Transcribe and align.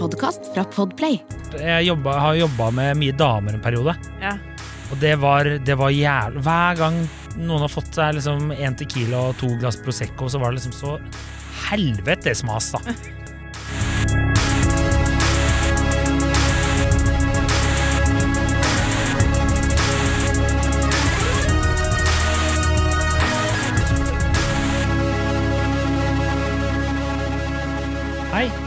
podkast 0.00 0.48
fra 0.54 0.64
Podplay. 0.64 1.18
Jeg 1.60 1.84
jobba, 1.90 2.14
har 2.22 2.38
jobba 2.38 2.70
med 2.72 2.96
mye 3.00 3.16
damer 3.16 3.56
en 3.56 3.64
periode. 3.64 3.92
Ja. 4.22 4.36
Og 4.90 4.98
det 5.02 5.12
var, 5.22 5.46
det 5.62 5.76
var 5.78 5.92
jævlig 5.94 6.40
Hver 6.42 6.78
gang 6.80 6.96
noen 7.38 7.62
har 7.62 7.70
fått 7.70 7.94
seg 7.94 8.16
liksom 8.16 8.50
én 8.56 8.74
tequila 8.78 9.28
og 9.28 9.36
to 9.38 9.52
glass 9.60 9.78
Prosecco, 9.84 10.26
så 10.26 10.40
var 10.42 10.50
det 10.50 10.58
liksom 10.58 10.74
så 10.74 10.96
helvetes 11.68 12.42
mas, 12.48 12.72
da. 12.74 12.80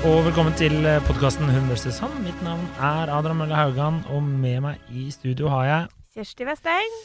og 0.03 0.19
velkommen 0.25 0.53
til 0.59 0.73
podkasten 1.07 1.47
Hun 1.47 1.69
vs. 1.71 1.97
han. 2.03 2.13
Mitt 2.25 2.39
navn 2.43 2.63
er 2.75 3.11
Adrian 3.13 3.37
Mølle 3.39 3.55
Haugan, 3.55 4.01
og 4.11 4.23
med 4.23 4.59
meg 4.65 4.91
i 4.91 5.05
studio 5.13 5.47
har 5.51 5.65
jeg 5.67 5.91
Kjersti 6.13 6.47
Westeng. 6.47 6.97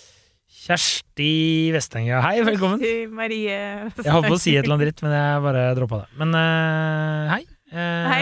Kjersti 0.48 1.28
Vesteng. 1.74 2.08
Ja, 2.10 2.20
hei, 2.24 2.40
velkommen. 2.46 2.82
Kjersti 2.82 3.12
Marie 3.14 3.54
Jeg 3.54 4.12
holdt 4.12 4.28
på 4.28 4.36
å 4.36 4.40
si 4.42 4.56
et 4.56 4.64
eller 4.64 4.76
annet 4.76 4.90
dritt, 4.90 5.04
men 5.06 5.14
jeg 5.14 5.44
bare 5.46 5.62
droppa 5.78 6.00
det. 6.02 6.08
Men 6.20 6.34
uh, 6.36 7.30
hei. 7.34 7.42
Uh, 7.68 8.08
Hei. 8.08 8.20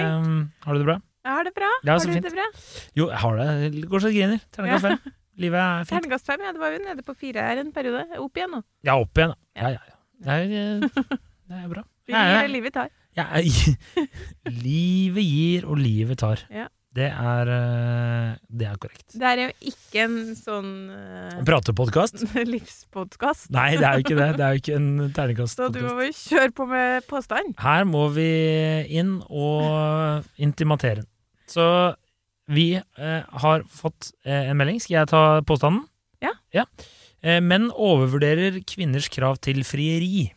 Har 0.66 0.76
du 0.76 0.82
det 0.82 0.88
bra? 0.90 0.98
Jeg 1.26 1.32
har 1.38 1.48
det 1.48 1.54
bra. 1.56 1.70
Ja, 1.86 1.96
har 1.96 2.02
du 2.06 2.12
fint. 2.12 2.26
det 2.26 2.34
bra? 2.34 2.46
Jo, 2.98 3.08
jeg 3.10 3.22
har 3.22 3.40
det. 3.40 3.48
Det 3.76 3.88
Går 3.90 4.02
så 4.04 4.10
det 4.10 4.18
griner. 4.18 4.44
Terningkast 4.54 4.88
fem. 4.88 5.16
Livet 5.46 5.62
er 5.62 5.86
fint. 5.86 5.92
Terningkast 5.94 6.30
fem, 6.30 6.44
ja. 6.46 6.52
Det 6.54 6.62
var 6.62 6.74
jo 6.76 6.84
nede 6.84 7.06
på 7.06 7.16
fire 7.18 7.48
her 7.48 7.62
en 7.62 7.72
periode. 7.74 8.06
Opp 8.22 8.38
igjen 8.42 8.54
nå. 8.58 8.62
Ja, 8.86 8.98
opp 8.98 9.18
igjen, 9.22 9.34
da. 9.34 9.62
Ja, 9.62 9.72
ja, 9.78 9.82
ja. 9.90 9.98
Det 10.26 10.36
er, 10.36 10.54
eh, 10.60 11.18
det 11.50 11.62
er 11.62 11.68
bra. 11.72 11.86
Vi 12.06 12.14
gir 12.14 12.38
det 12.42 12.54
livet 12.54 12.74
tar. 12.76 12.90
Ja, 13.16 13.26
livet 14.66 15.24
gir, 15.24 15.68
og 15.68 15.78
livet 15.80 16.20
tar. 16.20 16.42
Ja. 16.52 16.68
Det 16.96 17.10
er, 17.10 17.48
eh, 17.52 18.28
det 18.48 18.68
er 18.70 18.76
korrekt. 18.80 19.10
Det 19.12 19.26
er 19.28 19.40
jo 19.42 19.48
ikke 19.68 20.04
en 20.06 20.16
sånn 20.38 20.70
uh, 20.88 21.42
Pratepodkast? 21.44 22.22
livspodkast. 22.54 23.50
Nei, 23.52 23.74
det 23.76 23.84
er 23.84 23.98
jo 23.98 24.06
ikke 24.06 24.16
det. 24.16 24.30
Det 24.38 24.46
er 24.46 24.54
jo 24.54 24.62
ikke 24.62 24.78
en 24.78 25.48
Så 25.52 25.68
du 25.74 25.82
må 25.84 26.06
jo 26.06 26.14
kjøre 26.16 26.54
på 26.56 26.68
med 26.70 27.04
påstand. 27.10 27.52
Her 27.60 27.84
må 27.84 28.06
vi 28.16 28.30
inn 28.96 29.18
og 29.28 30.24
intimatere. 30.40 31.04
Så 31.52 31.66
vi 32.46 32.76
eh, 32.78 33.22
har 33.42 33.66
fått 33.70 34.12
eh, 34.24 34.48
en 34.50 34.56
melding. 34.58 34.80
Skal 34.82 35.00
jeg 35.00 35.12
ta 35.12 35.22
påstanden? 35.46 35.84
Ja. 36.22 36.64
Eh, 37.26 37.40
menn 37.42 37.68
overvurderer 37.72 38.60
kvinners 38.68 39.10
krav 39.12 39.40
til 39.44 39.62
frieri. 39.66 40.30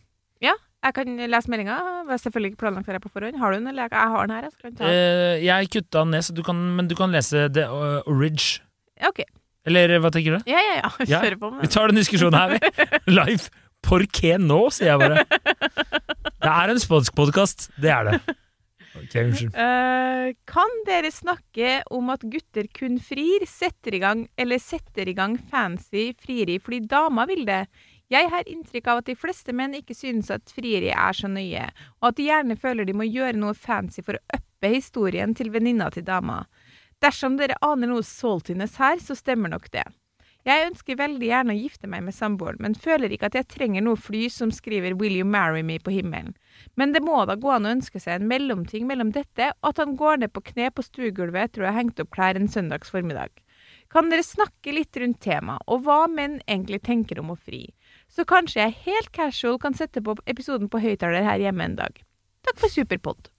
Jeg 0.79 0.95
kan 0.95 1.17
lese 1.27 1.51
meldinga. 1.51 1.77
selvfølgelig 2.07 2.53
ikke 2.53 2.61
planlagt 2.61 2.87
her 2.87 2.99
på 3.03 3.11
forhånd. 3.11 3.35
Har 3.37 3.51
du 3.51 3.57
den, 3.57 3.67
eller 3.67 3.89
jeg 3.91 4.11
har 4.13 4.27
den 4.27 4.35
her? 4.35 4.47
Jeg 4.47 4.75
ta 4.77 4.85
den. 4.85 4.93
Eh, 4.93 5.43
jeg 5.43 5.69
kutta 5.73 6.03
den 6.05 6.11
ned, 6.15 6.23
så 6.23 6.33
du 6.33 6.43
kan, 6.43 6.55
men 6.55 6.87
du 6.87 6.95
kan 6.95 7.11
lese 7.11 7.49
The 7.51 7.67
uh, 7.67 8.07
Oridge. 8.07 8.61
Ja, 8.99 9.11
OK. 9.11 9.23
Eller 9.67 9.99
hva 9.99 10.11
tenker 10.13 10.37
du? 10.37 10.49
Ja, 10.49 10.59
ja, 10.63 10.75
ja. 10.79 10.91
Ja. 11.11 11.19
kjører 11.19 11.39
på 11.41 11.51
med 11.51 11.65
Vi 11.65 11.71
tar 11.75 11.91
den 11.91 11.99
diskusjonen 11.99 12.39
her, 12.39 12.55
vi. 12.55 12.87
Live. 13.19 13.51
Porqué 13.83 14.37
nå, 14.39 14.59
sier 14.75 14.93
jeg 14.93 14.99
bare. 14.99 15.23
Det 16.39 16.51
er 16.51 16.71
en 16.71 16.81
spansk 16.81 17.15
podkast. 17.15 17.69
Det 17.79 17.91
er 17.91 18.09
det. 18.09 18.19
Ok, 18.99 19.13
unnskyld. 19.21 19.53
Uh, 19.55 20.31
kan 20.49 20.73
dere 20.87 21.11
snakke 21.13 21.77
om 21.95 22.09
at 22.11 22.23
gutter 22.23 22.67
kun 22.75 22.97
frir, 23.03 23.45
setter 23.47 23.95
i 23.95 24.01
gang 24.03 24.25
eller 24.39 24.59
setter 24.63 25.11
i 25.11 25.15
gang 25.15 25.37
fancy 25.51 26.09
frieri 26.19 26.59
fordi 26.63 26.81
dama 26.91 27.27
vil 27.29 27.45
det? 27.47 27.65
Jeg 28.09 28.25
har 28.33 28.47
inntrykk 28.49 28.87
av 28.89 28.99
at 29.03 29.09
de 29.11 29.13
fleste 29.13 29.53
menn 29.53 29.75
ikke 29.77 29.93
synes 29.93 30.31
at 30.33 30.49
frieri 30.49 30.89
er 30.89 31.13
så 31.13 31.29
nøye, 31.29 31.67
og 32.01 32.07
at 32.09 32.17
de 32.17 32.25
gjerne 32.25 32.55
føler 32.57 32.87
de 32.89 32.95
må 32.97 33.05
gjøre 33.05 33.37
noe 33.37 33.53
fancy 33.53 34.01
for 34.01 34.17
å 34.17 34.39
uppe 34.39 34.71
historien 34.73 35.35
til 35.37 35.51
venninna 35.53 35.91
til 35.93 36.07
dama. 36.07 36.39
Dersom 37.05 37.37
dere 37.37 37.59
aner 37.61 37.91
noe 37.91 38.01
saltiness 38.03 38.79
her, 38.81 38.97
så 38.97 39.13
stemmer 39.13 39.53
nok 39.53 39.69
det. 39.75 39.85
Jeg 40.47 40.69
ønsker 40.71 40.97
veldig 40.97 41.27
gjerne 41.27 41.53
å 41.53 41.59
gifte 41.59 41.87
meg 41.91 42.01
med 42.07 42.15
samboeren, 42.15 42.57
men 42.63 42.73
føler 42.73 43.13
ikke 43.13 43.27
at 43.29 43.37
jeg 43.37 43.47
trenger 43.51 43.83
noe 43.85 43.99
fly 43.99 44.23
som 44.33 44.49
skriver 44.55 44.95
'Will 44.97 45.19
you 45.19 45.25
marry 45.27 45.61
me' 45.61 45.77
på 45.83 45.93
himmelen. 45.93 46.33
Men 46.75 46.93
det 46.93 47.03
må 47.05 47.25
da 47.27 47.35
gå 47.35 47.51
an 47.51 47.67
å 47.67 47.75
ønske 47.75 48.01
seg 48.01 48.21
en 48.21 48.27
mellomting 48.27 48.87
mellom 48.87 49.11
dette 49.11 49.51
og 49.61 49.69
at 49.69 49.83
han 49.83 49.95
går 49.99 50.23
ned 50.23 50.33
på 50.33 50.41
kne 50.49 50.71
på 50.71 50.81
stuegulvet 50.81 51.43
etter 51.43 51.61
å 51.61 51.69
ha 51.69 51.77
hengt 51.77 51.99
opp 51.99 52.09
klær 52.09 52.39
en 52.39 52.47
søndags 52.47 52.89
formiddag. 52.89 53.29
Kan 53.89 54.09
dere 54.09 54.23
snakke 54.23 54.73
litt 54.73 54.97
rundt 54.97 55.19
temaet, 55.19 55.61
og 55.67 55.83
hva 55.83 56.07
menn 56.07 56.41
egentlig 56.47 56.81
tenker 56.81 57.19
om 57.19 57.31
å 57.33 57.37
fri? 57.37 57.67
Så 58.09 58.25
kanskje 58.29 58.63
jeg 58.63 58.77
helt 58.87 59.11
casual 59.15 59.59
kan 59.61 59.77
sette 59.77 60.01
på 60.03 60.17
episoden 60.29 60.69
på 60.71 60.81
høyttaler 60.81 61.25
her 61.25 61.41
hjemme 61.41 61.67
en 61.67 61.77
dag. 61.77 62.01
Takk 62.47 62.57
for 62.61 62.73
superpod. 62.73 63.29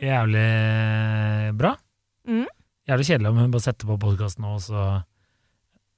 Jævlig 0.00 0.48
bra. 1.60 1.74
Mm. 2.28 2.48
Jævlig 2.88 3.06
kjedelig 3.06 3.30
om 3.30 3.38
hun 3.42 3.52
bare 3.52 3.68
setter 3.68 3.88
på 3.90 3.98
podkasten 4.00 4.46
nå, 4.46 4.54
og 4.56 4.62
så 4.64 4.84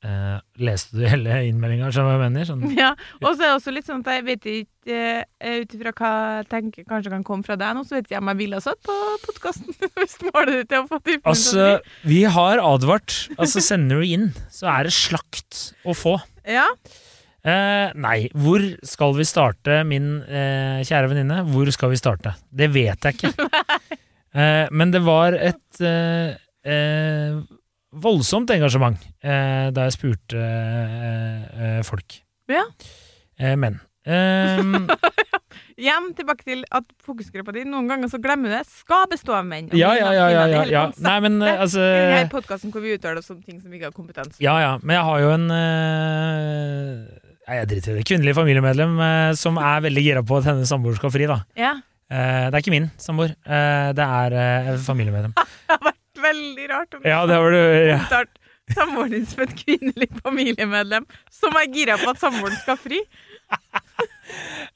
eh, 0.03 0.41
leste 0.61 0.99
du 0.99 1.05
hele 1.06 1.39
innmeldinga, 1.47 1.93
skjønner 1.95 2.11
du 2.11 2.11
hva 2.11 2.17
jeg 2.17 2.25
mener? 2.25 2.49
Sånn. 2.49 2.65
Ja, 2.83 2.91
og 3.22 3.28
så 3.31 3.37
er 3.37 3.45
det 3.47 3.53
også 3.61 3.75
litt 3.77 3.89
sånn 3.89 4.03
at 4.03 4.11
jeg 4.17 4.27
vet 4.27 4.49
ikke 4.51 4.99
uh, 4.99 5.61
ut 5.62 5.77
ifra 5.78 5.95
hva 6.01 6.11
jeg 6.41 6.49
tenker 6.51 6.89
kanskje 6.89 7.15
kan 7.15 7.25
komme 7.28 7.47
fra 7.47 7.56
deg 7.61 7.78
nå, 7.78 7.87
så 7.87 7.97
vet 7.97 8.09
ikke 8.09 8.17
jeg 8.17 8.25
om 8.25 8.33
jeg 8.33 8.41
ville 8.43 8.59
ha 8.59 8.67
satt 8.67 8.83
på 8.89 8.99
podkasten 9.28 9.78
hvis 10.01 10.19
målet 10.27 10.59
ditt 10.59 10.75
er 10.75 10.83
å 10.83 10.91
få 10.91 10.99
typen 10.99 11.31
Altså, 11.31 11.71
vi 12.09 12.21
har 12.27 12.65
advart. 12.67 13.22
Altså, 13.39 13.62
sender 13.62 14.03
du 14.03 14.11
inn, 14.19 14.28
så 14.51 14.69
er 14.75 14.91
det 14.91 14.97
slakt 14.99 15.69
å 15.87 15.95
få. 15.97 16.19
Ja. 16.49 16.67
Eh, 17.42 17.88
nei, 17.98 18.19
hvor 18.38 18.62
skal 18.86 19.16
vi 19.19 19.25
starte, 19.26 19.80
min 19.88 20.20
eh, 20.22 20.82
kjære 20.86 21.10
venninne? 21.10 21.41
Hvor 21.50 21.70
skal 21.75 21.91
vi 21.91 21.98
starte? 21.98 22.36
Det 22.50 22.70
vet 22.75 23.08
jeg 23.10 23.19
ikke. 23.19 23.34
Eh, 24.32 24.64
men 24.72 24.88
det 24.88 25.03
var 25.04 25.34
et 25.36 25.80
eh, 25.84 26.30
eh, 26.64 27.34
voldsomt 28.00 28.48
engasjement 28.54 28.97
eh, 29.20 29.66
da 29.76 29.84
jeg 29.84 29.92
spurte 29.98 30.44
folk. 31.84 32.16
Ja. 32.48 32.62
Eh, 33.36 33.53
menn. 33.60 33.76
Eh, 34.09 34.62
Igjen 35.76 36.09
tilbake 36.19 36.47
til 36.48 36.64
at 36.74 36.88
fokusgruppa 37.04 37.53
di 37.54 37.66
noen 37.69 37.86
ganger 37.92 38.09
så 38.09 38.19
glemmer 38.24 38.56
det. 38.56 38.62
Skal 38.72 39.04
bestå 39.12 39.36
av 39.36 39.44
menn. 39.47 39.69
Ja, 39.76 39.92
ja, 40.00 40.14
ja. 40.16 40.30
ja, 40.32 40.47
ja, 40.48 40.62
ja. 40.70 40.86
Nei, 41.04 41.19
men 41.26 41.36
altså 41.44 41.84
denne 41.84 42.32
podkasten 42.32 42.72
hvor 42.72 42.82
vi 42.84 42.97
uttaler 42.97 43.20
oss 43.20 43.28
om 43.36 43.44
ting 43.44 43.60
som 43.60 43.69
ikke 43.69 43.91
har 43.91 43.94
kompetanse 43.97 44.41
Ja, 44.42 44.56
ja, 44.64 44.72
men 44.82 44.97
jeg 44.97 45.04
har 45.10 45.22
jo 45.22 45.30
en 45.36 45.47
eh, 45.60 46.97
Nei, 47.04 47.22
jeg 47.48 47.69
driter 47.70 47.92
i 47.92 47.97
det. 47.98 48.04
Kvinnelig 48.08 48.34
familiemedlem 48.38 48.92
eh, 49.03 49.30
som 49.38 49.56
er 49.58 49.82
veldig 49.86 50.04
gira 50.04 50.22
på 50.26 50.38
at 50.38 50.47
hennes 50.50 50.70
samboer 50.70 50.94
skal 50.98 51.10
fri, 51.14 51.26
da. 51.30 51.41
Ja. 51.58 51.72
Eh, 52.12 52.44
det 52.50 52.54
er 52.54 52.62
ikke 52.62 52.75
min 52.75 52.86
samboer. 53.03 53.32
Eh, 53.42 53.88
det 53.98 54.06
er 54.06 54.78
familiemedlem. 54.86 55.34
Det 55.72 55.75
har 55.75 55.82
vært 55.88 56.22
veldig 56.22 56.66
rart 56.70 56.94
om 56.94 57.06
Ja, 57.08 57.19
det 57.26 57.34
har 57.41 57.54
det. 57.54 57.62
Ja. 57.88 58.22
samboeren 58.76 59.14
din 59.16 59.25
som 59.26 59.41
et 59.42 59.54
kvinnelig 59.58 60.06
familiemedlem 60.22 61.06
som 61.34 61.56
er 61.58 61.66
gira 61.75 61.97
på 61.98 62.12
at 62.12 62.20
samboeren 62.22 62.58
skal 62.62 62.78
fri. 62.80 63.00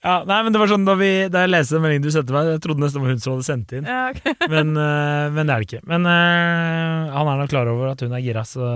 Ja, 0.05 0.19
nei, 0.29 0.37
men 0.45 0.53
det 0.53 0.59
var 0.61 0.69
sånn 0.69 0.83
Da, 0.85 0.93
vi, 0.99 1.07
da 1.33 1.45
jeg 1.45 1.49
leste 1.53 1.79
meldingen 1.81 2.05
du 2.05 2.11
sendte 2.13 2.35
meg, 2.35 2.49
jeg 2.51 2.61
trodde 2.65 2.83
nesten 2.83 2.99
det 3.01 3.07
var 3.07 3.13
hun 3.15 3.23
som 3.23 3.33
hadde 3.33 3.47
sendt 3.47 3.73
inn. 3.79 3.87
Ja, 3.89 4.01
ok. 4.11 4.27
Men, 4.53 4.73
men 4.77 5.39
det 5.49 5.55
er 5.55 5.63
det 5.63 5.69
ikke. 5.71 5.81
Men 5.89 6.05
han 6.05 7.31
er 7.31 7.39
nok 7.41 7.49
klar 7.55 7.71
over 7.71 7.95
at 7.95 8.03
hun 8.05 8.13
er 8.13 8.21
gira, 8.27 8.43
så 8.45 8.67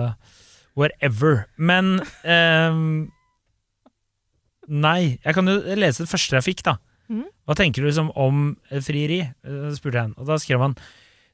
whatever. 0.78 1.42
Men 1.60 1.98
eh, 2.24 2.78
Nei. 4.70 5.18
Jeg 5.24 5.34
kan 5.36 5.50
jo 5.50 5.58
lese 5.78 6.04
det 6.04 6.12
første 6.12 6.38
jeg 6.38 6.46
fikk, 6.46 6.64
da. 6.68 6.76
Mm. 7.10 7.26
Hva 7.48 7.56
tenker 7.58 7.82
du 7.82 7.88
liksom 7.88 8.12
om 8.14 8.54
eh, 8.70 8.82
frieri? 8.84 9.20
Eh, 9.26 9.68
spurte 9.74 9.98
jeg 9.98 10.08
han. 10.08 10.16
Og 10.20 10.28
da 10.28 10.38
skrev 10.38 10.62
han 10.62 10.76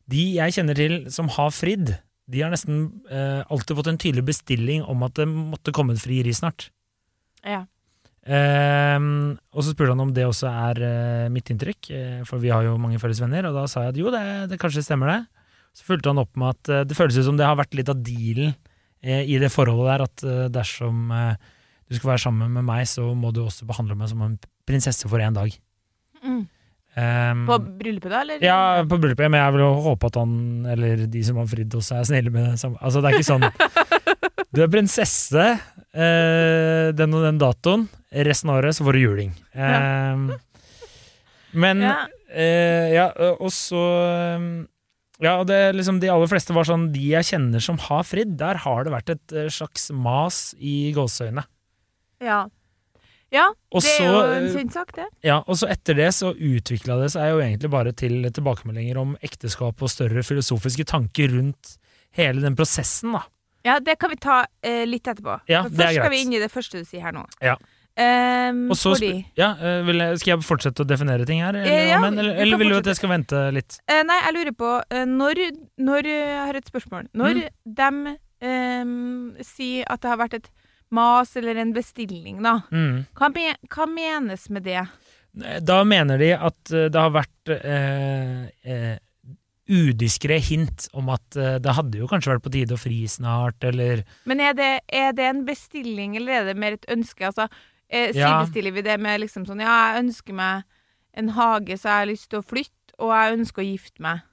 De 0.09 0.23
jeg 0.39 0.55
kjenner 0.57 0.79
til 0.79 0.99
som 1.13 1.29
har 1.35 1.53
fridd, 1.53 1.97
de 2.27 2.43
har 2.43 2.51
nesten 2.51 2.89
eh, 3.13 3.43
alltid 3.53 3.79
fått 3.79 3.89
en 3.91 3.99
tydelig 4.03 4.25
bestilling 4.27 4.85
om 4.87 5.05
at 5.07 5.15
det 5.19 5.27
måtte 5.31 5.75
komme 5.75 5.95
et 5.95 6.03
frieri 6.03 6.33
snart. 6.35 6.71
Ja. 7.47 7.65
Eh, 8.27 8.99
og 8.99 9.61
så 9.63 9.75
spurte 9.75 9.93
han 9.93 10.03
om 10.03 10.15
det 10.15 10.25
også 10.27 10.51
er 10.51 10.81
eh, 10.87 11.27
mitt 11.35 11.53
inntrykk, 11.53 11.91
eh, 11.95 12.23
for 12.27 12.43
vi 12.43 12.51
har 12.55 12.67
jo 12.67 12.79
mange 12.83 12.99
felles 13.03 13.21
venner, 13.23 13.47
og 13.47 13.59
da 13.59 13.67
sa 13.71 13.85
jeg 13.85 13.95
at 13.95 14.01
jo, 14.01 14.11
det, 14.15 14.25
det 14.51 14.61
kanskje 14.63 14.87
stemmer 14.87 15.13
det. 15.13 15.21
Så 15.77 15.91
fulgte 15.91 16.11
han 16.11 16.23
opp 16.23 16.33
med 16.41 16.55
at 16.55 16.89
det 16.89 16.97
føles 16.97 17.19
ut 17.21 17.27
som 17.27 17.37
det 17.37 17.45
har 17.45 17.59
vært 17.59 17.77
litt 17.77 17.91
av 17.93 17.99
dealen 18.01 18.55
i 19.05 19.37
det 19.39 19.51
forholdet 19.53 19.91
der, 19.91 20.05
at 20.07 20.51
dersom 20.55 21.11
eh, 21.13 21.51
du 21.89 21.95
skal 21.97 22.11
være 22.15 22.23
sammen 22.27 22.51
med 22.57 22.65
meg, 22.67 22.85
så 22.91 23.07
må 23.15 23.31
du 23.35 23.43
også 23.45 23.67
behandle 23.69 23.95
meg 23.99 24.09
som 24.11 24.23
en 24.27 24.37
prinsesse 24.67 25.07
for 25.09 25.23
én 25.23 25.35
dag. 25.37 25.53
Mm. 26.25 26.45
Um, 26.97 27.43
På 27.45 27.59
bryllupet, 27.61 28.09
da? 28.09 28.23
Eller? 28.25 28.41
ja, 28.41 28.59
på 28.89 28.97
bryllupet, 28.99 29.29
men 29.31 29.37
jeg 29.43 29.53
vil 29.53 29.63
jo 29.67 29.73
håpe 29.85 30.09
at 30.09 30.15
han, 30.17 30.31
eller 30.73 31.03
de 31.13 31.23
som 31.29 31.37
har 31.43 31.49
fridd 31.51 31.75
også, 31.77 31.99
er 31.99 32.07
snille 32.09 32.33
med 32.33 32.47
det. 32.49 32.71
Altså, 32.81 33.03
det 33.05 33.11
er 33.11 33.19
ikke 33.19 33.29
sånn 33.29 33.45
Du 34.57 34.63
er 34.65 34.71
prinsesse 34.73 35.43
eh, 35.45 36.87
den 36.97 37.13
og 37.19 37.27
den 37.27 37.41
datoen, 37.43 37.85
resten 38.27 38.49
av 38.53 38.63
året 38.63 38.79
så 38.79 38.87
får 38.87 38.97
du 38.97 39.03
juling. 39.03 39.35
Um, 39.53 40.31
men 41.57 41.85
Ja. 41.85 41.93
eh, 42.33 42.95
ja, 42.97 43.11
og 43.37 43.53
så 43.55 43.83
eh, 44.07 44.47
Ja, 45.25 45.35
og 45.43 45.47
det 45.49 45.61
liksom 45.77 46.01
de 46.01 46.09
aller 46.13 46.29
fleste 46.29 46.53
var 46.57 46.67
sånn 46.69 46.91
De 46.93 47.01
jeg 47.15 47.25
kjenner 47.29 47.63
som 47.65 47.79
har 47.87 48.03
fridd, 48.09 48.35
der 48.41 48.59
har 48.65 48.85
det 48.89 48.93
vært 48.97 49.13
et 49.15 49.37
eh, 49.37 49.47
slags 49.53 49.91
mas 49.93 50.55
i 50.57 50.93
gåseøyne. 50.97 51.45
Ja. 52.25 52.47
Ja, 53.35 53.49
Og 53.75 53.83
det 53.83 53.91
er 53.99 54.07
jo 54.07 54.19
en 54.23 54.45
eh, 54.47 54.53
kjent 54.55 54.93
det. 54.95 55.07
Ja, 55.27 55.41
og 55.51 55.57
så 55.59 55.67
etter 55.69 55.97
det 55.99 56.13
så 56.15 56.31
utvikla 56.33 56.95
det 57.03 57.09
seg 57.13 57.33
jo 57.33 57.41
egentlig 57.43 57.71
bare 57.73 57.93
til 57.93 58.23
tilbakemeldinger 58.31 59.01
om 59.01 59.17
ekteskap 59.27 59.83
og 59.83 59.91
større 59.91 60.23
filosofiske 60.23 60.87
tanker 60.87 61.33
rundt 61.35 61.73
hele 62.17 62.41
den 62.45 62.55
prosessen, 62.57 63.13
da. 63.19 63.25
Ja, 63.67 63.81
det 63.83 63.97
kan 63.99 64.13
vi 64.15 64.17
ta 64.23 64.45
eh, 64.63 64.85
litt 64.87 65.09
etterpå. 65.11 65.41
Ja, 65.51 65.65
For 65.67 65.75
det 65.75 65.81
er 65.81 65.89
først 65.91 65.99
skal 66.05 66.15
vi 66.15 66.21
inn 66.23 66.37
i 66.39 66.39
det 66.39 66.53
første 66.55 66.79
du 66.79 66.87
sier 66.87 67.03
her 67.03 67.17
nå. 67.17 67.25
Ja. 67.43 67.57
Um, 67.97 68.67
Og 68.71 68.77
så 68.79 68.93
fordi 68.93 69.25
ja, 69.41 69.55
eh, 69.57 69.79
vil 69.87 69.97
jeg, 69.97 70.19
Skal 70.21 70.31
jeg 70.35 70.45
fortsette 70.45 70.85
å 70.85 70.87
definere 70.87 71.25
ting 71.27 71.39
her, 71.41 71.57
eller, 71.57 71.65
Eh, 71.73 71.87
ja, 71.89 71.99
men, 71.99 72.19
eller, 72.21 72.37
eller 72.45 72.61
vil 72.61 72.69
du 72.69 72.77
at 72.77 72.91
jeg 72.93 72.99
skal 72.99 73.09
vente 73.09 73.41
litt? 73.57 73.79
Uh, 73.89 74.03
Nei, 74.05 74.19
jeg 74.21 74.35
lurer 74.37 74.53
på 74.61 74.73
uh, 74.85 75.05
Når, 75.09 75.41
når 75.81 76.09
Jeg 76.13 76.43
har 76.45 76.59
et 76.61 76.69
spørsmål. 76.69 77.09
Når 77.17 77.41
Mm. 77.41 77.49
de 77.81 78.17
um, 78.47 79.35
sier 79.41 79.89
at 79.91 80.03
det 80.05 80.13
har 80.13 80.21
vært 80.21 80.37
et 80.39 80.51
mas 80.91 81.37
eller 81.37 81.57
en 81.63 81.73
bestilling, 81.75 82.43
da. 82.45 82.61
Mm. 82.71 83.05
Hva, 83.19 83.31
men, 83.35 83.57
hva 83.73 83.87
menes 83.91 84.49
med 84.55 84.67
det? 84.69 84.85
Da 85.67 85.83
mener 85.85 86.19
de 86.23 86.31
at 86.37 86.71
eh, 86.73 86.87
det 86.93 87.01
har 87.01 87.13
vært 87.13 87.51
eh, 87.53 88.47
eh, 88.65 88.95
udiskré 89.69 90.39
hint 90.41 90.87
om 90.97 91.11
at 91.13 91.37
eh, 91.37 91.57
det 91.63 91.75
hadde 91.77 91.99
jo 92.01 92.09
kanskje 92.11 92.33
vært 92.35 92.45
på 92.47 92.53
tide 92.55 92.77
å 92.77 92.81
fri 92.81 93.03
snart, 93.11 93.59
eller 93.67 94.05
Men 94.31 94.41
er 94.41 94.55
det, 94.57 94.71
er 94.89 95.13
det 95.17 95.27
en 95.29 95.43
bestilling, 95.49 96.17
eller 96.21 96.41
er 96.41 96.49
det 96.53 96.57
mer 96.63 96.79
et 96.79 96.87
ønske? 96.93 97.27
Altså, 97.29 97.49
eh, 97.91 98.15
Ja. 98.17 98.39
Sidestiller 98.39 98.73
vi 98.79 98.87
det 98.87 98.97
med 99.03 99.21
liksom 99.27 99.45
sånn 99.49 99.61
Ja, 99.61 99.93
jeg 99.93 100.07
ønsker 100.07 100.39
meg 100.39 100.65
en 101.17 101.29
hage, 101.37 101.77
så 101.81 101.89
jeg 101.91 101.99
har 102.05 102.09
lyst 102.13 102.31
til 102.31 102.41
å 102.41 102.47
flytte, 102.47 102.97
og 103.01 103.13
jeg 103.13 103.37
ønsker 103.39 103.63
å 103.63 103.67
gifte 103.67 104.03
meg. 104.05 104.25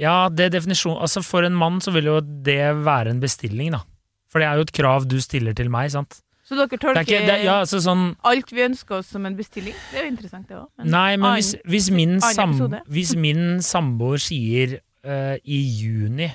Ja, 0.00 0.28
det 0.32 0.46
er 0.46 0.52
definisjon 0.54 0.96
Altså, 1.00 1.20
for 1.24 1.44
en 1.44 1.56
mann 1.56 1.80
så 1.84 1.92
vil 1.92 2.08
jo 2.08 2.20
det 2.20 2.62
være 2.84 3.12
en 3.12 3.20
bestilling, 3.20 3.72
da. 3.76 3.82
For 4.30 4.42
det 4.42 4.48
er 4.48 4.60
jo 4.60 4.66
et 4.68 4.74
krav 4.74 5.06
du 5.10 5.18
stiller 5.22 5.56
til 5.58 5.72
meg, 5.72 5.90
sant. 5.94 6.20
Så 6.50 6.56
dere 6.58 6.80
tolker 6.82 6.98
er 6.98 7.06
ikke, 7.06 7.18
det, 7.28 7.34
ja, 7.46 7.60
altså 7.62 7.78
sånn 7.78 8.08
alt 8.26 8.48
vi 8.50 8.64
ønsker 8.64 8.96
oss 8.98 9.12
som 9.14 9.26
en 9.28 9.36
bestilling? 9.38 9.74
Det 9.92 10.00
er 10.00 10.06
jo 10.08 10.12
interessant, 10.16 10.48
det 10.50 10.58
òg. 10.58 10.66
Nei, 10.82 11.14
men 11.14 11.36
hvis, 11.38 11.54
hvis, 11.62 11.90
min, 11.94 12.16
sam, 12.18 12.56
hvis 12.94 13.14
min 13.14 13.60
samboer 13.62 14.22
sier 14.22 14.80
uh, 15.06 15.36
i 15.46 15.60
juni 15.78 16.30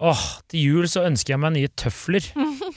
Åh, 0.00 0.20
til 0.48 0.62
jul 0.64 0.86
så 0.88 1.02
ønsker 1.04 1.34
jeg 1.34 1.40
meg 1.42 1.50
nye 1.52 1.68
tøfler. 1.76 2.24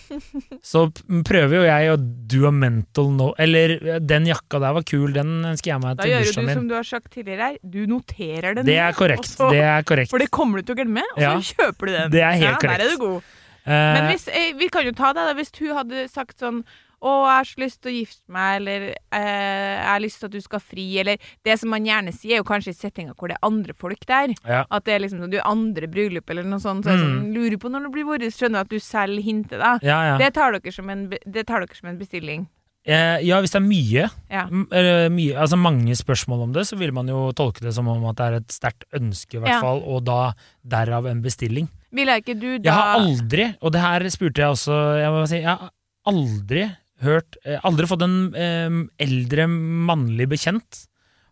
så 0.74 0.82
prøver 1.24 1.56
jo 1.56 1.62
jeg 1.64 1.94
å 1.94 2.00
do 2.34 2.42
a 2.50 2.52
mental 2.52 3.14
no... 3.16 3.30
Eller 3.40 3.78
eh, 3.78 4.02
den 4.04 4.28
jakka 4.28 4.60
der 4.60 4.76
var 4.76 4.84
kul, 4.84 5.14
den 5.16 5.38
ønsker 5.54 5.72
jeg 5.72 5.84
meg 5.86 6.02
Da 6.02 6.04
til 6.04 6.12
gjør 6.12 6.20
jo 6.20 6.26
du 6.26 6.28
bursdagen 6.28 6.50
min. 6.50 6.60
som 6.60 6.68
du 6.68 6.76
har 6.76 6.90
sagt 6.90 7.08
tidligere 7.16 7.48
her, 7.48 7.62
du 7.64 7.80
noterer 7.88 8.58
den. 8.60 8.68
Det 8.68 8.76
er 8.76 8.98
korrekt. 8.98 9.30
Også, 9.32 9.54
Det 9.56 9.64
er 9.64 9.88
korrekt. 9.88 10.12
For 10.12 10.20
det 10.20 10.28
kommer 10.36 10.60
du 10.60 10.68
til 10.68 10.76
å 10.76 10.82
glemme, 10.82 11.06
og 11.16 11.24
Ja. 11.24 11.32
så 11.40 11.56
kjøper 11.56 11.88
du 11.88 11.96
den. 11.96 12.12
Det 12.18 12.26
er 12.28 12.36
helt 12.36 12.50
ja, 12.50 12.60
korrekt. 12.60 12.84
Der 12.84 12.86
er 12.90 12.92
du 12.92 13.06
god. 13.06 13.32
Eh, 13.66 13.94
Men 13.96 14.10
hvis, 14.12 14.28
eh, 14.28 14.54
vi 14.60 14.68
kan 14.70 14.84
jo 14.86 14.92
ta 14.92 15.14
det 15.14 15.28
da, 15.30 15.34
hvis 15.38 15.52
hun 15.60 15.76
hadde 15.78 16.08
sagt 16.12 16.40
sånn 16.40 16.64
å, 17.04 17.28
jeg 17.28 17.36
har 17.36 17.44
så 17.50 17.60
lyst 17.60 17.82
til 17.84 17.92
å 17.92 17.96
gifte 17.98 18.32
meg, 18.32 18.62
eller 18.62 18.84
eh, 19.12 19.74
jeg 19.76 19.88
har 19.90 20.00
lyst 20.00 20.20
til 20.22 20.28
at 20.30 20.32
du 20.32 20.40
skal 20.42 20.60
fri, 20.64 20.86
eller 21.02 21.18
Det 21.44 21.58
som 21.60 21.70
man 21.70 21.84
gjerne 21.84 22.14
sier, 22.16 22.38
er 22.38 22.40
jo 22.40 22.46
kanskje 22.48 22.72
i 22.72 22.80
settinga 22.80 23.14
hvor 23.20 23.28
det 23.28 23.36
er 23.36 23.48
andre 23.48 23.74
folk 23.76 24.06
der. 24.08 24.34
ja. 24.48 24.64
At 24.72 24.86
det 24.86 24.94
er 24.96 25.00
liksom 25.04 25.20
sånn, 25.20 25.32
du 25.32 25.38
er 25.38 25.44
andre 25.48 25.88
bryllup, 25.92 26.30
eller 26.30 26.44
noe 26.48 26.60
sånt. 26.64 26.86
Så 26.86 26.92
jeg 26.96 27.00
Mm. 27.00 27.04
sånn, 27.04 27.34
lurer 27.36 27.58
på 27.60 27.70
når 27.72 27.84
det 27.84 27.92
blir 27.92 28.06
vårt. 28.08 28.22
Skjønner 28.32 28.62
at 28.62 28.70
du 28.70 28.80
selv 28.80 29.20
hinter, 29.22 29.60
da. 29.60 29.80
Ja, 29.84 30.00
ja. 30.12 30.18
Det 30.18 30.34
tar 30.34 30.54
en, 30.54 31.10
det 31.10 31.46
tar 31.46 31.60
dere 31.60 31.76
som 31.76 31.90
en 31.90 31.98
bestilling. 32.00 32.48
Eh, 32.86 33.20
ja, 33.24 33.40
hvis 33.42 33.52
det 33.52 33.62
er 33.62 33.68
mye, 33.68 35.10
mye, 35.12 35.36
altså 35.40 35.58
mange 35.60 35.96
spørsmål 35.96 36.44
om 36.44 36.54
det, 36.54 36.64
så 36.68 36.78
vil 36.78 36.92
man 36.92 37.08
jo 37.08 37.32
tolke 37.32 37.62
det 37.62 37.74
som 37.74 37.88
om 37.88 38.04
at 38.10 38.16
det 38.20 38.26
er 38.26 38.36
et 38.42 38.48
sterkt 38.48 38.84
ønske, 38.94 39.36
i 39.36 39.40
hvert 39.44 39.62
fall, 39.64 39.82
og 39.86 40.04
da 40.06 40.34
derav 40.68 41.06
en 41.10 41.22
bestilling. 41.22 41.70
Ville 41.94 42.16
ikke 42.22 42.36
du 42.38 42.48
da 42.58 42.70
Jeg 42.70 42.78
har 42.78 42.96
aldri, 43.02 43.50
og 43.62 43.74
det 43.76 43.84
her 43.84 44.08
spurte 44.14 44.42
jeg 44.42 44.56
også 44.56 44.80
Jeg 44.98 45.12
må 45.14 45.28
si, 45.30 45.42
jeg 45.44 45.52
har 45.52 45.70
aldri 46.10 46.64
hørt 47.04 47.38
eh, 47.46 47.60
Aldri 47.68 47.90
fått 47.90 48.06
en 48.06 48.18
eh, 48.34 48.80
eldre 49.04 49.46
mannlig 49.50 50.30
bekjent. 50.32 50.84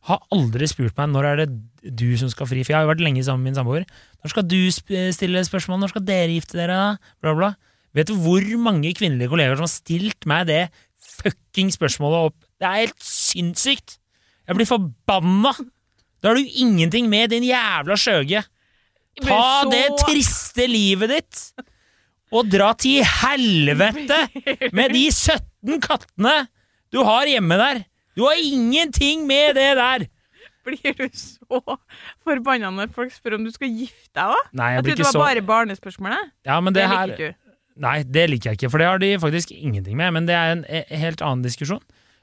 Har 0.10 0.24
aldri 0.34 0.68
spurt 0.70 0.98
meg 0.98 1.12
når 1.14 1.28
er 1.30 1.42
det 1.44 1.50
du 1.98 2.08
som 2.20 2.30
skal 2.32 2.50
fri? 2.50 2.64
For 2.66 2.74
jeg 2.74 2.80
har 2.80 2.88
jo 2.88 2.92
vært 2.92 3.04
lenge 3.06 3.24
sammen 3.26 3.46
med 3.46 3.52
min 3.52 3.60
samboer. 3.60 3.86
Når 4.22 4.34
skal 4.34 4.48
du 4.50 4.58
stille 4.74 5.44
spørsmål? 5.46 5.82
Når 5.82 5.94
skal 5.94 6.06
dere 6.08 6.34
gifte 6.34 6.58
dere? 6.58 6.80
Bla 7.22 7.36
bla. 7.38 7.52
Vet 7.96 8.10
du 8.10 8.16
hvor 8.24 8.46
mange 8.64 8.94
kvinnelige 8.98 9.32
kolleger 9.32 9.60
som 9.60 9.68
har 9.68 9.74
stilt 9.74 10.28
meg 10.30 10.48
det 10.50 10.64
Fucking 11.22 11.70
spørsmålet 11.74 12.32
opp? 12.32 12.38
Det 12.62 12.68
er 12.68 12.84
helt 12.86 13.04
sinnssykt. 13.06 13.98
Jeg 14.48 14.58
blir 14.58 14.70
forbanna. 14.70 15.54
Da 16.22 16.32
har 16.32 16.38
du 16.38 16.46
ingenting 16.62 17.10
med 17.10 17.34
din 17.34 17.46
jævla 17.46 17.98
skjøge 18.00 18.44
Ta 19.20 19.68
det 19.70 19.86
triste 20.06 20.66
livet 20.70 21.12
ditt 21.12 21.42
og 22.32 22.48
dra 22.48 22.72
til 22.80 23.04
helvete 23.04 24.22
med 24.72 24.96
de 24.96 25.04
17 25.12 25.82
kattene 25.84 26.46
du 26.92 27.02
har 27.08 27.28
hjemme 27.28 27.56
der. 27.60 27.84
Du 28.16 28.26
har 28.28 28.40
ingenting 28.40 29.26
med 29.28 29.56
det 29.56 29.70
der. 29.80 30.08
Blir 30.68 30.94
du 30.98 31.08
så 31.18 31.62
forbanna 32.24 32.70
når 32.76 32.92
folk 32.94 33.14
spør 33.16 33.40
om 33.40 33.46
du 33.48 33.52
skal 33.54 33.72
gifte 33.72 34.12
deg 34.18 34.36
òg? 34.36 34.50
Jeg 34.54 34.84
trodde 34.84 34.98
det 35.00 35.08
var 35.08 35.16
så 35.16 35.24
bare 35.24 35.46
barnespørsmålet. 35.48 36.34
Ja, 36.46 36.60
men 36.62 36.76
Det 36.76 36.84
det 36.84 36.90
her 36.92 37.08
liker 37.08 37.32
ikke 37.32 37.32
du. 37.34 37.38
Nei, 37.82 37.96
det 38.04 38.26
liker 38.30 38.52
jeg 38.52 38.60
ikke, 38.60 38.70
for 38.70 38.84
det 38.84 38.88
har 38.90 39.00
de 39.02 39.10
faktisk 39.20 39.54
ingenting 39.56 39.96
med. 39.98 40.12
Men 40.14 40.28
det 40.28 40.36
er 40.36 40.52
en 40.58 40.64
eh, 40.68 40.92
helt 41.02 41.24
annen 41.24 41.42
diskusjon. 41.46 41.82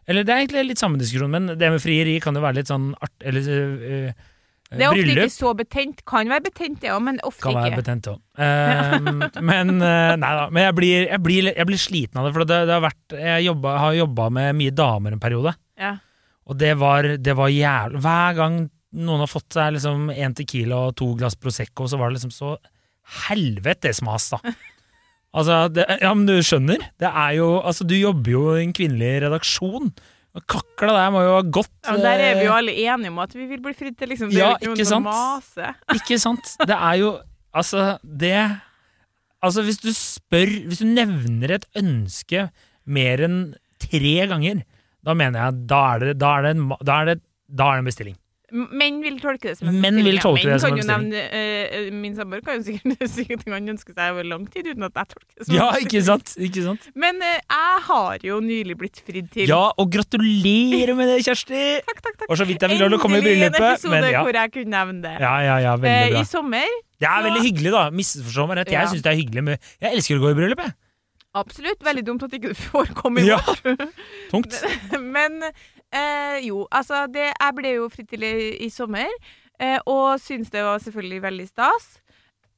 Eller 0.09 0.25
det 0.25 0.33
er 0.33 0.43
egentlig 0.45 0.67
litt 0.69 0.81
samme 0.81 1.01
diskusjon, 1.01 1.33
men 1.33 1.49
det 1.59 1.71
med 1.73 1.83
frieri 1.83 2.19
kan 2.23 2.37
jo 2.37 2.45
være 2.45 2.61
litt 2.61 2.71
sånn 2.71 2.93
art... 3.01 3.15
Eller 3.27 3.49
øh, 3.49 4.27
Det 4.69 4.85
er 4.85 4.91
ofte 4.93 5.05
bryllup. 5.07 5.25
ikke 5.25 5.33
så 5.33 5.53
betent. 5.57 6.03
Kan 6.09 6.29
være 6.29 6.45
betent, 6.45 6.81
det 6.83 6.91
òg, 6.93 7.01
men 7.07 7.21
ofte 7.25 7.47
Kan 7.47 7.57
være 7.57 7.79
betent 7.79 8.11
òg. 8.13 8.19
men 9.51 9.73
eh, 9.81 10.17
nei 10.21 10.33
da. 10.41 10.49
Men 10.53 10.67
jeg 10.67 10.77
blir, 10.77 11.07
jeg, 11.09 11.23
blir, 11.25 11.53
jeg 11.55 11.69
blir 11.71 11.81
sliten 11.81 12.21
av 12.21 12.29
det. 12.29 12.35
For 12.37 12.45
det, 12.45 12.59
det 12.69 12.77
har 12.77 12.85
vært 12.85 13.17
Jeg 13.17 13.47
jobba, 13.49 13.77
har 13.81 13.97
jobba 13.97 14.29
med 14.39 14.59
mye 14.61 14.75
damer 14.77 15.17
en 15.17 15.23
periode. 15.23 15.55
Ja. 15.81 15.95
Og 16.49 16.59
det 16.61 16.75
var, 16.81 17.07
det 17.21 17.37
var 17.37 17.53
jævlig 17.53 18.03
Hver 18.05 18.37
gang 18.39 18.59
noen 18.99 19.23
har 19.25 19.31
fått 19.31 19.53
seg 19.57 19.75
liksom 19.77 20.09
en 20.15 20.35
tequila 20.37 20.89
og 20.89 20.97
to 20.97 21.11
glass 21.19 21.37
Prosecco, 21.37 21.85
så 21.89 21.99
var 22.01 22.09
det 22.09 22.19
liksom 22.19 22.33
så 22.33 22.55
helvetes 23.29 24.03
mas, 24.05 24.31
da. 24.35 24.43
Altså, 25.39 25.67
det, 25.69 25.85
ja, 26.01 26.09
men 26.17 26.25
du 26.25 26.39
skjønner? 26.41 26.81
Det 26.99 27.09
er 27.09 27.35
jo 27.37 27.49
Altså, 27.61 27.85
du 27.85 27.93
jobber 27.99 28.33
jo 28.33 28.45
i 28.57 28.63
en 28.65 28.73
kvinnelig 28.75 29.27
redaksjon. 29.27 29.91
Kakla 30.47 30.93
der 30.95 31.11
må 31.11 31.23
jo 31.25 31.33
ha 31.35 31.43
gått 31.43 31.73
Ja, 31.83 31.95
men 31.97 32.05
der 32.05 32.21
er 32.23 32.37
vi 32.39 32.45
jo 32.47 32.53
eh, 32.53 32.59
alle 32.61 32.75
enige 32.79 33.11
om 33.11 33.19
at 33.25 33.33
vi 33.35 33.47
vil 33.51 33.63
bli 33.65 33.73
fridd 33.75 33.97
til, 33.99 34.11
liksom. 34.13 34.31
Det 34.31 34.39
Ja, 34.39 34.53
er 34.55 34.67
jo 34.69 34.75
ikke 34.77 34.87
noen 34.93 35.07
mase. 35.09 35.73
Ikke 35.99 36.19
sant? 36.23 36.53
Det 36.63 36.77
er 36.77 36.99
jo 37.01 37.11
Altså, 37.57 37.99
det 38.05 38.35
Altså, 39.43 39.63
hvis 39.67 39.81
du 39.83 39.89
spør 39.97 40.53
Hvis 40.69 40.83
du 40.85 40.87
nevner 40.91 41.57
et 41.57 41.67
ønske 41.79 42.49
mer 42.89 43.21
enn 43.25 43.41
tre 43.79 44.15
ganger, 44.31 44.63
da 45.05 45.15
mener 45.15 45.39
jeg 45.45 45.67
da 45.71 45.81
er 45.95 45.99
det, 46.03 46.15
da 46.19 46.31
er 46.39 46.47
det, 46.47 46.53
en, 46.57 46.71
da 46.83 46.95
er 47.03 47.11
det, 47.11 47.17
da 47.47 47.67
er 47.69 47.77
det 47.77 47.83
en 47.85 47.89
bestilling. 47.91 48.17
Menn 48.49 49.03
vil 49.05 49.19
tolke 49.21 49.51
det 49.51 49.59
som 49.59 49.69
en 49.69 49.77
Menn 49.83 49.99
vil 50.01 50.17
bestilling, 50.17 50.17
ja. 50.17 50.23
tolke 50.25 50.53
det 50.55 50.61
som 50.63 50.73
kan 50.73 50.79
en 50.79 50.81
jo 50.81 50.89
nevne, 50.89 51.25
eh, 51.37 51.89
Min 51.93 52.15
samboer 52.17 52.41
kan 52.47 52.57
jo 52.57 52.65
sikkert 52.65 53.03
sikkert 53.19 53.45
han 53.53 53.69
ønske 53.75 53.93
seg 53.93 54.15
over 54.15 54.25
lang 54.25 54.47
tid 54.49 54.71
uten 54.71 54.87
at 54.89 54.97
jeg 54.97 55.11
tolker 55.13 55.29
det 55.37 55.49
som 55.49 55.57
Ja, 55.59 55.67
en 55.75 55.85
ikke 55.85 56.03
sant? 56.07 56.33
Ikke 56.49 56.65
sant? 56.65 56.87
Men 56.97 57.21
uh, 57.21 57.35
jeg 57.37 57.83
har 57.91 58.25
jo 58.31 58.39
nylig 58.45 58.79
blitt 58.81 59.03
fridd 59.05 59.29
til. 59.35 59.53
Ja, 59.53 59.61
og 59.77 59.93
gratulerer 59.93 60.97
med 60.97 61.13
det, 61.13 61.21
Kjersti! 61.29 61.63
Takk, 61.91 62.03
takk, 62.07 62.17
takk. 62.23 62.27
Og 62.33 62.41
så 62.41 62.49
vidt 62.49 62.65
jeg 62.65 62.73
vil 62.73 62.83
lov 62.87 62.93
til 62.95 62.99
å 62.99 63.03
komme 63.05 63.21
i 63.21 63.27
bryllupet. 63.27 63.53
Endelig 63.53 63.69
en 63.69 63.77
episode 63.77 63.95
Men 63.99 64.11
ja. 64.17 64.25
hvor 64.25 64.41
jeg 64.41 64.55
kunne 64.57 64.75
nevne 64.79 65.01
det. 65.05 65.15
Ja, 65.21 65.37
ja, 65.45 65.57
ja, 65.69 65.77
veldig 65.85 66.11
bra. 66.13 66.19
Uh, 66.19 66.25
I 66.25 66.33
sommer, 66.33 66.77
Det 67.05 67.09
er 67.13 67.25
veldig 67.29 67.45
hyggelig, 67.47 67.73
da. 67.77 67.87
Misforstå 68.01 68.49
meg 68.51 68.63
rett. 68.63 68.73
Ja. 68.75 68.85
Jeg 68.85 68.95
syns 68.97 69.05
det 69.05 69.13
er 69.13 69.19
hyggelig 69.21 69.45
med 69.53 69.73
Jeg 69.85 69.93
elsker 69.93 70.21
å 70.21 70.25
gå 70.25 70.33
i 70.33 70.39
bryllup, 70.41 70.65
jeg. 70.65 70.77
absolutt. 71.39 71.85
Veldig 71.85 72.05
dumt 72.09 72.25
at 72.27 72.33
ikke 72.39 72.55
du 72.55 72.59
får 72.59 72.95
komme 72.99 73.23
i 73.23 73.29
Ja. 73.29 73.39
Tungt. 74.33 74.57
Men 74.99 75.43
eh, 75.95 76.39
jo, 76.47 76.67
altså 76.71 77.07
det, 77.13 77.31
Jeg 77.33 77.57
ble 77.57 77.75
jo 77.79 77.89
fridd 77.93 78.11
til 78.13 78.27
i, 78.27 78.35
i 78.67 78.69
sommer, 78.73 79.09
eh, 79.61 79.79
og 79.87 80.21
syns 80.23 80.51
det 80.55 80.65
var 80.65 80.83
selvfølgelig 80.85 81.23
veldig 81.23 81.49
stas. 81.49 81.89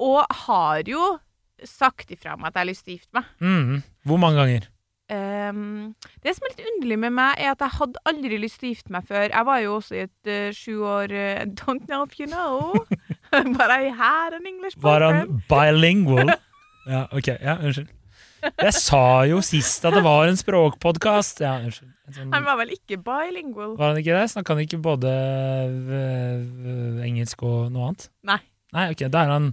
Og 0.00 0.24
har 0.46 0.88
jo 0.88 1.18
sagt 1.64 2.10
ifra 2.10 2.36
meg 2.36 2.50
at 2.50 2.54
jeg 2.56 2.60
har 2.62 2.70
lyst 2.70 2.86
til 2.86 2.94
å 2.94 2.98
gifte 2.98 3.18
meg. 3.18 3.32
Mm. 3.40 3.82
Hvor 4.08 4.20
mange 4.22 4.40
ganger? 4.40 4.68
Ehm, 5.10 5.94
det 6.22 6.36
som 6.36 6.46
er 6.46 6.52
litt 6.54 6.68
underlig 6.70 6.98
med 7.02 7.14
meg, 7.16 7.40
er 7.42 7.52
at 7.52 7.64
jeg 7.64 7.76
hadde 7.80 8.02
aldri 8.06 8.38
lyst 8.38 8.60
til 8.60 8.70
å 8.70 8.74
gifte 8.74 8.94
meg 8.94 9.08
før. 9.08 9.26
Jeg 9.26 9.46
var 9.48 9.62
jo 9.64 9.76
også 9.76 9.96
i 9.96 10.04
et 10.06 10.30
uh, 10.30 10.50
sju 10.54 10.74
år 10.86 11.14
uh, 11.14 11.42
Don't 11.60 11.88
know 11.90 12.04
if 12.06 12.18
you 12.20 12.28
know. 12.30 12.84
But 13.30 13.70
I 13.74 13.90
had 13.94 14.36
an 14.38 14.46
English 14.46 14.78
Var 14.80 15.06
han 15.06 15.40
bilingual? 15.50 16.34
Ja, 16.88 17.06
ok. 17.12 17.28
Ja, 17.36 17.58
unnskyld. 17.60 17.90
Jeg 18.42 18.72
sa 18.76 19.00
jo 19.28 19.40
sist 19.44 19.84
at 19.84 19.94
det 19.96 20.02
var 20.04 20.28
en 20.30 20.36
språkpodkast. 20.38 21.40
Ja, 21.44 21.56
unnskyld. 21.60 21.90
Sånn, 22.10 22.32
Han 22.34 22.42
var 22.46 22.56
vel 22.58 22.72
ikke 22.74 22.96
bilingual? 23.06 23.76
var 23.78 23.92
han 23.92 24.00
ikke 24.00 24.16
det? 24.16 24.24
Snakka 24.32 24.56
han 24.56 24.64
ikke 24.64 24.80
både 24.82 25.10
engelsk 27.06 27.42
og 27.46 27.70
noe 27.74 27.90
annet? 27.90 28.08
Nei. 28.26 28.38
Nei, 28.74 28.86
ok, 28.94 29.04
da 29.10 29.24
er 29.26 29.32
han 29.34 29.48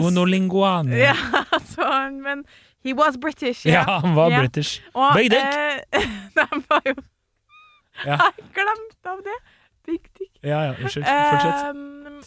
onolinguan. 0.00 0.90
onolinguane. 0.90 0.98
Ja, 1.00 1.14
sånn, 1.74 1.86
han, 1.90 2.18
men 2.24 2.44
he 2.84 2.92
was 2.96 3.16
British. 3.20 3.64
Ja, 3.68 3.84
han 4.04 4.14
var 4.16 4.30
Ja. 4.32 4.40
british. 4.44 4.80
Og, 4.94 5.14
Big 5.16 5.30
dick. 5.30 5.44
eh, 5.92 6.06
de 6.36 6.46
var 6.68 6.82
jo 6.88 6.94
Ja. 8.06 8.16
Jeg 8.16 8.46
glemte 8.56 9.10
av 9.12 9.18
det. 9.26 9.38
Big 9.86 10.00
dick. 10.16 10.30
Ja, 10.42 10.62
ja, 10.70 10.72
unnskyld. 10.78 11.04
Fortsett. 11.04 11.74
Ehm, 11.74 12.22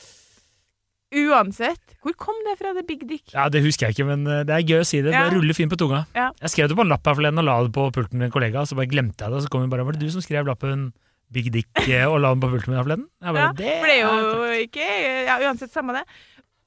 uansett. 1.14 1.96
Hvor 2.04 2.16
kom 2.20 2.36
det 2.48 2.58
fra, 2.60 2.74
det 2.74 2.86
big 2.88 3.06
dick? 3.08 3.24
Ja, 3.34 3.48
Det 3.50 3.62
husker 3.64 3.88
jeg 3.88 3.96
ikke, 3.98 4.08
men 4.10 4.26
eh, 4.28 4.44
det 4.44 4.56
er 4.58 4.66
gøy 4.68 4.82
å 4.82 4.86
si 4.88 5.02
det. 5.02 5.12
Det 5.12 5.20
Ja. 5.20 5.30
ruller 5.30 5.54
fint 5.54 5.72
på 5.72 5.78
tunga. 5.80 6.06
Ja. 6.16 6.32
Jeg 6.42 6.50
skrev 6.50 6.68
det 6.70 6.78
på 6.78 6.82
en 6.86 6.90
lapp 6.90 7.06
her 7.06 7.16
forleden 7.16 7.40
og 7.40 7.46
la 7.46 7.62
det 7.64 7.72
på 7.76 7.88
pulten 7.94 8.18
til 8.20 8.28
en 8.28 8.32
kollega, 8.34 8.66
så 8.66 8.76
bare 8.76 8.90
glemte 8.92 9.22
jeg 9.24 9.30
det. 9.32 9.38
Og 9.38 9.44
så 9.46 9.50
kom 9.50 9.62
hun 9.62 9.70
bare 9.70 9.86
Var 9.86 9.94
det 9.94 10.02
du 10.02 10.10
som 10.12 10.22
skrev 10.22 10.46
lappen 10.46 10.92
Big 11.34 11.52
Dick 11.52 11.70
eh, 11.88 12.06
og 12.06 12.20
la 12.22 12.30
den 12.36 12.42
på 12.44 12.50
pulten 12.52 12.70
min 12.74 12.78
her 12.78 12.84
forleden? 12.86 13.08
Jeg 13.24 13.34
bare, 13.34 13.42
Ja, 13.42 13.52
det 13.54 13.72
For 13.80 13.88
det 13.88 13.98
er 13.98 14.06
er 14.06 14.22
jo 14.22 14.68
ikke 14.68 14.88
Ja, 15.26 15.40
uansett, 15.48 15.72
samme 15.74 15.94
det. 15.98 16.04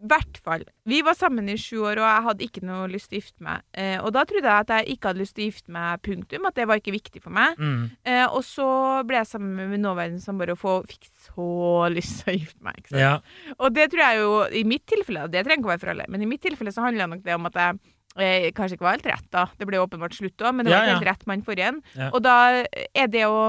Hvert 0.02 0.36
fall. 0.44 0.64
Vi 0.84 0.98
var 1.02 1.14
sammen 1.16 1.48
i 1.48 1.56
sju 1.56 1.78
år, 1.88 1.96
og 2.02 2.06
jeg 2.06 2.24
hadde 2.26 2.44
ikke 2.46 2.62
noe 2.68 2.88
lyst 2.92 3.08
til 3.10 3.18
å 3.18 3.22
gifte 3.22 3.42
meg. 3.46 3.62
Eh, 3.72 3.96
og 4.04 4.12
da 4.12 4.24
trodde 4.28 4.44
jeg 4.50 4.64
at 4.66 4.72
jeg 4.74 4.96
ikke 4.96 5.08
hadde 5.08 5.22
lyst 5.22 5.34
til 5.36 5.46
å 5.46 5.48
gifte 5.50 5.72
meg, 5.72 6.02
punktum. 6.04 6.46
At 6.50 6.54
det 6.58 6.66
var 6.68 6.80
ikke 6.82 6.94
viktig 6.96 7.22
for 7.24 7.30
meg. 7.36 7.56
Mm. 7.56 7.90
Eh, 8.04 8.26
og 8.26 8.44
så 8.44 8.68
ble 9.08 9.16
jeg 9.22 9.30
sammen 9.32 9.54
med 9.56 9.70
min 9.72 9.82
nåværende 9.86 10.20
samboer 10.22 10.52
og 10.52 10.58
få- 10.60 10.84
fikk 10.86 11.08
så 11.26 11.48
lyst 11.92 12.24
til 12.24 12.34
å 12.34 12.38
gifte 12.38 12.62
meg. 12.68 12.80
Ikke? 12.84 12.96
Ja. 13.00 13.14
Og 13.58 13.72
det 13.74 13.90
tror 13.92 14.04
jeg 14.04 14.20
jo, 14.20 14.32
i 14.52 14.64
mitt 14.64 14.84
tilfelle, 14.86 15.28
det 15.32 15.44
trenger 15.46 15.62
ikke 15.64 15.70
å 15.70 15.74
være 15.74 15.84
for 15.86 15.94
alle, 15.96 16.06
men 16.08 16.22
i 16.22 16.26
mitt 16.26 16.42
tilfelle 16.44 16.72
så 16.74 16.84
handler 16.84 17.08
nok 17.14 17.22
det 17.24 17.34
om 17.34 17.46
at 17.46 17.54
jeg 17.62 17.78
eh, 18.16 18.50
kanskje 18.56 18.76
ikke 18.78 18.86
var 18.88 18.96
helt 18.98 19.08
rett, 19.12 19.30
da. 19.32 19.46
Det 19.58 19.66
ble 19.68 19.80
åpenbart 19.82 20.14
slutt 20.16 20.40
òg, 20.44 20.54
men 20.56 20.64
det 20.68 20.72
Ja, 20.72 20.78
var 20.78 20.86
ikke 20.86 20.92
ja. 20.92 20.98
helt 21.00 21.10
rett 21.14 21.26
mann 21.26 21.42
for 21.42 21.52
igjen. 21.56 21.80
Ja. 21.96 22.10
Og 22.12 22.22
da 22.24 22.36
er 22.94 23.08
det 23.08 23.24
å 23.28 23.40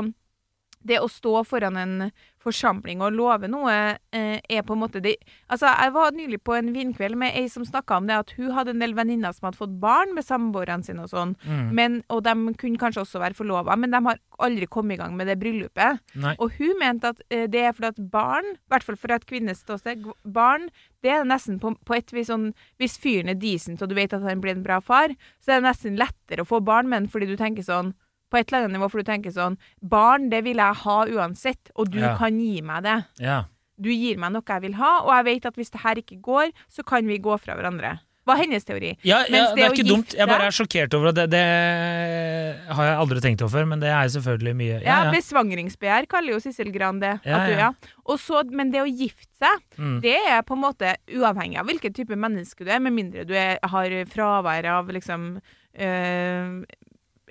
det 0.87 0.99
å 1.03 1.07
stå 1.11 1.41
foran 1.43 1.75
en 1.75 2.11
forsamling 2.47 3.03
og 3.05 3.13
love 3.13 3.47
noe, 3.51 3.75
eh, 4.15 4.39
er 4.49 4.63
på 4.65 4.73
en 4.73 4.81
måte 4.85 5.01
det 5.03 5.17
Altså, 5.51 5.67
jeg 5.69 5.93
var 5.95 6.11
nylig 6.15 6.39
på 6.43 6.55
en 6.57 6.73
vinkveld 6.75 7.15
med 7.19 7.35
ei 7.35 7.45
som 7.51 7.63
snakka 7.67 7.97
om 8.01 8.07
det 8.09 8.15
at 8.17 8.31
hun 8.39 8.51
hadde 8.55 8.73
en 8.73 8.81
del 8.83 8.95
venninner 8.97 9.31
som 9.35 9.47
hadde 9.47 9.59
fått 9.61 9.77
barn 9.79 10.15
med 10.15 10.25
samboerne 10.27 10.83
sine 10.83 11.03
og 11.05 11.11
sånn, 11.11 11.35
Mm. 11.47 11.71
men, 11.73 12.03
og 12.09 12.23
de 12.23 12.33
kunne 12.59 12.77
kanskje 12.81 13.03
også 13.05 13.19
være 13.21 13.37
forlova, 13.37 13.77
men 13.77 13.91
de 13.91 14.01
har 14.03 14.19
aldri 14.39 14.67
kommet 14.67 14.97
i 14.97 15.01
gang 15.03 15.15
med 15.17 15.27
det 15.27 15.37
bryllupet. 15.39 15.99
Nei. 16.15 16.35
Og 16.39 16.51
hun 16.57 16.75
mente 16.79 17.07
at 17.13 17.21
eh, 17.29 17.47
det 17.47 17.61
er 17.67 17.73
fordi 17.73 17.87
at 17.93 18.11
barn, 18.11 18.45
i 18.55 18.69
hvert 18.71 18.83
fall 18.83 18.95
fra 18.99 19.15
et 19.15 19.25
kvinneståsted, 19.29 20.03
g- 20.03 20.13
barn 20.25 20.69
det 21.03 21.11
er 21.13 21.23
nesten 21.29 21.59
på, 21.61 21.75
på 21.85 21.95
et 21.95 22.09
vis 22.11 22.27
sånn 22.31 22.53
Hvis 22.81 22.97
fyren 22.97 23.29
er 23.29 23.35
decent 23.37 23.81
og 23.85 23.89
du 23.89 23.95
vet 23.95 24.13
at 24.17 24.23
han 24.25 24.41
blir 24.41 24.55
en 24.55 24.63
bra 24.65 24.79
far, 24.81 25.09
så 25.39 25.51
er 25.53 25.61
det 25.61 25.67
nesten 25.69 25.95
lettere 25.99 26.41
å 26.43 26.49
få 26.49 26.59
barn 26.65 26.89
med 26.89 27.03
han 27.03 27.07
fordi 27.11 27.27
du 27.29 27.35
tenker 27.37 27.63
sånn 27.63 27.93
på 28.29 28.37
et 28.39 28.47
eller 28.51 28.65
annet 28.65 28.77
nivå, 28.79 28.89
for 28.91 28.99
du 29.03 29.07
tenker 29.11 29.31
sånn 29.31 29.57
Barn, 29.81 30.29
det 30.29 30.43
vil 30.43 30.57
jeg 30.57 30.75
ha 30.83 30.97
uansett, 31.05 31.71
og 31.75 31.91
du 31.91 31.99
Ja. 31.99 32.15
kan 32.17 32.39
gi 32.39 32.61
meg 32.61 32.83
det. 32.83 32.97
Ja. 33.19 33.43
Du 33.79 33.89
gir 33.93 34.17
meg 34.17 34.31
noe 34.33 34.41
jeg 34.47 34.61
vil 34.61 34.73
ha, 34.79 34.99
og 35.05 35.11
jeg 35.13 35.25
vet 35.25 35.45
at 35.45 35.55
hvis 35.55 35.69
det 35.71 35.81
her 35.81 35.95
ikke 35.95 36.19
går, 36.21 36.51
så 36.67 36.83
kan 36.83 37.05
vi 37.07 37.19
gå 37.19 37.39
fra 37.39 37.55
hverandre. 37.55 37.99
Var 38.27 38.35
hennes 38.41 38.65
teori. 38.65 38.97
Ja, 39.07 39.19
Mens 39.31 39.53
det 39.55 39.63
er 39.63 39.69
ikke 39.71 39.83
ikke 39.85 39.87
dumt. 39.87 40.13
Jeg 40.17 40.27
bare 40.27 40.47
er 40.49 40.51
sjokkert 40.51 40.93
over 40.97 41.07
at 41.13 41.15
det. 41.15 41.29
Det 41.31 42.65
har 42.75 42.83
jeg 42.83 42.97
aldri 42.99 43.21
tenkt 43.23 43.41
over 43.45 43.53
før, 43.53 43.67
men 43.71 43.79
det 43.79 43.87
er 43.87 44.09
selvfølgelig 44.11 44.53
mye. 44.59 44.79
Ja, 44.83 44.97
besvangringsbegjær 45.13 46.07
kaller 46.11 46.33
jo 46.35 46.39
Sissel 46.43 46.71
Gran 46.75 46.99
det. 46.99 47.13
Ja, 47.23 47.37
at 47.37 47.47
du, 47.47 47.53
ja. 47.53 47.59
ja. 47.69 47.69
Og 48.05 48.19
så, 48.19 48.41
men 48.51 48.73
det 48.73 48.81
å 48.83 48.89
gifte 48.89 49.31
seg, 49.39 49.63
Mm. 49.77 50.01
det 50.01 50.17
er 50.27 50.41
på 50.43 50.57
en 50.57 50.63
måte 50.63 50.95
uavhengig 51.13 51.59
av 51.61 51.67
hvilken 51.69 51.93
type 51.93 52.15
menneske 52.17 52.65
du 52.65 52.71
er, 52.73 52.79
med 52.83 52.93
mindre 52.97 53.23
du 53.29 53.33
er, 53.37 53.59
har 53.63 53.95
fravær 54.11 54.65
av 54.73 54.87
liksom 54.89 55.37
eh, 55.77 56.49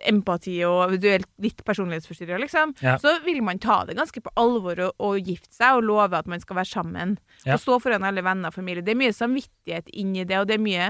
empati 0.04 0.58
og 0.68 0.90
eventuelt 0.90 1.26
litt 1.40 1.62
personlighetsforstyrrelse, 1.64 2.42
liksom, 2.44 2.74
Ja. 2.82 2.98
så 2.98 3.14
vil 3.24 3.42
man 3.42 3.58
ta 3.58 3.84
det 3.88 3.96
ganske 3.96 4.20
på 4.20 4.30
alvor 4.36 4.78
og, 4.88 4.92
og 5.00 5.20
gifte 5.24 5.54
seg 5.56 5.78
og 5.78 5.84
love 5.88 6.12
at 6.18 6.26
man 6.26 6.40
skal 6.40 6.56
være 6.56 6.68
sammen. 6.68 7.18
Ja. 7.46 7.54
Og 7.54 7.60
stå 7.60 7.80
foran 7.80 8.04
alle 8.04 8.22
venner 8.22 8.48
og 8.48 8.54
familie. 8.54 8.82
Det 8.84 8.92
er 8.92 9.00
mye 9.00 9.14
samvittighet 9.16 9.88
inni 9.94 10.24
det, 10.24 10.38
og 10.38 10.48
det 10.48 10.58
er 10.58 10.64
mye, 10.66 10.88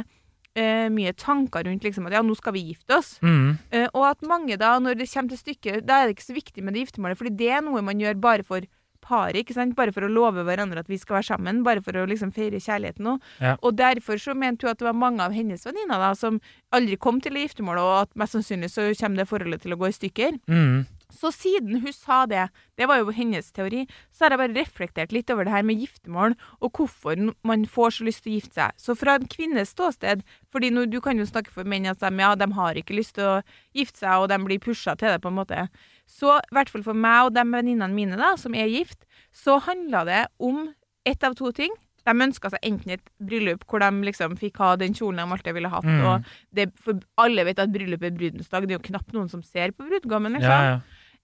uh, 0.59 0.89
mye 0.91 1.13
tanker 1.15 1.65
rundt 1.69 1.85
liksom, 1.87 2.07
at 2.07 2.13
ja, 2.19 2.23
nå 2.23 2.35
skal 2.37 2.53
vi 2.57 2.65
gifte 2.73 2.99
oss. 2.99 3.19
Mm. 3.23 3.59
Uh, 3.73 3.87
og 3.93 4.11
at 4.11 4.23
mange 4.27 4.57
da, 4.59 4.79
når 4.83 4.99
det 4.99 5.11
kommer 5.13 5.31
til 5.31 5.39
stykket, 5.45 5.87
da 5.87 6.03
er 6.03 6.09
det 6.11 6.17
ikke 6.17 6.31
så 6.33 6.37
viktig 6.41 6.65
med 6.65 6.75
det 6.75 6.87
giftermålet, 6.87 7.19
fordi 7.21 7.37
det 7.37 7.53
er 7.53 7.63
noe 7.63 7.83
man 7.87 8.01
gjør 8.03 8.19
bare 8.21 8.43
for 8.43 8.67
paret, 9.07 9.39
ikke 9.41 9.57
sant? 9.57 9.77
Bare 9.79 9.95
for 9.95 10.07
å 10.07 10.11
love 10.13 10.45
hverandre 10.47 10.83
at 10.83 10.91
vi 10.91 10.99
skal 11.01 11.21
være 11.21 11.31
sammen, 11.31 11.63
bare 11.67 11.85
for 11.85 11.97
å 11.97 12.07
liksom 12.11 12.35
feire 12.37 12.61
kjærligheten 12.63 13.13
òg. 13.15 13.31
Ja. 13.43 13.55
Og 13.63 13.79
derfor 13.79 14.21
så 14.23 14.35
mente 14.37 14.67
hun 14.67 14.75
at 14.75 14.83
det 14.83 14.89
var 14.89 14.99
mange 14.99 15.25
av 15.25 15.37
hennes 15.37 15.65
venninner 15.67 16.03
da, 16.03 16.13
som 16.19 16.41
aldri 16.77 16.99
kom 17.01 17.23
til 17.23 17.39
det 17.39 17.47
giftermålet, 17.47 17.87
og 17.87 18.05
at 18.05 18.19
mest 18.19 18.37
sannsynlig 18.37 18.73
så 18.75 18.91
kommer 19.01 19.23
det 19.23 19.31
forholdet 19.31 19.65
til 19.65 19.77
å 19.77 19.81
gå 19.81 19.91
i 19.91 19.97
stykker. 19.97 20.39
Mm. 20.51 20.85
Så 21.15 21.31
siden 21.31 21.81
hun 21.81 21.93
sa 21.95 22.25
det, 22.27 22.49
det 22.77 22.89
var 22.91 22.99
jo 22.99 23.15
hennes 23.15 23.49
teori, 23.55 23.85
så 24.13 24.27
har 24.27 24.35
jeg 24.35 24.41
bare 24.43 24.57
reflektert 24.57 25.15
litt 25.15 25.31
over 25.31 25.47
det 25.47 25.55
her 25.55 25.67
med 25.67 25.79
giftermål, 25.81 26.35
og 26.61 26.81
hvorfor 26.81 27.21
man 27.47 27.67
får 27.71 27.97
så 27.97 28.07
lyst 28.09 28.25
til 28.25 28.35
å 28.35 28.39
gifte 28.41 28.59
seg. 28.59 28.81
Så 28.83 28.97
fra 28.99 29.15
en 29.17 29.29
kvinnes 29.31 29.71
ståsted, 29.73 30.25
fordi 30.53 30.73
nå, 30.75 30.89
du 30.91 30.99
kan 31.05 31.19
jo 31.19 31.29
snakke 31.29 31.55
for 31.55 31.69
menn 31.69 31.87
at 31.91 32.03
de, 32.03 32.11
ja, 32.21 32.35
de 32.35 32.51
har 32.59 32.81
ikke 32.81 32.99
lyst 32.99 33.17
til 33.21 33.29
å 33.29 33.37
gifte 33.77 34.03
seg, 34.03 34.19
og 34.19 34.29
de 34.33 34.41
blir 34.49 34.63
pusha 34.63 34.97
til 34.99 35.15
det, 35.15 35.23
på 35.23 35.31
en 35.31 35.39
måte. 35.39 35.69
Så 36.07 36.37
i 36.39 36.55
hvert 36.55 36.71
fall 36.71 36.83
for 36.87 36.95
meg 36.95 37.27
og 37.27 37.35
de 37.35 37.43
venninnene 37.51 37.93
mine 37.95 38.17
da, 38.17 38.35
som 38.39 38.55
er 38.55 38.69
gift, 38.71 39.05
så 39.35 39.59
handla 39.61 40.05
det 40.07 40.27
om 40.41 40.69
ett 41.05 41.23
av 41.27 41.35
to 41.35 41.51
ting. 41.53 41.73
De 42.07 42.13
ønska 42.15 42.49
seg 42.53 42.61
enten 42.63 42.93
et 42.95 43.03
bryllup 43.19 43.65
hvor 43.67 43.81
de 43.83 43.89
liksom 44.07 44.37
fikk 44.39 44.57
ha 44.63 44.77
den 44.79 44.95
kjolen 44.95 45.19
de 45.19 45.33
alltid 45.35 45.55
ville 45.55 45.69
hatt, 45.73 45.85
Mm. 45.85 46.05
og 46.07 46.25
det, 46.55 46.69
for 46.79 47.01
alle 47.19 47.45
vet 47.45 47.59
at 47.59 47.73
bryllup 47.75 48.03
er 48.07 48.11
brudens 48.15 48.49
dag, 48.49 48.63
det 48.63 48.77
er 48.77 48.79
jo 48.79 48.87
knapt 48.93 49.13
noen 49.13 49.29
som 49.29 49.43
ser 49.43 49.73
på 49.73 49.89
brudgommen, 49.89 50.33
liksom. 50.39 50.51
Ja, 50.51 50.63
ja. 50.77 50.81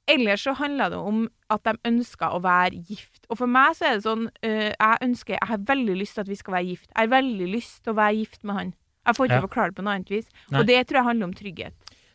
Eller 0.08 0.34
så 0.34 0.50
handla 0.58 0.88
det 0.90 0.98
om 0.98 1.28
at 1.48 1.62
de 1.62 1.76
ønska 1.86 2.32
å 2.34 2.40
være 2.42 2.74
gift. 2.88 3.24
Og 3.30 3.38
for 3.38 3.46
meg 3.46 3.76
så 3.78 3.86
er 3.86 3.94
det 3.94 4.02
sånn 4.02 4.24
øh, 4.42 4.72
Jeg 4.74 4.98
ønsker, 5.06 5.38
jeg 5.38 5.46
har 5.48 5.58
veldig 5.58 5.94
lyst 6.00 6.14
til 6.14 6.20
at 6.24 6.28
vi 6.28 6.34
skal 6.34 6.54
være 6.54 6.66
gift. 6.66 6.88
Jeg 6.90 6.98
har 7.08 7.22
veldig 7.22 7.46
lyst 7.54 7.84
til 7.84 7.92
å 7.92 7.96
være 8.00 8.16
gift 8.18 8.42
med 8.42 8.54
han. 8.56 8.74
Jeg 9.06 9.14
får 9.14 9.26
ikke 9.28 9.38
Ja. 9.38 9.46
forklare 9.46 9.70
det 9.70 9.76
på 9.78 9.84
noe 9.86 9.94
annet 9.94 10.08
vis. 10.10 10.26
Nei. 10.50 10.58
Og 10.60 10.66
det 10.66 10.86
tror 10.88 10.96
jeg 10.98 11.04
handler 11.06 11.24
om 11.30 11.34
trygghet. 11.34 11.74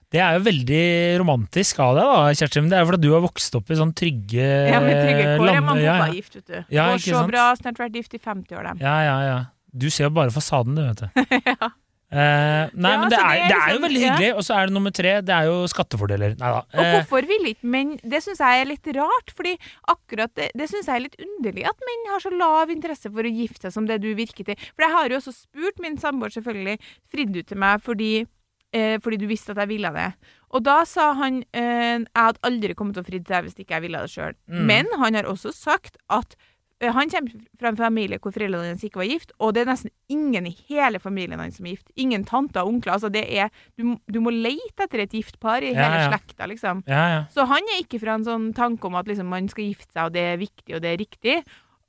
Det 0.09 0.21
er 0.23 0.37
jo 0.37 0.43
veldig 0.45 0.83
romantisk 1.19 1.79
av 1.83 1.97
deg, 1.97 2.05
da, 2.07 2.29
Kjersti. 2.39 2.61
Men 2.63 2.69
det 2.71 2.77
er 2.77 2.85
jo 2.85 2.89
fordi 2.93 3.01
du 3.09 3.11
har 3.11 3.25
vokst 3.25 3.57
opp 3.59 3.71
i 3.73 3.75
sånn 3.79 3.91
trygge 3.97 4.45
Ja, 4.71 4.79
med 4.79 4.95
trygge 5.03 5.25
kår 5.33 5.41
man 5.43 5.49
land- 5.51 5.65
mamma 5.65 5.73
og 5.75 5.83
ja, 5.83 5.97
pappa 5.99 6.13
gift, 6.15 6.37
vet 6.39 6.45
du. 6.47 6.59
Ja, 6.77 6.85
ikke 6.95 7.09
så 7.11 7.17
sant? 7.19 7.31
bra, 7.33 7.47
snart 7.59 7.81
vært 7.83 7.97
gift 7.99 8.13
i 8.15 8.21
50 8.23 8.55
år, 8.55 8.63
dem. 8.71 8.77
Ja, 8.85 8.95
ja, 9.03 9.17
ja. 9.27 9.37
Du 9.75 9.89
ser 9.91 10.07
jo 10.07 10.13
bare 10.15 10.31
fasaden, 10.31 10.75
du, 10.79 10.85
vet 10.87 11.03
du. 11.03 11.27
ja. 11.51 11.73
Eh, 12.07 12.69
nei, 12.71 12.91
Ja, 12.93 12.99
men 13.01 13.09
det 13.11 13.17
er, 13.19 13.33
det 13.35 13.41
er 13.43 13.49
det 13.51 13.55
er 13.57 13.67
jo 13.67 13.67
liksom- 13.67 13.83
veldig 13.83 14.01
hyggelig. 14.05 14.29
Og 14.39 14.43
så 14.47 14.55
er 14.55 14.69
det 14.69 14.73
nummer 14.77 14.93
tre, 14.95 15.11
det 15.27 15.33
er 15.35 15.49
jo 15.49 15.57
skattefordeler. 15.67 16.37
Nei 16.39 16.51
da. 16.55 16.61
Og 16.63 16.79
Eh, 16.85 16.93
hvorfor 17.01 17.27
vil 17.27 17.49
ikke 17.51 17.67
menn 17.67 17.91
Det 17.99 18.21
syns 18.23 18.39
jeg 18.39 18.61
er 18.61 18.65
litt 18.71 18.87
rart, 18.95 19.33
fordi 19.35 19.57
akkurat 19.91 20.31
det, 20.39 20.47
det 20.55 20.69
syns 20.71 20.87
jeg 20.87 20.95
er 20.95 21.03
litt 21.03 21.19
underlig 21.19 21.67
at 21.67 21.75
menn 21.83 22.07
har 22.13 22.23
så 22.23 22.31
lav 22.31 22.71
interesse 22.71 23.11
for 23.11 23.27
å 23.27 23.35
gifte 23.35 23.67
seg 23.67 23.73
som 23.75 23.85
det 23.91 23.99
du 23.99 24.13
virker 24.15 24.45
til. 24.47 24.55
For 24.71 24.87
jeg 24.87 24.91
har 24.95 25.09
jo 25.11 25.19
også 25.19 25.35
spurt 25.35 25.83
min 25.83 25.97
samboer, 25.99 26.31
selvfølgelig, 26.31 26.79
fridd 27.11 27.35
ut 27.35 27.45
til 27.51 27.57
meg 27.59 27.83
fordi 27.83 28.25
eh, 28.73 28.97
fordi 29.03 29.21
du 29.21 29.27
visste 29.29 29.53
at 29.55 29.63
jeg 29.63 29.71
ville 29.75 29.91
det. 29.95 30.09
Og 30.55 30.63
da 30.63 30.81
sa 30.87 31.11
han 31.19 31.41
eh, 31.51 31.97
jeg 32.03 32.11
hadde 32.15 32.45
aldri 32.47 32.75
kommet 32.77 32.95
til 32.97 33.03
å 33.03 33.07
fri 33.07 33.19
til 33.19 33.33
deg 33.33 33.47
hvis 33.47 33.57
ikke 33.59 33.75
jeg 33.77 33.87
ville 33.87 34.03
det 34.05 34.13
sjøl. 34.13 34.37
Mm. 34.47 34.61
Men 34.69 34.93
han 35.01 35.17
har 35.19 35.27
også 35.27 35.51
sagt 35.55 35.97
at 36.13 36.37
eh, 36.79 36.93
han 36.95 37.11
kommer 37.11 37.35
fra 37.59 37.71
en 37.73 37.79
familie 37.79 38.19
hvor 38.23 38.31
foreldrene 38.35 38.71
hans 38.71 38.85
ikke 38.87 39.01
var 39.01 39.09
gift, 39.11 39.33
og 39.43 39.53
det 39.57 39.65
er 39.65 39.71
nesten 39.73 39.91
ingen 40.13 40.47
i 40.47 40.55
hele 40.69 41.01
familien 41.03 41.41
hans 41.43 41.59
som 41.59 41.67
er 41.67 41.75
gift. 41.75 41.91
Ingen 41.99 42.23
tanter 42.27 42.63
og 42.63 42.71
onkler. 42.75 42.95
Altså 42.95 43.11
det 43.11 43.25
er, 43.27 43.51
du, 43.75 43.97
du 44.07 44.19
må 44.23 44.31
leite 44.31 44.87
etter 44.87 45.03
et 45.03 45.15
gift 45.19 45.39
par 45.43 45.65
i 45.65 45.73
Ja, 45.73 45.81
hele 45.83 46.03
ja. 46.05 46.09
slekta, 46.13 46.47
liksom. 46.47 46.83
ja. 46.87 47.25
Så 47.33 47.47
han 47.51 47.73
er 47.75 47.83
ikke 47.83 47.99
fra 48.03 48.15
en 48.15 48.27
sånn 48.27 48.49
tanke 48.55 48.87
om 48.87 48.95
at 48.99 49.07
liksom, 49.11 49.27
man 49.31 49.51
skal 49.51 49.67
gifte 49.71 49.91
seg, 49.91 50.05
og 50.09 50.15
det 50.15 50.27
er 50.31 50.41
viktig, 50.43 50.71
og 50.77 50.83
det 50.85 50.93
er 50.93 51.01
riktig. 51.03 51.37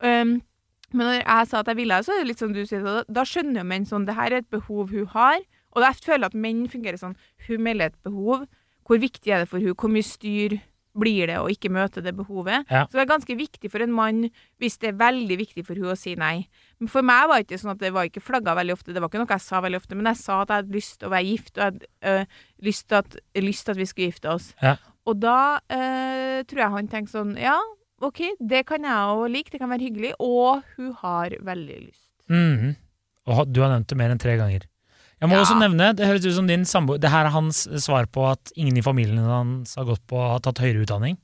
Um, 0.03 0.39
men 0.95 1.05
når 1.05 1.17
jeg 1.21 1.49
sa 1.51 1.61
at 1.61 1.69
jeg 1.69 1.77
ville, 1.83 1.97
så 2.03 2.15
er 2.15 2.23
det 2.23 2.29
litt 2.31 2.41
som 2.41 2.53
du 2.55 2.63
sier, 2.65 2.85
da 3.13 3.25
skjønner 3.29 3.61
jo 3.61 3.69
menn 3.69 3.85
sånn, 3.89 4.07
det 4.09 4.15
her 4.17 4.33
er 4.33 4.41
et 4.41 4.51
behov 4.51 4.89
hun 4.95 5.09
har. 5.13 5.43
Og 5.77 5.85
jeg 5.85 6.01
føler 6.07 6.31
at 6.31 6.39
menn 6.39 6.67
fungerer 6.71 7.01
sånn, 7.01 7.19
hun 7.49 7.63
melder 7.65 7.93
et 7.93 8.03
behov. 8.07 8.49
Hvor 8.89 9.01
viktig 9.03 9.33
er 9.33 9.45
det 9.45 9.51
for 9.51 9.61
hun? 9.61 9.77
Hvor 9.77 9.93
mye 9.93 10.07
styr 10.07 10.57
blir 10.99 11.29
det 11.31 11.37
å 11.39 11.49
ikke 11.53 11.71
møte 11.73 12.03
det 12.03 12.15
behovet? 12.17 12.67
Ja. 12.73 12.87
Så 12.89 12.99
det 12.99 13.05
er 13.05 13.11
ganske 13.13 13.37
viktig 13.39 13.71
for 13.71 13.85
en 13.85 13.95
mann 13.95 14.25
hvis 14.63 14.79
det 14.83 14.93
er 14.93 15.01
veldig 15.01 15.39
viktig 15.43 15.65
for 15.67 15.79
hun 15.79 15.93
å 15.93 15.99
si 15.99 16.15
nei. 16.19 16.49
Men 16.81 16.91
for 16.93 17.07
meg 17.07 17.29
var 17.31 17.41
det 17.41 17.49
ikke 17.49 17.61
sånn 17.63 17.75
at 17.75 17.83
det 17.83 17.93
var 17.95 18.09
ikke 18.09 18.25
flagga 18.25 18.57
veldig 18.59 18.77
ofte, 18.79 18.95
det 18.95 19.03
var 19.03 19.13
ikke 19.13 19.23
noe 19.23 19.35
jeg 19.37 19.45
sa 19.45 19.63
veldig 19.65 19.81
ofte, 19.83 19.99
men 19.99 20.11
jeg 20.11 20.21
sa 20.23 20.41
at 20.43 20.53
jeg 20.53 20.63
hadde 20.63 20.79
lyst 20.79 20.99
til 20.99 21.11
å 21.11 21.15
være 21.15 21.29
gift, 21.29 21.53
og 21.55 21.63
jeg 21.63 21.69
hadde 21.69 21.91
øh, 22.13 22.39
lyst, 22.69 22.87
til 22.89 23.01
at, 23.03 23.19
lyst 23.49 23.67
til 23.67 23.75
at 23.75 23.83
vi 23.83 23.89
skulle 23.91 24.11
gifte 24.13 24.33
oss. 24.33 24.49
Ja. 24.65 24.77
Og 25.09 25.21
da 25.23 25.39
øh, 25.59 26.39
tror 26.49 26.65
jeg 26.65 26.75
han 26.75 26.91
tenkte 26.93 27.15
sånn, 27.15 27.37
ja, 27.41 27.57
ok, 28.05 28.25
det 28.41 28.65
kan 28.69 28.87
jeg 28.89 29.15
òg 29.15 29.25
like, 29.33 29.53
det 29.53 29.63
kan 29.63 29.73
være 29.73 29.89
hyggelig, 29.89 30.13
og 30.23 30.67
hun 30.77 30.93
har 31.05 31.39
veldig 31.53 31.81
lyst. 31.87 32.07
Mhm. 32.33 32.77
Og 33.29 33.51
du 33.53 33.61
har 33.61 33.69
nevnt 33.69 33.91
det 33.91 33.97
mer 34.01 34.13
enn 34.15 34.21
tre 34.21 34.39
ganger. 34.41 34.63
Jeg 35.21 35.29
må 35.29 35.35
Ja. 35.35 35.43
også 35.43 35.59
nevne, 35.59 35.97
Det 35.97 36.07
høres 36.07 36.25
ut 36.27 36.35
som 36.35 36.47
din 36.47 36.65
samboer 36.65 37.01
Det 37.01 37.11
her 37.11 37.27
er 37.27 37.31
hans 37.31 37.67
svar 37.83 38.07
på 38.07 38.31
at 38.31 38.53
ingen 38.57 38.77
i 38.77 38.83
familien 38.83 39.19
hans 39.19 39.75
har 39.75 39.85
gått 39.85 40.07
på 40.07 40.17
har 40.17 40.39
tatt 40.41 40.59
høyere 40.59 40.87
utdanning. 40.87 41.17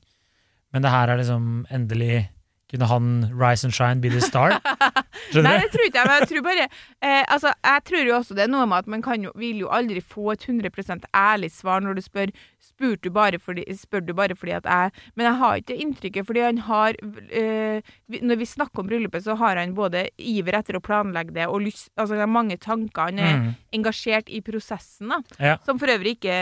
Men 0.73 0.81
det 0.81 0.91
her 0.91 1.07
er 1.09 1.17
liksom 1.17 1.65
endelig 1.71 2.27
Kunne 2.75 2.87
han 2.91 3.09
rise 3.39 3.63
and 3.63 3.73
shine, 3.73 4.01
be 4.03 4.09
the 4.11 4.19
star? 4.21 4.51
Nei, 4.59 5.03
Skjønner 5.31 5.55
du? 5.55 5.63
det 5.63 5.71
tror 5.71 5.85
ikke 5.87 6.01
jeg, 6.01 6.07
men 6.11 6.19
jeg 6.19 6.27
tror 6.33 6.43
bare 6.45 6.63
eh, 6.67 7.23
Altså, 7.31 7.53
jeg 7.63 7.83
tror 7.87 8.03
jo 8.09 8.15
også 8.17 8.35
det 8.35 8.43
er 8.45 8.51
noe 8.51 8.65
med 8.67 8.83
at 8.83 8.89
man 8.91 9.03
kan 9.05 9.23
jo, 9.23 9.31
vil 9.39 9.61
jo 9.63 9.69
aldri 9.71 10.01
få 10.03 10.33
et 10.35 10.43
100% 10.51 11.07
ærlig 11.15 11.49
svar 11.55 11.79
når 11.85 11.95
du 11.97 12.03
spør 12.03 12.33
spør 12.65 12.97
du 12.99 13.09
bare 13.15 13.39
fordi, 13.39 13.63
du 14.03 14.13
bare 14.17 14.35
fordi 14.35 14.51
at 14.57 14.65
jeg 14.67 14.91
Men 15.15 15.27
jeg 15.29 15.39
har 15.39 15.61
ikke 15.61 15.77
inntrykket, 15.85 16.27
fordi 16.27 16.43
han 16.43 16.57
har 16.67 16.97
eh, 17.31 17.79
Når 18.21 18.39
vi 18.41 18.49
snakker 18.49 18.83
om 18.83 18.89
bryllupet, 18.91 19.23
så 19.23 19.35
har 19.39 19.55
han 19.61 19.75
både 19.77 20.07
iver 20.19 20.59
etter 20.59 20.75
å 20.79 20.83
planlegge 20.83 21.33
det 21.37 21.47
og 21.47 21.61
lyst 21.63 21.87
Altså, 21.95 22.15
han 22.17 22.25
har 22.25 22.31
mange 22.35 22.57
tanker. 22.59 23.09
Han 23.11 23.19
er 23.19 23.33
Mm. 23.35 23.49
engasjert 23.75 24.29
i 24.31 24.39
prosessen, 24.41 25.09
da. 25.11 25.17
Ja. 25.39 25.55
Som 25.65 25.79
for 25.79 25.87
øvrig 25.91 26.15
ikke 26.17 26.35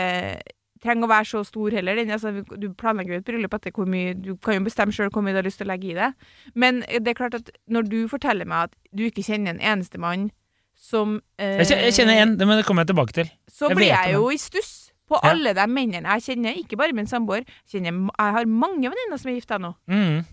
trenger 0.84 1.08
å 1.08 1.10
være 1.10 1.26
så 1.30 1.40
stor 1.48 1.74
heller. 1.74 1.96
Den, 1.98 2.12
altså, 2.14 2.30
du 2.60 2.68
planlegger 2.78 3.16
jo 3.16 3.20
et 3.22 3.26
bryllup 3.30 3.54
etter 3.56 3.72
hvor 3.74 3.88
mye 3.90 4.12
Du 4.14 4.34
kan 4.36 4.58
jo 4.58 4.64
bestemme 4.68 4.92
sjøl 4.94 5.10
hvor 5.10 5.24
mye 5.24 5.32
du 5.34 5.40
har 5.40 5.48
lyst 5.48 5.58
til 5.62 5.66
å 5.68 5.72
legge 5.72 5.90
i 5.90 5.98
det. 5.98 6.12
Men 6.54 6.82
det 6.86 7.14
er 7.14 7.18
klart 7.18 7.34
at 7.40 7.50
når 7.72 7.88
du 7.90 7.98
forteller 8.12 8.48
meg 8.48 8.68
at 8.70 8.76
du 8.94 9.06
ikke 9.08 9.24
kjenner 9.26 9.56
en 9.56 9.62
eneste 9.74 9.98
mann 9.98 10.28
som 10.74 11.20
eh, 11.38 11.60
Jeg 11.64 11.94
kjenner- 11.96 12.18
én, 12.20 12.34
en, 12.34 12.36
men 12.48 12.58
det 12.60 12.66
kommer 12.68 12.84
jeg 12.84 12.92
tilbake 12.92 13.16
til. 13.16 13.30
Så 13.48 13.70
jeg 13.72 13.78
blir 13.80 13.92
jeg 13.94 14.12
jo 14.16 14.28
i 14.30 14.36
stuss 14.40 14.72
på 15.08 15.18
Ja. 15.22 15.30
alle 15.32 15.52
de 15.56 15.66
mennene 15.68 16.14
jeg 16.18 16.24
kjenner. 16.28 16.56
Ikke 16.58 16.76
bare 16.80 16.92
min 16.96 17.06
samboer. 17.06 17.44
Jeg 17.72 17.82
Jeg 17.84 17.92
har 18.18 18.44
mange 18.46 18.88
venninner 18.90 19.18
som 19.20 19.30
er 19.30 19.40
gifta 19.40 19.58
nå. 19.58 19.74
Mm. 19.88 20.24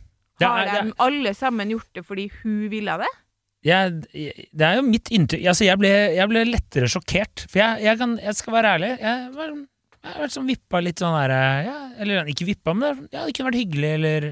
Har 0.42 0.60
er, 0.66 0.72
det, 0.72 0.86
de 0.90 0.94
alle 1.06 1.34
sammen 1.38 1.70
gjort 1.70 1.92
det 1.94 2.06
fordi 2.06 2.30
hun 2.42 2.70
ville 2.72 2.98
det? 2.98 3.10
jeg, 3.64 3.92
det 4.58 4.66
er 4.66 4.80
jo 4.80 4.82
mitt 4.88 5.12
inntrykk 5.14 5.44
altså 5.52 5.68
jeg, 5.68 5.78
ble, 5.78 5.90
jeg 6.18 6.28
ble 6.32 6.42
lettere 6.50 6.88
sjokkert. 6.90 7.44
For 7.52 7.60
jeg, 7.62 7.84
jeg, 7.86 7.98
kan, 8.00 8.16
jeg 8.18 8.34
skal 8.40 8.54
være 8.56 8.72
ærlig. 8.78 8.90
Jeg, 9.04 9.28
var, 9.36 9.52
jeg 10.04 10.14
har 10.16 10.22
vært 10.24 10.34
sånn 10.34 10.48
vippa 10.50 10.80
litt 10.82 10.98
sånn 11.02 11.14
der 11.14 11.34
ja, 11.66 11.76
Eller 12.02 12.26
ikke 12.32 12.46
vippa, 12.48 12.74
men 12.74 12.88
er- 12.90 13.08
ja, 13.14 13.26
det 13.26 13.36
kunne 13.38 13.52
vært 13.52 13.62
hyggelig, 13.62 13.92
eller 14.00 14.32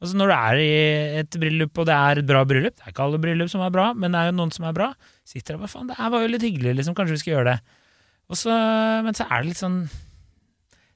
Altså 0.00 0.16
Når 0.16 0.30
du 0.30 0.32
er 0.32 0.56
i 0.56 1.18
et 1.20 1.30
bryllup, 1.36 1.76
og 1.78 1.84
det 1.90 1.92
er 1.94 2.18
et 2.22 2.26
bra 2.26 2.40
bryllup 2.48 2.72
Det 2.76 2.86
er 2.86 2.92
ikke 2.94 3.02
alle 3.04 3.18
bryllup 3.20 3.50
som 3.52 3.60
er 3.60 3.70
bra, 3.74 3.90
men 3.92 4.12
det 4.12 4.20
er 4.22 4.30
jo 4.30 4.36
noen 4.38 4.50
som 4.54 4.64
er 4.64 4.72
bra. 4.72 4.94
Sitter 5.28 5.52
der 5.54 5.58
bare 5.60 5.68
faen, 5.68 5.88
det 5.90 5.96
her 5.98 6.08
var 6.14 6.22
jo 6.24 6.30
litt 6.32 6.40
hyggelig, 6.46 6.72
liksom. 6.78 6.94
Kanskje 6.96 7.12
vi 7.18 7.20
skal 7.20 7.34
gjøre 7.34 7.50
det. 7.52 7.60
Og 8.32 8.36
så, 8.40 8.54
men 9.04 9.12
så 9.12 9.26
er 9.28 9.42
det 9.42 9.50
litt 9.50 9.60
sånn 9.60 9.76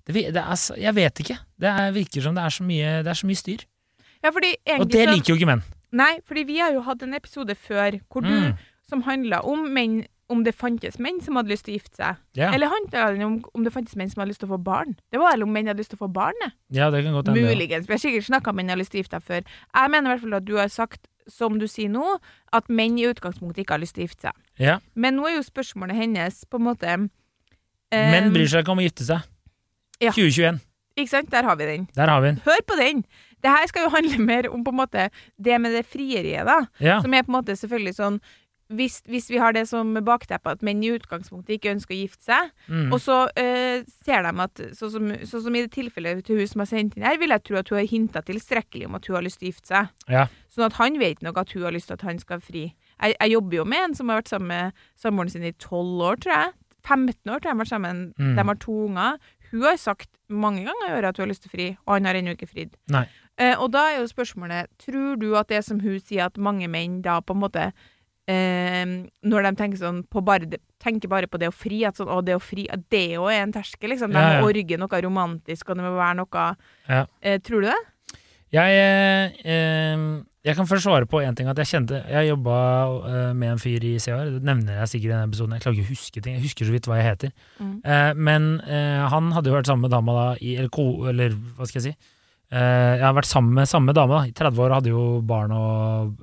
det, 0.07 0.14
det 0.33 0.40
er, 0.40 0.57
Jeg 0.81 0.95
vet 0.97 1.21
ikke. 1.21 1.37
Det 1.61 1.69
er, 1.69 1.93
virker 1.93 2.25
som 2.25 2.35
det 2.37 2.45
er 2.45 2.54
så 2.57 2.64
mye, 2.64 2.90
det 3.04 3.12
er 3.12 3.19
så 3.21 3.28
mye 3.28 3.40
styr. 3.40 3.64
Ja, 4.25 4.31
fordi 4.33 4.54
Og 4.78 4.88
det 4.88 5.04
liker 5.11 5.35
jo 5.35 5.37
ikke 5.37 5.50
menn. 5.52 5.62
Nei, 5.93 6.14
fordi 6.26 6.47
vi 6.49 6.59
har 6.64 6.73
jo 6.73 6.81
hatt 6.88 7.02
en 7.04 7.12
episode 7.14 7.54
før 7.61 8.00
hvor 8.09 8.25
du, 8.25 8.33
Mm. 8.33 8.57
som 8.88 9.02
handla 9.04 9.43
om 9.45 9.69
menn 9.73 10.07
om 10.35 10.43
det 10.47 10.53
fantes 10.57 10.99
menn 11.03 11.21
som 11.25 11.38
hadde 11.38 11.53
lyst 11.53 11.67
til 11.69 11.75
å 11.75 11.79
gifte 11.79 12.00
seg. 12.00 12.21
Ja. 12.38 12.50
Eller 12.50 12.73
handla 12.73 13.07
den 13.14 13.25
om, 13.26 13.38
om 13.55 13.64
det 13.67 13.73
fantes 13.75 13.97
menn 13.99 14.11
som 14.12 14.23
hadde 14.23 14.35
lyst 14.35 14.43
til 14.43 14.50
å 14.50 14.55
få 14.57 14.61
barn? 14.67 14.97
Det 15.14 15.21
var 15.23 15.37
vel 15.37 15.47
om 15.47 15.55
menn 15.55 15.71
hadde 15.71 15.83
lyst 15.83 15.95
til 15.95 16.00
å 16.00 16.05
få 16.05 16.11
barn, 16.12 16.38
det. 16.43 16.53
ja, 16.81 16.91
det 16.93 17.05
kan 17.07 17.17
godt 17.17 17.31
hende. 17.31 17.47
Muligens. 17.47 17.88
Vi 17.88 17.97
har 17.97 18.03
sikkert 18.03 18.29
snakka 18.29 18.53
om 18.53 18.61
menn 18.61 18.75
har 18.75 18.81
lyst 18.81 18.95
til 18.95 19.00
å 19.00 19.05
gifte 19.05 19.21
seg 19.21 19.29
før. 19.31 19.59
Jeg 19.79 19.95
mener 19.95 20.11
i 20.11 20.14
hvert 20.14 20.25
fall 20.26 20.38
at 20.41 20.49
du 20.49 20.55
har 20.61 20.73
sagt, 20.73 21.07
som 21.31 21.57
du 21.61 21.67
sier 21.71 21.88
nå, 21.88 22.19
at 22.53 22.69
menn 22.69 22.99
i 23.00 23.07
utgangspunktet 23.09 23.64
ikke 23.64 23.79
har 23.79 23.85
lyst 23.85 23.97
til 23.97 24.05
å 24.05 24.09
gifte 24.09 24.29
seg. 24.29 24.43
Ja. 24.61 24.79
Men 24.93 25.17
nå 25.19 25.29
er 25.31 25.38
jo 25.38 25.47
spørsmålet 25.47 25.97
hennes 26.03 26.43
på 26.50 26.61
en 26.61 26.67
måte 26.69 26.99
um, 26.99 27.09
Menn 27.95 28.33
bryr 28.35 28.50
seg 28.50 28.64
ikke 28.64 28.75
om 28.75 28.83
å 28.83 28.87
gifte 28.87 29.07
seg. 29.09 29.25
Ja. 30.03 30.12
2021. 30.12 30.61
Ikke 30.95 31.11
sant? 31.11 31.31
Der 31.33 31.47
har 31.47 31.57
vi 31.59 31.67
den. 31.67 31.87
Der 31.97 32.11
har 32.11 32.21
vi 32.23 32.31
den. 32.33 32.43
Hør 32.45 32.61
på 32.69 32.76
den! 32.79 33.05
Det 33.45 33.53
her 33.53 33.67
skal 33.69 33.87
jo 33.87 33.93
handle 33.93 34.25
mer 34.31 34.49
om 34.50 34.62
på 34.64 34.73
en 34.73 34.79
måte 34.79 35.09
det 35.37 35.61
med 35.61 35.75
det 35.76 35.85
frieriet, 35.91 36.47
da. 36.49 36.64
Ja. 36.81 37.00
Som 37.05 37.14
er 37.14 37.26
på 37.26 37.33
en 37.33 37.38
måte 37.41 37.57
selvfølgelig 37.59 37.97
sånn 37.99 38.21
hvis, 38.73 39.02
hvis 39.06 39.28
vi 39.30 39.37
har 39.38 39.52
det 39.52 39.66
som 39.68 39.92
bakteppe 40.06 40.50
at 40.54 40.62
menn 40.64 40.80
i 40.83 40.92
utgangspunktet 40.94 41.59
ikke 41.59 41.75
ønsker 41.75 41.94
å 41.94 41.99
gifte 42.00 42.25
seg, 42.25 42.50
Mm. 42.68 42.92
og 42.92 43.00
så 43.00 43.28
eh, 43.37 43.85
ser 44.04 44.23
de 44.25 44.33
at 44.40 44.62
sånn 44.78 44.90
som, 44.90 45.11
så 45.28 45.42
som 45.44 45.54
i 45.54 45.61
det 45.66 45.73
tilfellet 45.75 46.25
til 46.25 46.38
hun 46.40 46.47
som 46.49 46.61
har 46.64 46.71
sendt 46.71 46.97
inn 46.97 47.04
her, 47.04 47.18
vil 47.21 47.28
jeg 47.35 47.44
tro 47.44 47.56
at 47.61 47.68
hun 47.68 47.78
har 47.78 47.87
hinta 47.90 48.23
tilstrekkelig 48.25 48.87
om 48.88 48.94
at 48.97 49.06
hun 49.06 49.16
har 49.16 49.23
lyst 49.26 49.38
til 49.40 49.49
å 49.49 49.52
gifte 49.52 49.68
seg. 49.68 49.88
Ja. 50.09 50.26
Sånn 50.50 50.64
at 50.66 50.78
han 50.80 50.99
vet 50.99 51.21
nok 51.23 51.38
at 51.38 51.52
hun 51.52 51.62
har 51.66 51.73
lyst 51.76 51.88
til 51.92 51.99
at 51.99 52.06
han 52.09 52.18
skal 52.18 52.40
fri. 52.40 52.75
Jeg, 53.02 53.16
jeg 53.21 53.30
jobber 53.37 53.56
jo 53.61 53.64
med 53.68 53.85
en 53.90 53.94
som 53.94 54.09
har 54.09 54.23
vært 54.23 54.33
sammen 54.33 54.49
med 54.49 54.73
samboeren 54.97 55.30
sin 55.35 55.44
i 55.44 55.52
12 55.52 56.00
år, 56.09 56.16
tror 56.25 56.35
jeg. 56.38 56.52
15 56.85 57.30
år 57.33 57.40
tror 57.40 57.40
jeg 57.40 57.42
de 57.44 57.49
har 57.52 57.62
vært 57.64 57.73
sammen. 57.75 58.00
Mm. 58.18 58.35
De 58.37 58.44
har 58.49 58.59
to 58.64 58.73
unger. 58.88 59.18
Hun 59.50 59.62
har 59.62 59.76
sagt 59.78 60.09
mange 60.28 60.64
ganger 60.66 60.88
i 60.88 60.94
året 60.97 61.09
at 61.12 61.16
hun 61.21 61.25
har 61.26 61.30
lyst 61.33 61.44
til 61.44 61.50
å 61.52 61.54
fri, 61.54 61.66
og 61.87 61.92
han 61.99 62.09
har 62.09 62.18
ennå 62.18 62.33
ikke 62.35 62.49
fridd. 62.50 62.75
Eh, 63.37 63.54
og 63.59 63.73
da 63.75 63.80
er 63.90 63.97
jo 63.99 64.06
spørsmålet 64.06 64.68
Tror 64.78 65.16
du 65.18 65.33
at 65.37 65.49
det 65.50 65.64
som 65.66 65.80
hun 65.83 65.99
sier, 65.99 66.26
at 66.28 66.37
mange 66.38 66.68
menn 66.71 67.00
da 67.02 67.16
på 67.21 67.35
en 67.35 67.40
måte 67.42 67.73
eh, 68.28 68.85
Når 69.25 69.43
de 69.49 69.52
tenker 69.57 69.78
sånn 69.81 70.02
på 70.11 70.23
bare 70.25 70.47
det, 70.50 70.61
tenker 70.83 71.09
bare 71.09 71.26
på 71.31 71.38
det 71.40 71.49
å 71.49 71.54
fri, 71.57 71.83
at 71.88 71.97
sånn, 71.97 72.09
å, 72.12 72.21
det 72.25 72.37
å 72.37 72.43
fri 72.43 72.66
det 72.93 73.07
òg 73.19 73.31
er 73.33 73.43
en 73.47 73.52
terskel, 73.52 73.90
liksom. 73.95 74.12
De 74.12 74.21
Ja, 74.21 74.35
ja. 74.37 74.40
må 74.45 74.50
orge 74.52 74.78
noe 74.81 75.02
romantisk, 75.02 75.69
og 75.71 75.76
det 75.81 75.85
må 75.85 75.97
være 75.97 76.16
noe 76.23 76.47
Ja. 76.88 77.07
eh, 77.23 77.38
Tror 77.38 77.61
du 77.64 77.69
det? 77.69 77.81
Jeg, 78.54 79.35
eh, 79.45 80.23
jeg 80.45 80.54
kan 80.54 80.66
først 80.69 80.85
svare 80.87 81.07
på 81.11 81.19
én 81.25 81.35
ting. 81.35 81.49
At 81.49 81.57
jeg 81.59 81.66
kjente 81.66 82.04
Jeg 82.07 82.28
jobba 82.28 82.54
eh, 83.09 83.33
med 83.35 83.50
en 83.52 83.59
fyr 83.59 83.83
i 83.83 83.97
CR. 83.99 84.31
Det 84.37 84.43
nevner 84.47 84.78
jeg 84.78 84.93
sikkert 84.93 85.09
i 85.09 85.14
denne 85.14 85.26
episoden. 85.26 85.54
Jeg 85.57 85.62
klarer 85.64 85.78
ikke 85.81 85.88
å 85.88 85.95
huske 85.95 86.23
ting. 86.23 86.35
Jeg 86.37 86.45
husker 86.45 86.69
så 86.69 86.75
vidt 86.76 86.87
hva 86.87 86.99
jeg 87.00 87.09
heter. 87.09 87.33
Mm. 87.59 87.81
Eh, 87.83 88.12
men 88.14 88.61
eh, 88.69 89.09
han 89.11 89.33
hadde 89.35 89.50
jo 89.50 89.57
vært 89.57 89.66
sammen 89.66 89.88
med 89.88 89.90
dama 89.97 90.14
da 90.14 90.26
i 90.38 90.54
Eller, 90.61 90.71
eller 91.11 91.35
hva 91.57 91.66
skal 91.66 91.81
jeg 91.83 91.88
si? 91.88 91.97
Eh, 92.54 92.93
jeg 93.00 93.02
har 93.02 93.16
vært 93.16 93.26
sammen 93.33 93.54
med 93.59 93.66
samme 93.66 93.93
dame 93.97 94.21
da, 94.21 94.23
i 94.28 94.33
30 94.37 94.62
år, 94.62 94.75
hadde 94.78 94.93
jo 94.93 95.04
barn 95.26 95.50
og 95.50 96.14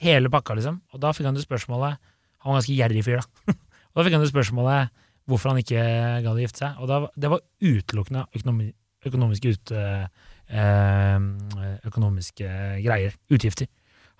hele 0.00 0.32
pakka, 0.32 0.56
liksom. 0.58 0.80
Og 0.94 1.02
da 1.02 1.12
fikk 1.16 1.28
han 1.28 1.36
det 1.36 1.44
spørsmålet 1.44 2.00
Han 2.40 2.48
var 2.48 2.56
en 2.56 2.60
ganske 2.62 2.76
gjerrig 2.76 3.04
fyr, 3.04 3.20
da. 3.20 3.54
og 3.90 3.98
da 4.00 4.04
fikk 4.06 4.16
han 4.16 4.22
det 4.24 4.32
spørsmålet 4.32 5.06
hvorfor 5.28 5.52
han 5.52 5.60
ikke 5.60 5.82
gadd 6.24 6.38
å 6.38 6.40
gifte 6.40 6.62
seg. 6.64 6.78
Og 6.80 6.88
da, 6.90 7.02
det 7.20 7.30
var 7.30 7.44
utelukkende 7.60 8.24
økonomi, 8.34 8.70
økonomiske 9.06 9.52
ut, 9.54 9.72
eh, 9.76 11.18
økonomiske 11.86 12.48
greier. 12.82 13.14
Utgifter. 13.30 13.68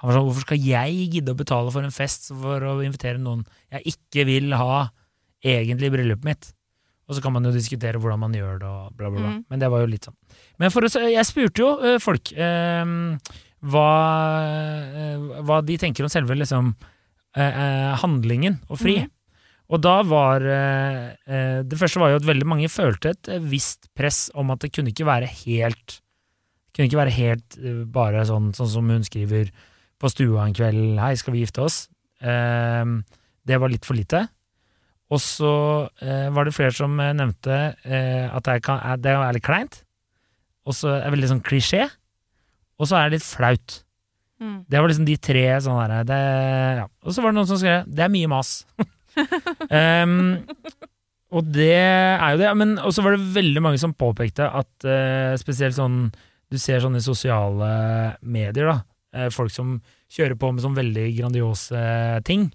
Han 0.01 0.09
var 0.09 0.17
sånn 0.17 0.29
Hvorfor 0.29 0.47
skal 0.47 0.63
jeg 0.65 1.11
gidde 1.13 1.35
å 1.35 1.37
betale 1.37 1.73
for 1.75 1.85
en 1.85 1.93
fest 1.93 2.31
for 2.31 2.65
å 2.65 2.79
invitere 2.85 3.21
noen 3.21 3.43
jeg 3.73 3.97
ikke 3.97 4.25
vil 4.29 4.55
ha 4.57 4.87
egentlig 5.45 5.91
i 5.91 5.95
bryllupet 5.97 6.29
mitt? 6.29 6.53
Og 7.11 7.17
så 7.17 7.25
kan 7.25 7.35
man 7.35 7.45
jo 7.45 7.51
diskutere 7.53 7.99
hvordan 7.99 8.21
man 8.23 8.35
gjør 8.37 8.61
det, 8.63 8.71
og 8.71 8.95
bla, 8.95 9.11
bla, 9.11 9.19
bla. 9.19 9.31
Mm. 9.35 9.45
Men 9.51 9.63
det 9.63 9.71
var 9.73 9.83
jo 9.83 9.91
litt 9.91 10.07
sånn. 10.07 10.17
Men 10.63 10.71
for 10.71 10.87
å, 10.87 10.91
jeg 11.11 11.27
spurte 11.27 11.65
jo 11.65 11.71
eh, 11.83 11.97
folk 12.01 12.31
eh, 12.33 12.93
hva, 13.61 13.89
eh, 14.97 15.41
hva 15.45 15.61
de 15.65 15.79
tenker 15.81 16.07
om 16.07 16.13
selve 16.13 16.37
liksom, 16.39 16.75
eh, 17.37 17.47
eh, 17.47 17.97
handlingen 18.01 18.61
å 18.71 18.79
fri. 18.81 19.01
Mm. 19.05 19.11
Og 19.71 19.83
da 19.85 20.01
var 20.03 20.43
eh, 20.43 21.11
eh, 21.31 21.61
Det 21.63 21.79
første 21.79 22.01
var 22.03 22.11
jo 22.11 22.19
at 22.19 22.27
veldig 22.27 22.47
mange 22.49 22.71
følte 22.73 23.13
et 23.13 23.29
visst 23.47 23.87
press 23.95 24.27
om 24.35 24.51
at 24.51 24.65
det 24.65 24.73
kunne 24.75 24.91
ikke 24.91 25.07
være 25.07 25.29
helt 25.45 26.01
Kunne 26.75 26.89
ikke 26.89 26.99
være 26.99 27.15
helt 27.15 27.59
bare 27.95 28.25
sånn, 28.27 28.51
sånn 28.57 28.73
som 28.73 28.91
hun 28.91 29.07
skriver 29.07 29.53
på 30.01 30.11
stua 30.11 30.47
en 30.47 30.57
kveld 30.57 30.99
'Hei, 30.99 31.15
skal 31.19 31.35
vi 31.35 31.45
gifte 31.45 31.63
oss?' 31.67 31.89
Eh, 32.21 32.85
det 33.47 33.59
var 33.59 33.73
litt 33.73 33.87
for 33.89 33.99
lite. 33.99 34.27
Og 35.11 35.19
så 35.19 35.53
eh, 36.05 36.29
var 36.31 36.47
det 36.47 36.55
flere 36.55 36.75
som 36.75 36.95
nevnte 36.95 37.57
eh, 37.83 38.27
at 38.31 38.47
det, 38.47 38.61
er, 38.69 39.01
det 39.03 39.15
er 39.17 39.35
litt 39.35 39.47
kleint. 39.47 39.81
Og 40.69 40.77
så 40.77 40.93
er 40.95 41.09
det 41.09 41.15
veldig 41.17 41.31
sånn 41.33 41.43
klisjé. 41.47 41.89
Og 42.81 42.89
så 42.89 42.97
er 42.97 43.09
det 43.09 43.19
litt 43.19 43.29
flaut. 43.29 43.81
Mm. 44.41 44.57
Det 44.73 44.81
var 44.81 44.89
liksom 44.89 45.09
de 45.09 45.19
tre 45.21 45.45
sånne 45.61 45.87
der, 45.91 46.07
det, 46.09 46.21
ja. 46.81 46.87
Og 47.05 47.13
så 47.13 47.23
var 47.23 47.33
det 47.33 47.39
noen 47.39 47.51
som 47.51 47.61
skrev 47.61 47.85
'det 47.85 48.05
er 48.07 48.15
mye 48.15 48.31
mas'. 48.31 48.65
um, 49.69 50.41
og 51.37 51.53
det 51.53 51.77
er 51.77 52.31
jo 52.33 52.41
det, 52.41 52.51
men 52.57 52.79
også 52.79 53.05
var 53.05 53.17
det 53.17 53.35
veldig 53.37 53.63
mange 53.63 53.81
som 53.83 53.93
påpekte 53.93 54.49
at 54.49 54.89
uh, 54.89 55.37
spesielt 55.37 55.77
sånn 55.77 56.09
Du 56.51 56.59
ser 56.59 56.81
sånn 56.83 56.97
i 56.99 57.05
sosiale 57.05 58.17
medier, 58.27 58.67
da. 58.67 58.81
Uh, 59.15 59.29
folk 59.31 59.53
som 59.55 59.77
kjører 60.11 60.35
på 60.35 60.49
med 60.51 60.65
sånn 60.65 60.75
veldig 60.75 61.05
grandiose 61.15 61.79
ting. 62.27 62.49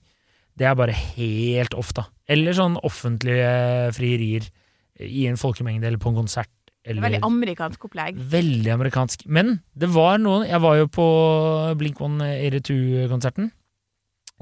Det 0.51 0.67
er 0.67 0.75
bare 0.75 0.91
helt 0.91 1.73
off, 1.73 1.93
da. 1.95 2.03
Eller 2.27 2.51
sånn 2.51 2.75
offentlige 2.83 3.93
frierier 3.95 4.49
i 4.99 5.27
en 5.29 5.39
folkemengde 5.39 5.87
eller 5.87 6.01
på 6.01 6.11
en 6.11 6.19
konsert. 6.19 6.51
Er 6.85 6.93
Eller 6.93 7.01
veldig 7.07 7.21
amerikansk 7.25 7.85
opplegg. 7.87 8.17
Veldig 8.31 8.71
amerikansk. 8.75 9.25
Men 9.25 9.59
det 9.73 9.89
var 9.89 10.19
noen 10.21 10.45
Jeg 10.45 10.61
var 10.61 10.75
jo 10.77 10.89
på 10.93 11.05
Blink 11.79 12.01
One 12.01 12.27
82-konserten. 12.45 13.49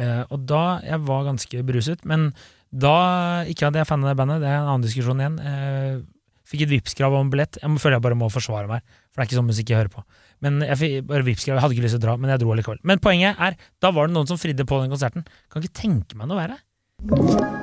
Eh, 0.01 0.23
og 0.27 0.43
da 0.49 0.81
Jeg 0.83 0.99
var 1.05 1.23
ganske 1.29 1.63
beruset, 1.63 2.03
men 2.05 2.33
da 2.73 3.45
Ikke 3.45 3.67
at 3.69 3.77
jeg 3.77 3.85
er 3.85 3.89
fan 3.89 4.03
av 4.03 4.11
det 4.11 4.17
bandet, 4.17 4.41
det 4.41 4.49
er 4.49 4.59
en 4.59 4.67
annen 4.73 4.85
diskusjon 4.85 5.21
igjen. 5.21 5.39
Eh, 5.39 6.01
fikk 6.49 6.65
et 6.65 6.73
Vipps-krav 6.73 7.15
om 7.15 7.31
billett. 7.31 7.57
Jeg 7.61 7.79
føler 7.81 7.97
jeg 7.97 8.05
bare 8.05 8.19
må 8.19 8.29
forsvare 8.33 8.67
meg, 8.67 8.83
for 9.09 9.21
det 9.21 9.23
er 9.23 9.29
ikke 9.29 9.39
sånn 9.39 9.49
musikk 9.49 9.71
jeg 9.71 9.79
hører 9.79 9.93
på. 9.93 10.03
Men 10.43 10.59
jeg 10.65 10.79
fikk 10.81 11.09
bare 11.09 11.27
Vipps-krav, 11.29 11.55
jeg 11.57 11.65
hadde 11.65 11.77
ikke 11.77 11.85
lyst 11.87 11.97
til 11.97 12.03
å 12.03 12.05
dra, 12.09 12.17
men 12.17 12.33
jeg 12.33 12.43
dro 12.43 12.53
allikevel. 12.53 12.81
Men 12.83 12.99
poenget 12.99 13.39
er, 13.39 13.57
da 13.81 13.93
var 13.95 14.09
det 14.09 14.17
noen 14.17 14.29
som 14.29 14.41
fridde 14.41 14.67
på 14.67 14.81
den 14.83 14.93
konserten. 14.93 15.27
Kan 15.53 15.63
ikke 15.63 15.81
tenke 15.85 16.19
meg 16.19 16.29
noe 16.29 16.41
verre. 16.43 17.62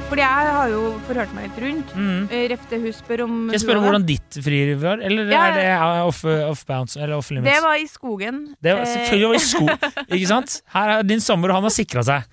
fordi 0.11 0.23
jeg 0.25 0.51
har 0.57 0.69
jo 0.73 0.81
forhørt 1.07 1.31
meg 1.37 1.47
litt 1.47 1.59
rundt. 1.63 1.93
Mm. 1.95 2.25
Refte 2.51 2.79
hun 2.83 2.93
spør 2.97 3.23
om 3.25 3.35
jeg 3.55 3.61
spørre 3.63 3.79
om 3.81 3.85
hvordan 3.87 4.05
ditt 4.09 4.37
friliv 4.43 4.81
var, 4.83 4.99
eller 5.07 5.31
Ja. 5.31 5.45
er 5.47 5.55
det 5.57 5.67
off, 6.05 6.21
off 6.27 6.65
bounce, 6.67 6.99
eller 6.99 7.15
off 7.17 7.31
limits? 7.31 7.47
Det 7.47 7.63
var 7.63 7.75
i 7.79 7.87
skogen. 7.87 8.41
Det 8.61 8.75
var, 8.75 8.83
Eh, 8.83 8.93
selvfølgelig 8.97 9.29
var 9.31 9.39
i 9.39 9.43
sko, 9.47 9.65
ikke 10.19 10.27
sant? 10.27 10.57
Her 10.75 10.93
er 10.99 11.03
din 11.07 11.23
samboer, 11.23 11.53
han 11.55 11.63
har 11.63 11.73
sikra 11.73 12.03
seg. 12.03 12.27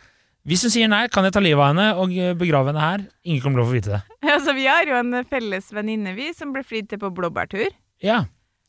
Hvis 0.49 0.63
hun 0.65 0.71
sier 0.73 0.89
nei, 0.89 1.03
kan 1.13 1.25
jeg 1.29 1.33
ta 1.37 1.41
livet 1.45 1.61
av 1.61 1.75
henne 1.75 1.89
og 2.01 2.13
begrave 2.41 2.71
henne 2.73 2.81
her. 2.81 3.03
Ingen 3.29 3.43
kommer 3.45 3.61
til 3.61 3.67
å 3.67 3.69
få 3.69 3.77
vite 3.77 3.93
det. 3.93 4.03
altså, 4.35 4.55
vi 4.57 4.65
har 4.67 4.85
jo 4.89 4.97
en 4.97 5.25
felles 5.29 5.67
venninne, 5.77 6.15
vi, 6.17 6.31
som 6.35 6.53
ble 6.55 6.63
fridd 6.65 6.89
til 6.89 6.99
på 7.03 7.11
blåbærtur. 7.15 7.69
Ja, 8.03 8.25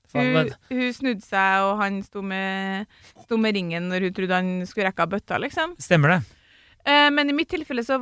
Faen, 0.09 0.33
Hun, 0.33 0.49
hun 0.73 0.93
snudde 0.97 1.21
seg, 1.21 1.61
og 1.67 1.77
han 1.83 1.99
sto 2.01 2.23
med, 2.25 2.87
sto 3.21 3.37
med 3.37 3.53
ringen 3.53 3.89
når 3.91 4.07
hun 4.07 4.13
trodde 4.17 4.33
han 4.39 4.47
skulle 4.65 4.87
rekke 4.89 5.05
av 5.05 5.11
bøtta, 5.13 5.37
liksom. 5.37 5.75
Stemmer 5.77 6.15
det? 6.15 6.19
Eh, 6.87 7.09
men 7.11 7.29
i 7.29 7.35
mitt 7.35 7.49
tilfelle 7.51 7.83
så, 7.83 7.97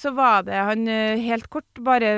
så 0.00 0.12
var 0.16 0.46
det 0.46 0.56
han 0.56 0.86
eh, 0.88 1.20
helt 1.20 1.50
kort 1.52 1.80
bare 1.84 2.14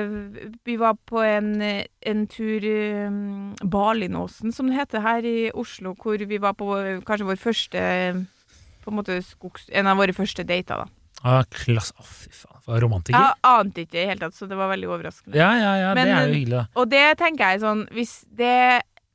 Vi 0.63 0.77
var 0.79 0.95
på 0.95 1.19
en, 1.19 1.49
en 1.59 2.21
tur 2.31 2.63
eh, 2.63 3.17
Balinåsen, 3.61 4.53
som 4.55 4.71
det 4.71 4.79
heter 4.79 5.03
her 5.03 5.27
i 5.27 5.51
Oslo, 5.51 5.95
hvor 5.99 6.23
vi 6.23 6.39
var 6.41 6.55
på 6.55 6.71
kanskje 7.07 7.27
vår 7.27 7.41
første 7.41 7.81
På 8.85 8.93
en 8.93 9.01
måte 9.01 9.19
skogs... 9.27 9.67
En 9.73 9.91
av 9.91 9.99
våre 9.99 10.15
første 10.15 10.45
dater, 10.47 10.85
da. 10.85 11.05
Ah, 11.25 11.41
klass... 11.49 11.89
Å, 11.97 12.05
fy 12.05 12.29
faen. 12.29 12.59
For 12.65 12.81
romantiker. 12.81 13.17
Jeg 13.17 13.41
ante 13.49 13.85
ikke 13.85 13.97
i 13.97 14.01
det 14.03 14.09
hele 14.11 14.21
tatt, 14.27 14.35
så 14.37 14.47
det 14.49 14.57
var 14.59 14.69
veldig 14.69 14.91
overraskende. 14.91 15.37
Ja, 15.39 15.49
ja, 15.57 15.71
ja, 15.81 15.93
Men, 15.97 16.05
det 16.05 16.13
er 16.13 16.29
jo 16.29 16.35
hyggelig, 16.35 16.59
da. 16.59 16.65
Og 16.77 16.91
det 16.91 17.05
tenker 17.21 17.53
jeg 17.53 17.63
sånn 17.65 17.83
Hvis 17.95 18.13
det 18.29 18.57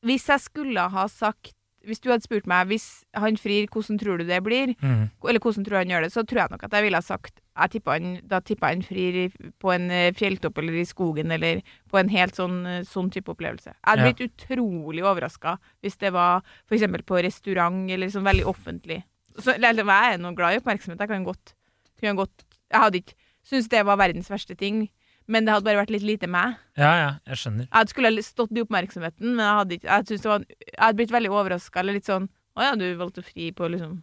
Hvis 0.07 0.29
jeg 0.33 0.43
skulle 0.43 0.89
ha 0.91 1.07
sagt 1.13 1.55
Hvis 1.87 2.01
du 2.05 2.11
hadde 2.11 2.23
spurt 2.27 2.47
meg 2.51 2.66
Hvis 2.69 3.05
han 3.16 3.38
frir, 3.40 3.64
hvordan 3.73 3.97
tror 3.99 4.19
du 4.21 4.25
det 4.29 4.43
blir? 4.45 4.75
Mm. 4.83 5.07
Eller 5.25 5.40
hvordan 5.40 5.64
tror 5.64 5.79
du 5.79 5.81
han 5.81 5.88
gjør 5.95 6.03
det? 6.05 6.11
Så 6.12 6.25
tror 6.29 6.43
jeg 6.43 6.51
nok 6.53 6.64
at 6.66 6.75
jeg 6.77 6.85
ville 6.85 7.01
ha 7.01 7.07
sagt 7.07 7.40
jeg 7.61 7.71
tippa 7.75 7.95
han, 7.97 8.21
Da 8.29 8.40
tipper 8.40 8.69
han 8.75 8.83
frir 8.85 9.31
på 9.61 9.73
en 9.75 9.90
eh, 9.90 10.12
fjelltopp 10.16 10.59
eller 10.59 10.77
i 10.81 10.85
skogen, 10.88 11.33
eller 11.33 11.62
på 11.90 11.99
en 12.01 12.09
helt 12.12 12.37
sånn, 12.37 12.59
eh, 12.66 12.83
sånn 12.88 13.11
type 13.12 13.33
opplevelse. 13.33 13.73
Jeg 13.73 13.88
hadde 13.90 14.07
Ja. 14.07 14.12
blitt 14.12 14.31
utrolig 14.31 15.03
overraska 15.05 15.59
hvis 15.83 15.99
det 15.99 16.12
var 16.12 16.43
f.eks. 16.69 16.85
på 17.05 17.23
restaurant, 17.25 17.90
eller 17.90 18.09
sånn 18.09 18.25
veldig 18.25 18.45
offentlig. 18.49 19.03
Så, 19.38 19.55
eller, 19.55 19.75
jeg 19.85 20.14
er 20.14 20.19
nå 20.19 20.35
glad 20.37 20.55
i 20.55 20.61
oppmerksomhet. 20.61 21.01
Jeg 21.01 21.09
kan 21.09 21.25
godt, 21.25 21.55
kunne 22.01 22.16
godt 22.16 22.45
Jeg 22.71 22.81
hadde 22.81 22.99
ikke 23.03 23.14
syntes 23.45 23.69
det 23.69 23.85
var 23.87 23.97
verdens 23.97 24.29
verste 24.31 24.55
ting, 24.57 24.88
men 25.31 25.47
det 25.47 25.55
hadde 25.55 25.66
bare 25.69 25.83
vært 25.85 25.93
litt 25.95 26.05
lite 26.07 26.29
meg. 26.31 26.59
Ja, 26.79 26.90
ja, 26.99 27.09
jeg 27.31 27.38
skjønner. 27.38 27.66
Jeg 27.69 27.77
hadde 27.77 27.93
skulle 27.93 28.11
ha 28.11 28.27
stått 28.27 28.57
i 28.57 28.64
oppmerksomheten, 28.64 29.35
men 29.37 29.45
jeg 29.45 29.59
hadde, 29.61 29.79
ikke, 29.79 29.88
jeg 29.88 30.09
synes 30.11 30.25
det 30.25 30.31
var, 30.33 30.47
jeg 30.51 30.79
hadde 30.83 30.99
blitt 31.01 31.14
veldig 31.14 31.33
overraska. 31.33 31.83
Eller 31.83 31.99
litt 31.99 32.11
sånn 32.11 32.27
Å 32.59 32.66
ja, 32.66 32.75
du 32.77 32.87
valgte 32.99 33.23
fri 33.23 33.53
på 33.55 33.69
liksom 33.71 34.01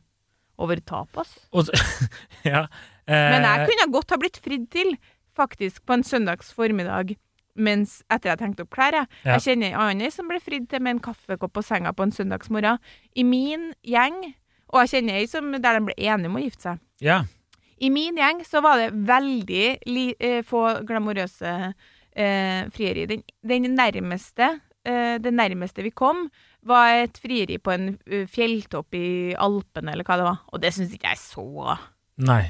over 0.63 0.79
tapas? 0.87 1.33
Og 1.51 1.69
ja. 2.47 2.65
Men 3.07 3.43
jeg 3.43 3.63
eh, 3.63 3.69
kunne 3.69 3.91
godt 3.93 4.15
ha 4.15 4.19
blitt 4.21 4.39
fridd 4.41 4.67
til, 4.73 4.95
faktisk, 5.37 5.83
på 5.85 5.97
en 5.97 6.05
søndags 6.07 6.53
formiddag. 6.55 7.13
Mens 7.57 7.99
etter 8.13 8.31
jeg 8.31 8.41
tenkte 8.41 8.65
opp 8.65 8.73
klær, 8.73 8.95
jeg. 8.95 9.11
Ja. 9.23 9.35
Jeg 9.35 9.45
kjenner 9.47 9.73
ei 9.73 9.79
annen 9.83 10.13
som 10.13 10.29
ble 10.29 10.39
fridd 10.43 10.67
til 10.71 10.83
med 10.83 10.97
en 10.97 11.05
kaffekopp 11.09 11.55
på 11.57 11.65
senga 11.65 11.93
på 11.97 12.07
en 12.07 12.13
søndagsmorgen. 12.15 12.79
I 13.17 13.25
min 13.27 13.71
gjeng, 13.85 14.19
og 14.71 14.83
jeg 14.83 14.95
kjenner 14.95 15.19
ei 15.19 15.29
som 15.29 15.51
der 15.55 15.79
de 15.79 15.87
ble 15.89 15.97
enige 15.97 16.31
om 16.31 16.39
å 16.39 16.43
gifte 16.45 16.69
seg. 16.69 16.83
Ja. 17.03 17.23
I 17.77 17.89
min 17.93 18.17
gjeng 18.17 18.41
så 18.47 18.61
var 18.65 18.81
det 18.81 18.89
veldig 19.07 19.65
eh, 20.17 20.39
få 20.45 20.63
glamorøse 20.87 21.53
eh, 22.17 22.63
frieri. 22.73 23.05
Den, 23.09 23.21
den 23.45 23.69
nærmeste, 23.77 24.49
eh, 24.87 25.17
det 25.21 25.33
nærmeste 25.33 25.85
vi 25.85 25.93
kom, 25.93 26.27
var 26.67 27.03
et 27.03 27.19
frieri 27.21 27.59
på 27.61 27.75
en 27.75 27.93
eh, 28.09 28.25
fjelltopp 28.29 28.97
i 28.97 29.07
Alpene, 29.37 29.93
eller 29.93 30.07
hva 30.07 30.17
det 30.19 30.27
var. 30.27 30.41
Og 30.51 30.63
det 30.63 30.73
syns 30.75 30.95
ikke 30.95 31.13
jeg 31.13 31.21
så 31.21 31.77
Nei. 32.17 32.43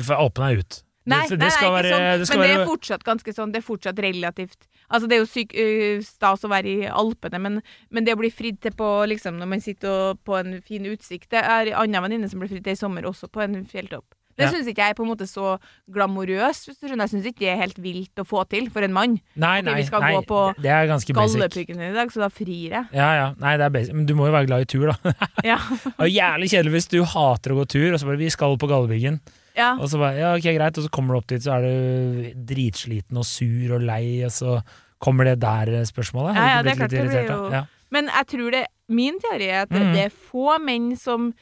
For 0.00 0.16
Alpene 0.16 0.54
er 0.54 0.64
ut. 0.64 0.82
Nei, 1.06 1.20
det, 1.30 1.36
nei, 1.38 1.46
det 1.46 1.52
skal 1.54 1.68
nei, 1.68 1.74
være, 1.76 1.90
sånn, 1.92 2.04
det 2.06 2.26
men 2.26 2.40
det 2.40 2.46
være 2.50 2.62
er 2.64 2.68
fortsatt 2.72 3.04
ganske 3.06 3.32
sånn, 3.36 3.52
det 3.54 3.60
er 3.60 3.66
fortsatt 3.66 4.00
relativt 4.02 4.64
Altså, 4.86 5.06
det 5.06 5.16
er 5.16 5.20
jo 5.20 5.28
syk, 5.30 5.52
uh, 5.54 6.02
stas 6.02 6.42
å 6.46 6.50
være 6.50 6.72
i 6.72 6.88
Alpene, 6.90 7.38
men, 7.42 7.60
men 7.94 8.06
det 8.06 8.16
å 8.16 8.18
bli 8.18 8.30
fridd 8.34 8.58
til 8.62 8.74
på 8.74 8.88
liksom, 9.10 9.38
når 9.38 9.50
man 9.52 9.62
sitter 9.62 9.90
og, 9.92 10.20
på 10.26 10.34
en 10.38 10.56
fin 10.66 10.86
utsikt 10.90 11.30
Det 11.30 11.42
er 11.42 11.70
en 11.70 11.84
annen 11.84 12.06
venninne 12.08 12.30
som 12.30 12.42
ble 12.42 12.50
fridd 12.50 12.66
til 12.66 12.74
i 12.74 12.80
sommer, 12.80 13.06
også 13.06 13.30
på 13.30 13.44
en 13.44 13.60
fjelltopp. 13.70 14.18
Det 14.36 14.44
Ja. 14.44 14.50
syns 14.52 14.66
ikke 14.68 14.82
jeg 14.84 14.90
er 14.90 14.94
på 14.94 15.02
en 15.02 15.08
måte 15.10 15.26
så 15.26 15.58
glamorøst. 15.90 16.66
Jeg 16.68 17.08
syns 17.08 17.24
ikke 17.26 17.40
det 17.40 17.48
er 17.54 17.56
helt 17.62 17.78
vilt 17.80 18.14
å 18.20 18.24
få 18.26 18.44
til 18.48 18.68
for 18.70 18.82
en 18.84 18.92
mann. 18.92 19.18
Nei, 19.34 19.60
nei, 19.62 19.74
vi 19.80 19.86
skal 19.88 20.00
nei 20.04 20.12
gå 20.12 20.26
på 20.28 20.40
det- 20.60 20.70
er 20.70 20.86
ganske 20.86 21.14
basic. 21.14 21.40
Gallepiggen 21.40 21.80
i 21.80 21.92
dag, 21.94 22.08
så 22.12 22.20
da 22.20 22.28
frir 22.28 22.70
jeg. 22.70 22.86
Ja, 22.92 23.08
ja. 23.16 23.34
Nei, 23.38 23.56
det 23.56 23.64
er 23.64 23.70
basic. 23.70 23.94
Men 23.94 24.04
du 24.06 24.14
må 24.14 24.26
jo 24.26 24.32
være 24.32 24.46
glad 24.46 24.60
i 24.60 24.64
tur, 24.68 24.92
da. 24.92 24.96
Ja. 25.44 25.56
Det 25.56 26.04
er 26.04 26.12
jævlig 26.12 26.50
kjedelig 26.52 26.72
hvis 26.76 26.88
du 26.88 27.02
hater 27.04 27.50
å 27.52 27.58
gå 27.64 27.66
tur, 27.68 27.92
og 27.92 27.98
så 28.00 28.04
bare 28.06 28.18
'vi 28.18 28.30
skal 28.30 28.56
på 28.58 28.68
Galdhøpiggen', 28.68 29.20
ja. 29.56 29.72
og 29.80 29.88
så 29.88 29.98
bare 29.98 30.16
'ja, 30.20 30.34
ok, 30.36 30.52
greit', 30.58 30.78
og 30.78 30.84
så 30.84 30.90
kommer 30.90 31.14
du 31.14 31.18
opp 31.18 31.26
dit, 31.28 31.40
så 31.42 31.56
er 31.56 31.62
du 31.62 32.44
dritsliten 32.54 33.16
og 33.16 33.24
sur 33.24 33.74
og 33.76 33.80
lei, 33.82 34.22
og 34.24 34.30
så 34.30 34.62
kommer 35.00 35.24
det 35.24 35.40
der 35.40 35.66
spørsmålet. 35.84 36.36
Ja, 36.36 36.56
ja, 36.56 36.62
det 36.62 36.72
er 36.72 36.76
klart, 36.76 36.90
det 36.90 37.08
blir 37.08 37.28
jo- 37.28 37.50
Ja. 37.52 37.64
Men 37.90 38.06
jeg 38.08 38.26
tror 38.26 38.50
det 38.50 38.66
Min 38.88 39.18
teori 39.18 39.48
er 39.48 39.62
at 39.62 39.70
mm. 39.70 39.92
det 39.94 40.04
er 40.04 40.10
få 40.10 40.58
menn 40.62 40.96
som 40.96 41.34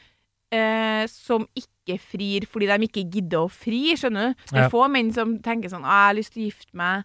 eh, 0.51 1.05
som 1.07 1.45
ikke 1.55 1.67
frir 2.01 2.45
fordi 2.49 2.67
de 2.71 2.87
ikke 2.87 3.03
gidder 3.13 3.45
å 3.45 3.51
fri, 3.51 3.93
skjønner 3.95 4.33
du? 4.33 4.41
Det 4.49 4.57
er 4.57 4.63
Ja. 4.65 4.69
få 4.73 4.87
menn 4.91 5.13
som 5.13 5.37
tenker 5.39 5.69
sånn 5.69 5.85
«Ah, 5.85 6.09
'Jeg 6.09 6.09
har 6.09 6.17
lyst 6.17 6.33
til 6.33 6.43
å 6.43 6.49
gifte 6.49 6.73
meg', 6.73 7.03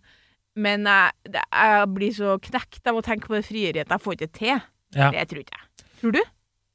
men 0.56 0.84
jeg, 0.84 1.12
det, 1.30 1.42
jeg 1.52 1.88
blir 1.94 2.12
så 2.16 2.38
knekt 2.40 2.86
av 2.86 2.96
å 2.96 3.02
tenke 3.02 3.28
på 3.28 3.36
det 3.36 3.44
frieriet 3.46 3.86
at 3.86 3.92
jeg 3.94 4.00
får 4.00 4.16
ikke 4.16 4.32
til. 4.32 4.60
Ja. 4.96 5.10
Det 5.10 5.28
tror 5.28 5.40
ikke 5.44 5.56
jeg. 5.60 5.86
Tror 6.00 6.12
du? 6.12 6.22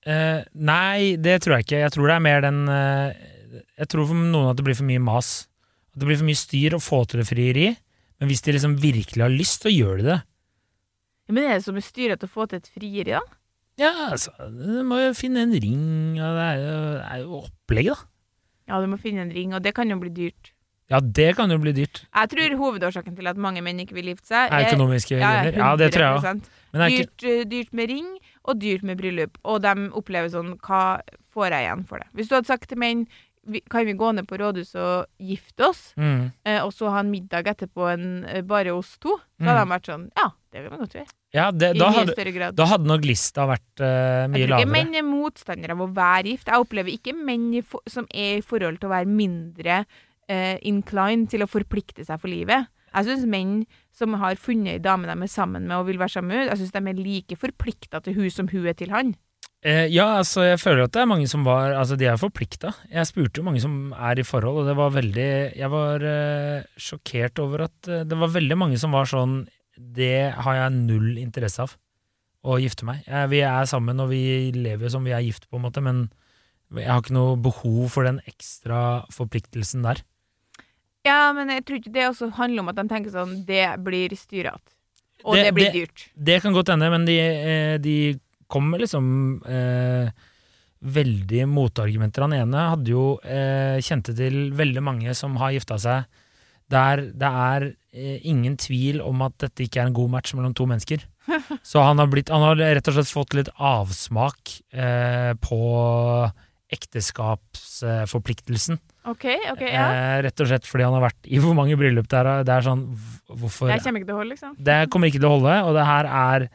Eh, 0.05 0.43
nei, 0.53 1.15
det 1.17 1.41
tror 1.41 1.57
jeg 1.57 1.65
ikke. 1.65 1.81
Jeg 1.81 1.91
tror 1.91 2.07
det 2.07 2.15
er 2.15 2.19
mer 2.19 2.41
den 2.41 2.67
eh, 2.69 3.13
Jeg 3.79 3.87
tror 3.89 4.05
for 4.07 4.13
noen 4.13 4.49
at 4.51 4.57
det 4.57 4.63
blir 4.65 4.75
for 4.75 4.85
mye 4.85 5.01
mas. 5.01 5.47
At 5.93 5.99
det 5.99 6.07
blir 6.07 6.17
for 6.17 6.27
mye 6.27 6.35
styr 6.39 6.75
å 6.75 6.79
få 6.83 7.05
til 7.07 7.19
det 7.21 7.27
frieri. 7.27 7.75
Men 8.19 8.29
hvis 8.29 8.41
de 8.45 8.51
liksom 8.53 8.75
virkelig 8.79 9.21
har 9.23 9.31
lyst, 9.33 9.63
så 9.63 9.71
gjør 9.71 9.97
de 9.97 10.03
det. 10.11 10.19
Ja, 11.27 11.33
men 11.33 11.43
er 11.43 11.53
det 11.57 11.63
som 11.65 11.75
mye 11.75 11.81
styret 11.83 12.23
å 12.23 12.29
få 12.29 12.45
til 12.47 12.57
et 12.61 12.67
frieri, 12.69 13.11
da? 13.15 13.21
Ja, 13.81 13.91
altså, 14.11 14.31
du 14.49 14.83
må 14.87 15.01
jo 15.01 15.13
finne 15.17 15.43
en 15.43 15.55
ring, 15.55 16.19
og 16.21 16.37
det 16.37 16.43
er 16.45 16.59
jo, 16.61 16.75
det 16.95 17.07
er 17.11 17.23
jo 17.23 17.39
opplegg, 17.43 17.89
da. 17.91 17.97
Ja, 18.71 18.81
du 18.81 18.87
må 18.89 18.97
finne 19.01 19.25
en 19.27 19.33
ring, 19.35 19.53
og 19.53 19.63
det 19.63 19.75
kan 19.77 19.91
jo 19.91 19.97
bli 20.01 20.11
dyrt. 20.15 20.55
Ja, 20.89 20.99
det 21.01 21.31
kan 21.37 21.49
jo 21.49 21.57
bli 21.57 21.73
dyrt. 21.73 22.03
Jeg 22.13 22.29
tror 22.29 22.55
hovedårsaken 22.59 23.15
til 23.17 23.27
at 23.29 23.39
mange 23.41 23.61
menn 23.65 23.79
ikke 23.81 23.97
vil 23.97 24.11
gifte 24.11 24.29
seg, 24.29 24.53
Er 24.53 24.67
økonomiske 24.69 25.17
ja, 25.17 25.31
grunner. 25.33 25.57
Ja, 25.57 25.69
det 25.81 25.91
tror 25.95 26.05
jeg 26.05 26.17
òg. 26.17 26.25
100%. 26.29 26.49
Men 26.71 26.81
det 26.81 26.89
ikke 26.91 27.05
dyrt, 27.09 27.25
eh, 27.31 27.45
dyrt 27.49 27.73
med 27.73 27.89
ring 27.89 28.09
og 28.43 28.59
dyrt 28.61 28.83
med 28.83 28.99
bryllup. 28.99 29.39
Og 29.43 29.61
de 29.65 29.73
opplever 29.97 30.29
sånn 30.29 30.53
Hva 30.61 30.83
får 31.33 31.55
jeg 31.55 31.65
igjen 31.65 31.85
for 31.89 32.03
det? 32.03 32.07
Hvis 32.13 32.29
du 32.29 32.35
hadde 32.37 32.51
sagt 32.51 32.69
til 32.69 32.81
menn 32.81 33.07
vi- 33.45 33.61
kan 33.69 33.85
vi 33.85 33.93
gå 33.93 34.13
ned 34.15 34.27
på 34.27 34.37
rådhuset 34.39 34.75
og 34.81 35.05
gifte 35.21 35.67
oss, 35.69 35.93
mm, 35.97 36.31
eh, 36.45 36.59
og 36.63 36.71
så 36.73 36.89
ha 36.91 36.99
en 36.99 37.11
middag 37.11 37.45
etterpå 37.47 37.91
en, 37.93 38.25
eh, 38.25 38.41
bare 38.41 38.73
oss 38.73 38.97
to? 38.97 39.09
Så 39.39 39.43
Mm. 39.43 39.47
hadde 39.47 39.57
han 39.59 39.69
vært 39.69 39.85
sånn 39.91 40.09
Ja, 40.17 40.29
det 40.51 40.61
vil 40.63 40.69
vi 40.71 40.77
godt 40.77 40.93
gjøre. 40.95 41.07
Ja, 41.33 41.51
det, 41.51 41.75
I 41.75 41.79
da, 41.79 41.89
mye 41.89 41.95
hadde, 41.99 42.13
større 42.15 42.33
grad. 42.33 42.55
da 42.55 42.65
hadde 42.65 42.85
nok 42.87 43.01
lista 43.05 43.45
vært 43.45 43.81
uh, 43.81 44.27
mye 44.27 44.39
jeg 44.39 44.47
tror 44.49 44.59
ikke 44.59 44.65
lavere. 44.65 44.71
menn 44.71 44.95
er 44.95 45.03
motstandere 45.03 45.71
av 45.71 45.79
å 45.83 45.93
være 45.93 46.23
gift. 46.31 46.45
Jeg 46.47 46.55
opplever 46.63 46.91
ikke 46.97 47.13
menn 47.25 47.61
for, 47.63 47.81
som 47.87 48.05
er 48.13 48.37
i 48.37 48.41
forhold 48.41 48.79
til 48.79 48.89
å 48.89 48.93
være 48.93 49.07
mindre 49.07 49.85
uh, 50.29 50.57
inclined 50.63 51.29
til 51.29 51.41
å 51.41 51.47
forplikte 51.49 52.05
seg 52.05 52.19
for 52.19 52.27
livet. 52.29 52.67
Jeg 52.95 53.05
syns 53.05 53.25
menn 53.27 53.65
som 53.91 54.13
har 54.13 54.35
funnet 54.35 54.67
ei 54.75 54.79
dame 54.79 55.03
de 55.05 55.11
er 55.11 55.27
sammen 55.27 55.67
med 55.67 55.75
og 55.77 55.87
vil 55.87 55.97
være 55.97 56.11
sammen 56.15 56.29
med, 56.29 56.47
jeg 56.49 56.57
synes 56.57 56.71
de 56.71 56.89
er 56.89 57.03
like 57.03 57.35
forplikta 57.37 58.01
til 58.01 58.13
hun 58.15 58.29
som 58.29 58.47
hun 58.47 58.65
er 58.67 58.73
til 58.73 58.89
han. 58.89 59.15
Eh, 59.65 59.87
ja, 59.89 60.05
altså, 60.19 60.43
jeg 60.45 60.59
føler 60.61 60.83
at 60.85 60.93
det 60.93 61.01
er 61.01 61.07
mange 61.09 61.25
som 61.25 61.41
var 61.47 61.71
Altså, 61.73 61.95
de 61.97 62.05
er 62.05 62.19
forplikta. 62.21 62.69
Jeg 62.91 63.07
spurte 63.09 63.39
jo 63.41 63.45
mange 63.47 63.61
som 63.63 63.93
er 63.97 64.19
i 64.21 64.25
forhold, 64.27 64.59
og 64.61 64.67
det 64.69 64.75
var 64.77 64.91
veldig 64.93 65.29
Jeg 65.57 65.69
var 65.73 66.03
eh, 66.05 66.67
sjokkert 66.77 67.41
over 67.41 67.63
at 67.65 67.89
eh, 67.89 68.03
det 68.05 68.19
var 68.19 68.29
veldig 68.35 68.57
mange 68.61 68.77
som 68.77 68.93
var 68.93 69.09
sånn 69.09 69.39
Det 69.75 70.35
har 70.37 70.59
jeg 70.59 70.75
null 70.75 71.15
interesse 71.17 71.65
av, 71.65 71.73
å 72.45 72.59
gifte 72.61 72.85
meg. 72.85 73.01
Jeg, 73.09 73.31
vi 73.33 73.39
er 73.41 73.65
sammen, 73.67 73.99
og 73.99 74.11
vi 74.13 74.51
lever 74.53 74.85
jo 74.85 74.91
som 74.93 75.03
vi 75.07 75.15
er 75.17 75.23
gift, 75.25 75.49
på 75.49 75.57
en 75.57 75.65
måte, 75.65 75.81
men 75.83 76.05
jeg 76.77 76.87
har 76.87 77.01
ikke 77.01 77.15
noe 77.17 77.33
behov 77.41 77.89
for 77.93 78.05
den 78.07 78.21
ekstra 78.29 79.01
forpliktelsen 79.13 79.83
der. 79.85 79.99
Ja, 81.05 81.33
men 81.35 81.49
jeg 81.51 81.65
tror 81.65 81.81
ikke 81.81 81.91
det 81.97 82.05
også 82.07 82.29
handler 82.37 82.63
om 82.63 82.69
at 82.71 82.79
de 82.79 82.85
tenker 82.89 83.13
sånn 83.13 83.43
Det 83.49 83.65
blir 83.85 84.13
styrete. 84.17 84.71
Og 85.25 85.35
det, 85.35 85.43
Det- 85.49 85.53
blir 85.57 85.73
dyrt. 85.73 86.05
Det 86.15 86.39
kan 86.45 86.53
godt 86.53 86.69
hende, 86.69 86.89
men 86.93 87.05
de, 87.09 87.17
eh, 87.19 87.77
de 87.81 87.97
kom 88.51 88.69
med 88.71 88.83
liksom 88.83 89.07
eh, 89.49 90.11
veldig 90.85 91.47
motargumenter. 91.49 92.25
Han 92.27 92.37
ene 92.37 92.67
hadde 92.73 92.93
jo 92.93 93.05
eh, 93.23 93.79
kjente 93.85 94.15
til 94.17 94.51
veldig 94.55 94.83
mange 94.85 95.15
som 95.17 95.37
har 95.41 95.55
gifta 95.55 95.79
seg 95.81 96.05
der 96.71 97.01
det 97.13 97.29
er 97.29 97.75
eh, 97.93 98.19
ingen 98.25 98.57
tvil 98.57 99.01
om 99.05 99.21
at 99.25 99.33
dette 99.43 99.63
ikke 99.65 99.79
er 99.83 99.87
en 99.89 99.97
god 99.97 100.09
match 100.17 100.33
mellom 100.37 100.53
to 100.57 100.65
mennesker. 100.69 100.99
Så 101.69 101.77
han 101.81 101.99
har, 102.01 102.07
blitt, 102.09 102.29
han 102.33 102.45
har 102.45 102.55
rett 102.57 102.87
og 102.89 102.93
slett 102.97 103.13
fått 103.13 103.33
litt 103.37 103.51
avsmak 103.55 104.39
eh, 104.73 105.33
på 105.41 105.59
ekteskapsforpliktelsen. 106.75 108.75
OK, 109.05 109.25
ok, 109.53 109.61
ja. 109.61 109.85
Eh, 109.93 110.23
rett 110.25 110.41
og 110.41 110.47
slett 110.49 110.65
fordi 110.65 110.87
han 110.87 110.95
har 110.97 111.05
vært 111.05 111.27
i 111.29 111.37
hvor 111.41 111.53
mange 111.57 111.77
bryllup 111.77 112.07
det 112.09 112.17
er. 112.21 112.27
Det 112.47 112.53
er 112.55 112.63
sånn, 112.65 112.81
hvorfor 113.29 113.69
Jeg 113.69 113.83
kommer 113.85 114.01
ikke 114.01 114.09
til 114.09 114.17
å 114.17 114.21
holde, 114.21 114.33
liksom. 114.33 114.51
det 114.69 114.79
kommer 114.93 115.05
ikke 115.11 115.21
til 115.21 115.29
å 115.29 115.35
holde, 115.37 115.55
og 115.67 115.71
det 115.77 115.85
her 115.85 116.05
er 116.09 116.47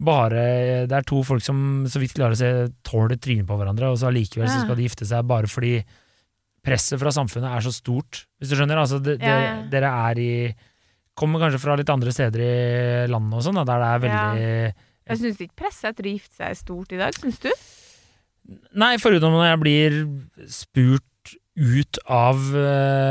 bare 0.00 0.86
Det 0.88 0.96
er 0.96 1.04
to 1.04 1.20
folk 1.26 1.42
som 1.44 1.84
så 1.90 2.00
vidt 2.00 2.14
klarer 2.16 2.32
å 2.32 2.40
se 2.40 2.50
tåler 2.86 3.18
trynet 3.20 3.46
på 3.48 3.56
hverandre, 3.60 3.90
og 3.92 3.98
så 4.00 4.08
allikevel 4.08 4.48
så 4.48 4.60
Ja. 4.60 4.64
skal 4.64 4.76
de 4.78 4.86
gifte 4.88 5.06
seg 5.06 5.26
bare 5.28 5.46
fordi 5.50 5.84
presset 6.64 6.98
fra 7.00 7.12
samfunnet 7.12 7.48
er 7.56 7.60
så 7.64 7.72
stort. 7.72 8.24
Hvis 8.40 8.50
du 8.52 8.56
skjønner? 8.56 8.80
Altså, 8.80 8.98
det, 9.02 9.18
det, 9.20 9.28
Ja, 9.28 9.40
ja. 9.40 9.62
dere 9.68 9.92
er 10.10 10.18
i 10.20 10.54
Kommer 11.20 11.40
kanskje 11.42 11.58
fra 11.60 11.74
litt 11.76 11.90
andre 11.92 12.12
steder 12.14 12.40
i 12.40 13.06
landet 13.10 13.34
og 13.36 13.42
sånn, 13.44 13.58
der 13.66 13.80
det 13.82 13.88
er 13.90 14.02
veldig 14.06 14.74
Jeg 15.10 15.18
syns 15.18 15.40
ikke 15.44 15.56
presset 15.64 15.90
etter 15.90 16.06
å 16.06 16.12
gifte 16.14 16.36
seg 16.38 16.46
er 16.48 16.54
stort 16.56 16.92
i 16.92 17.00
dag, 17.00 17.12
syns 17.18 17.40
du? 17.42 17.50
Nei, 18.80 18.96
foruten 18.96 19.30
når 19.34 19.44
jeg 19.50 19.60
blir 19.60 19.96
spurt 20.48 21.04
ut 21.60 21.98
av 22.08 22.38
uh... 22.40 22.56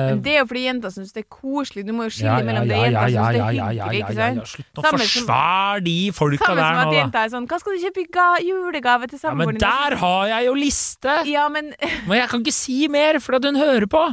Men 0.10 0.22
det 0.26 0.32
er 0.34 0.40
jo 0.42 0.48
fordi 0.50 0.64
jenter 0.66 0.94
syns 0.94 1.14
det 1.14 1.22
er 1.22 1.28
koselig. 1.30 1.84
Du 1.86 1.92
må 1.94 2.08
jo 2.08 2.14
skille 2.16 2.32
ja, 2.32 2.40
ja, 2.42 2.48
mellom 2.48 2.70
det 2.70 2.80
ja, 2.80 2.88
jenter 2.88 3.00
ja, 3.00 3.06
syns 3.06 3.14
det 3.14 3.20
er 3.20 3.38
ja, 3.40 3.50
ja, 3.50 3.68
hyggelig, 3.70 3.78
ja, 3.78 4.08
ikke 4.08 4.16
ja, 4.16 4.30
ja, 4.30 4.34
sant? 4.40 4.54
Slutt 4.54 4.82
å 4.82 4.86
forsvare 4.88 5.84
de 5.86 5.96
folka 6.18 6.50
Samme 6.50 6.66
som 6.66 6.82
at 6.82 6.90
nå, 6.90 6.98
jenta 6.98 7.24
er 7.24 7.34
sånn 7.36 7.48
Hva 7.52 7.62
skal 7.62 7.78
du 7.78 7.86
kjøpe 7.86 8.02
i 8.02 8.08
ga 8.18 8.28
julegave 8.46 9.12
til 9.12 9.22
Ja, 9.22 9.36
men 9.36 9.46
samboeren 9.46 9.60
din? 9.60 9.66
der 9.68 9.98
har 10.02 10.26
jeg 10.34 10.50
jo 10.50 10.58
liste! 10.58 11.16
Ja, 11.30 11.46
men, 11.54 11.72
Men 12.10 12.22
jeg 12.24 12.34
kan 12.34 12.44
ikke 12.44 12.58
si 12.58 12.80
mer, 12.92 13.22
for 13.24 13.38
at 13.38 13.46
hun 13.46 13.60
hører 13.60 13.88
på. 13.90 14.04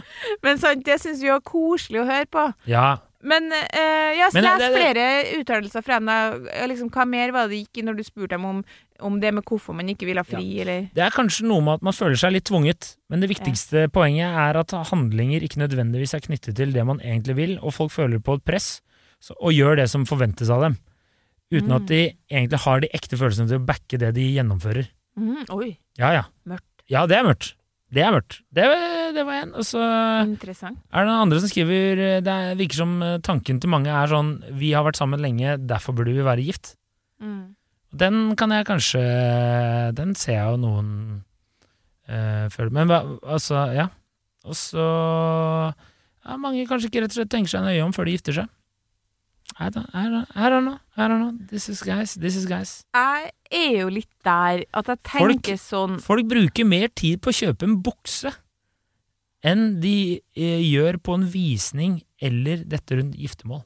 men 0.45 0.63
sant, 0.63 0.85
det 0.87 1.01
syns 1.03 1.25
vi 1.25 1.31
jo 1.31 1.41
er 1.41 1.45
koselig 1.47 2.03
å 2.03 2.09
høre 2.09 2.29
på. 2.31 2.47
Ja, 2.71 2.89
Men 3.27 3.49
uh, 3.51 4.11
jeg 4.13 4.23
har 4.23 4.35
Men 4.37 4.45
lest 4.47 4.75
flere 4.77 5.07
uttalelser 5.41 5.83
fra 5.87 5.97
henne. 5.99 6.19
Liksom, 6.71 6.93
hva 6.95 7.07
mer 7.09 7.33
var 7.35 7.49
det 7.51 7.65
gikk 7.65 7.81
i 7.81 7.87
når 7.89 7.99
du 7.99 8.05
spurte 8.07 8.37
dem 8.37 8.45
om, 8.47 8.61
om 9.01 9.19
det 9.21 9.33
med 9.35 9.45
hvorfor 9.45 9.75
man 9.75 9.89
ikke 9.89 10.07
vil 10.07 10.17
ha 10.21 10.25
fri, 10.25 10.61
eller 10.63 10.89
Det 10.95 11.03
er 11.05 11.11
kanskje 11.15 11.47
noe 11.47 11.61
med 11.63 11.75
at 11.75 11.83
man 11.83 11.93
føler 11.97 12.17
seg 12.17 12.33
litt 12.33 12.45
tvunget, 12.49 12.97
men 13.11 13.21
det 13.21 13.29
viktigste 13.31 13.89
poenget 13.93 14.31
er 14.33 14.57
at 14.63 14.71
handlinger 14.91 15.43
ikke 15.43 15.59
nødvendigvis 15.63 16.15
er 16.15 16.21
knyttet 16.21 16.57
til 16.57 16.73
det 16.73 16.85
man 16.87 17.01
egentlig 17.01 17.37
vil, 17.37 17.59
og 17.63 17.75
folk 17.75 17.93
føler 17.93 18.19
på 18.23 18.35
et 18.39 18.45
press 18.45 18.81
så, 19.21 19.35
og 19.41 19.53
gjør 19.53 19.77
det 19.77 19.89
som 19.91 20.05
forventes 20.07 20.51
av 20.51 20.61
dem, 20.63 20.77
uten 21.53 21.69
Mm. 21.69 21.77
at 21.77 21.87
de 21.87 22.01
egentlig 22.31 22.59
har 22.65 22.81
de 22.81 22.89
ekte 22.93 23.17
følelsene 23.17 23.49
til 23.49 23.59
å 23.59 23.67
backe 23.67 23.99
det 23.99 24.15
de 24.15 24.27
gjennomfører. 24.37 24.89
Mm. 25.19 25.45
Oi, 25.51 25.79
Ja, 25.99 26.13
ja. 26.13 26.25
mørkt. 26.47 26.67
Ja, 26.89 27.07
det 27.07 27.17
er 27.17 27.25
mørkt. 27.25 27.55
Det 27.91 28.03
er 28.03 28.11
mørkt. 28.13 28.41
Det, 28.53 28.65
det 29.15 29.25
var 29.25 29.43
en. 29.43 29.55
Og 29.55 29.63
så 29.65 29.79
Interessant. 30.27 30.77
er 30.93 31.05
det 31.05 31.09
noen 31.09 31.23
andre 31.23 31.39
som 31.41 31.49
skriver 31.49 31.99
eh, 31.99 32.21
Det 32.21 32.29
er- 32.29 32.55
virker 32.59 32.75
som 32.75 33.03
eh, 33.03 33.19
tanken 33.19 33.61
til 33.61 33.71
mange 33.71 33.87
er 33.89 34.07
sånn 34.11 34.43
Vi 34.59 34.73
har 34.73 34.85
vært 34.85 34.97
sammen 34.99 35.21
lenge, 35.23 35.57
derfor 35.67 35.95
burde 35.95 36.13
vi 36.13 36.21
være 36.27 36.45
gift. 36.45 36.75
Mm. 37.23 37.56
Den 37.97 38.35
kan 38.39 38.53
jeg 38.53 38.67
kanskje 38.69 39.03
Den 39.97 40.15
ser 40.19 40.37
jeg 40.39 40.51
jo 40.53 40.59
noen 40.63 40.91
uh, 42.11 42.47
føler 42.53 42.73
Men 42.75 42.93
altså, 42.93 43.63
ja. 43.77 43.89
Og 44.47 44.57
så 44.59 44.83
ja, 46.27 46.37
Mange 46.43 46.67
kanskje 46.69 46.91
ikke 46.91 47.05
rett 47.05 47.15
og 47.15 47.21
slett 47.21 47.33
tenker 47.33 47.53
seg 47.55 47.65
nøye 47.67 47.83
om 47.87 47.95
før 47.95 48.09
de 48.09 48.17
gifter 48.17 48.37
seg. 48.41 48.53
I 49.63 49.69
don't, 49.73 49.87
I 49.95 50.09
don't, 50.11 50.27
I 50.35 50.49
don't 50.51 50.67
know. 50.67 50.79
I 50.99 51.07
don't 51.09 51.21
know. 51.23 51.31
This 51.49 51.69
is 51.71 51.81
guys. 51.87 52.17
This 52.19 52.35
is 52.37 52.49
guys. 52.51 52.81
Jeg 52.93 53.31
er 53.55 53.77
jo 53.79 53.93
litt 53.95 54.11
der 54.27 54.65
at 54.75 54.91
jeg 54.91 54.99
Folk- 55.07 55.33
tenker 55.37 55.61
sånn 55.61 56.01
Folk 56.03 56.27
bruker 56.29 56.67
mer 56.67 56.91
tid 56.99 57.23
på 57.23 57.31
å 57.31 57.37
kjøpe 57.39 57.69
en 57.69 57.79
bukse 57.87 58.35
enn 59.47 59.77
de 59.79 60.19
eh, 60.35 60.63
gjør 60.67 60.99
på 61.07 61.15
en 61.15 61.27
visning 61.31 62.01
eller 62.19 62.65
dette 62.67 62.97
rundt 62.99 63.15
giftermål. 63.21 63.61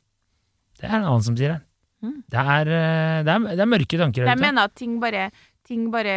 Det 0.77 0.85
er 0.91 0.99
en 0.99 1.07
annen 1.09 1.25
som 1.25 1.39
sier 1.39 1.55
her. 1.55 1.63
Mm. 2.01 2.23
Det, 2.33 2.43
er, 2.57 2.69
eh, 2.73 3.23
det, 3.27 3.33
er, 3.33 3.49
det 3.53 3.61
er 3.61 3.69
mørke 3.69 3.99
tanker 4.01 4.25
Jeg 4.25 4.41
mener 4.41 4.71
at 4.71 4.75
ting 4.79 5.01
bare 5.03 5.31
Ting 5.71 5.91
bare 5.93 6.15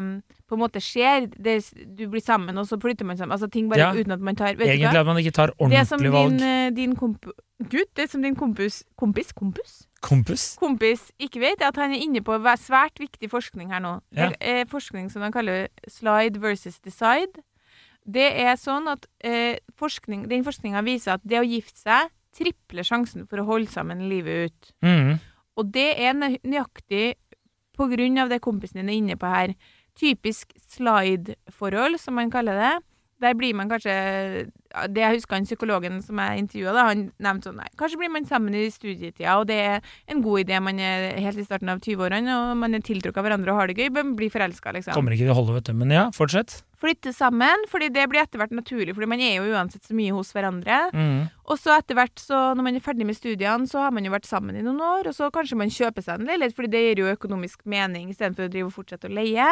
um, 0.00 0.06
på 0.48 0.56
en 0.56 0.60
måte 0.64 0.80
skjer. 0.82 1.28
Det, 1.30 1.52
du 1.94 2.08
blir 2.10 2.22
sammen, 2.24 2.56
og 2.58 2.66
så 2.66 2.74
flytter 2.80 3.06
man 3.06 3.16
sammen. 3.16 3.36
Altså 3.36 3.46
ting 3.46 3.68
bare 3.70 3.78
Ja. 3.78 3.92
uten 3.94 4.10
at 4.10 4.20
man 4.20 4.34
tar 4.34 4.56
Vet 4.58 4.66
Egentlig 4.66 4.98
at 4.98 5.06
man 5.06 5.20
ikke 5.20 5.30
tar 5.30 5.52
Det 5.52 5.86
som 5.86 6.00
ordentlig 6.00 6.12
valg. 6.12 6.30
din, 6.32 6.42
eh, 6.42 6.70
din 6.74 6.96
komp... 6.96 7.28
Gud, 7.70 7.86
det 7.96 8.10
som 8.10 8.22
din 8.22 8.34
kompis 8.34 8.82
Kompis? 8.96 9.32
Kompis? 9.32 9.86
Kompis? 10.02 10.56
Kompis 10.58 11.12
ikke 11.20 11.40
vet, 11.40 11.62
er 11.62 11.68
at 11.68 11.76
han 11.76 11.92
er 11.92 12.02
inne 12.02 12.20
på 12.20 12.34
svært 12.58 12.98
viktig 12.98 13.30
forskning 13.30 13.70
her 13.70 13.80
nå. 13.80 14.00
Ja. 14.10 14.28
Det 14.28 14.36
er 14.40 14.64
forskning 14.66 15.10
som 15.12 15.22
de 15.22 15.30
kaller 15.32 15.68
slide 15.88 16.40
versus 16.40 16.80
decide. 16.80 17.44
Det 18.04 18.26
er 18.40 18.56
sånn 18.56 18.88
at 18.90 19.06
eh, 19.22 19.56
forskning, 19.78 20.28
den 20.28 20.44
forskninga 20.44 20.82
viser 20.84 21.14
at 21.14 21.20
det 21.24 21.38
å 21.38 21.46
gifte 21.46 21.78
seg 21.78 22.10
tripler 22.34 22.86
sjansen 22.86 23.28
for 23.30 23.40
å 23.40 23.46
holde 23.48 23.70
sammen 23.72 24.06
livet 24.10 24.48
ut. 24.48 24.72
Mm. 24.84 25.14
Og 25.60 25.70
det 25.74 25.90
er 26.02 26.16
nøyaktig 26.18 27.06
på 27.74 27.88
grunn 27.90 28.18
av 28.22 28.30
det 28.30 28.42
kompisen 28.44 28.80
din 28.80 28.90
er 28.90 28.98
inne 28.98 29.18
på 29.18 29.30
her. 29.30 29.54
Typisk 29.98 30.54
slide-forhold, 30.74 31.98
som 32.02 32.18
man 32.18 32.32
kaller 32.34 32.58
det. 32.58 32.74
Der 33.22 33.36
blir 33.38 33.54
man 33.54 33.70
kanskje 33.70 33.94
Det 34.90 35.02
jeg 35.04 35.18
husker 35.20 35.38
han 35.38 35.46
psykologen 35.46 36.00
som 36.02 36.18
jeg 36.18 36.44
intervjua, 36.44 36.74
han 36.90 37.06
nevnte 37.22 37.50
sånn 37.50 37.60
Nei, 37.62 37.68
kanskje 37.78 38.00
blir 38.00 38.10
man 38.10 38.26
sammen 38.26 38.56
i 38.58 38.64
studietida, 38.74 39.36
og 39.38 39.46
det 39.50 39.58
er 39.62 39.94
en 40.10 40.22
god 40.24 40.42
idé. 40.44 40.58
Man 40.64 40.80
er 40.82 41.12
helt 41.22 41.38
i 41.38 41.46
starten 41.46 41.70
av 41.70 41.78
20-årene, 41.84 42.34
og 42.34 42.56
man 42.58 42.74
er 42.74 42.82
tiltrukket 42.84 43.22
av 43.22 43.28
hverandre 43.28 43.54
og 43.54 43.60
har 43.62 43.70
det 43.70 43.78
gøy, 43.78 43.90
men 43.94 44.14
blir 44.18 44.32
forelska, 44.34 44.74
liksom. 44.74 44.96
Kommer 44.96 45.14
ikke 45.14 45.28
til 45.28 45.34
å 45.34 45.38
holde, 45.38 45.58
vet 45.58 45.70
du. 45.70 45.76
Men 45.78 45.94
ja, 45.94 46.08
fortsett. 46.14 46.62
Flytte 46.84 47.14
sammen, 47.16 47.62
fordi 47.70 47.86
det 47.94 48.02
blir 48.10 48.20
etter 48.20 48.40
hvert 48.40 48.52
naturlig, 48.52 48.92
fordi 48.96 49.08
man 49.08 49.22
er 49.22 49.38
jo 49.38 49.54
uansett 49.54 49.86
så 49.86 49.94
mye 49.96 50.12
hos 50.12 50.34
hverandre. 50.34 50.80
Mm. 50.92 51.30
Og 51.44 51.60
så 51.60 51.74
etter 51.76 51.96
hvert, 51.96 52.16
så 52.20 52.40
når 52.56 52.66
man 52.66 52.76
er 52.76 52.82
ferdig 52.84 53.06
med 53.08 53.16
studiene, 53.16 53.68
så 53.68 53.84
har 53.84 53.92
man 53.94 54.04
jo 54.04 54.12
vært 54.12 54.26
sammen 54.28 54.56
i 54.58 54.64
noen 54.64 54.80
år, 54.84 55.08
og 55.08 55.16
så 55.16 55.30
kanskje 55.32 55.58
man 55.60 55.72
kjøper 55.72 56.04
seg 56.04 56.18
en 56.18 56.28
leilighet, 56.28 56.56
fordi 56.56 56.72
det 56.72 56.82
gir 56.82 57.02
jo 57.04 57.12
økonomisk 57.12 57.62
mening 57.68 58.08
istedenfor 58.12 58.48
å 58.48 58.52
drive 58.52 58.68
og 58.68 58.74
fortsette 58.74 59.08
å 59.08 59.14
leie. 59.14 59.46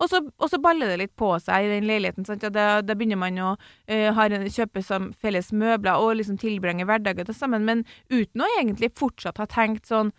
Og 0.00 0.10
så, 0.10 0.20
og 0.24 0.50
så 0.50 0.60
baller 0.60 0.92
det 0.92 0.98
litt 1.04 1.14
på 1.20 1.30
seg 1.44 1.66
i 1.68 1.72
den 1.76 1.88
leiligheten. 1.88 2.26
Sant? 2.28 2.44
Ja, 2.44 2.52
da, 2.52 2.66
da 2.84 2.96
begynner 2.98 3.20
man 3.20 3.40
å 3.44 3.54
uh, 3.54 4.10
ha 4.16 4.26
en- 4.28 4.48
kjøpe 4.48 4.63
som 4.84 5.12
felles 5.12 5.52
møbler 5.52 6.00
og 6.00 6.16
liksom 6.18 6.38
tilbringe 6.40 6.86
hverdagen 6.88 7.26
til 7.28 7.36
sammen, 7.36 7.64
men 7.64 7.84
uten 8.12 8.44
å 8.44 8.50
egentlig 8.58 8.94
fortsatt 8.98 9.40
ha 9.42 9.46
tenkt 9.50 9.90
sånn 9.90 10.12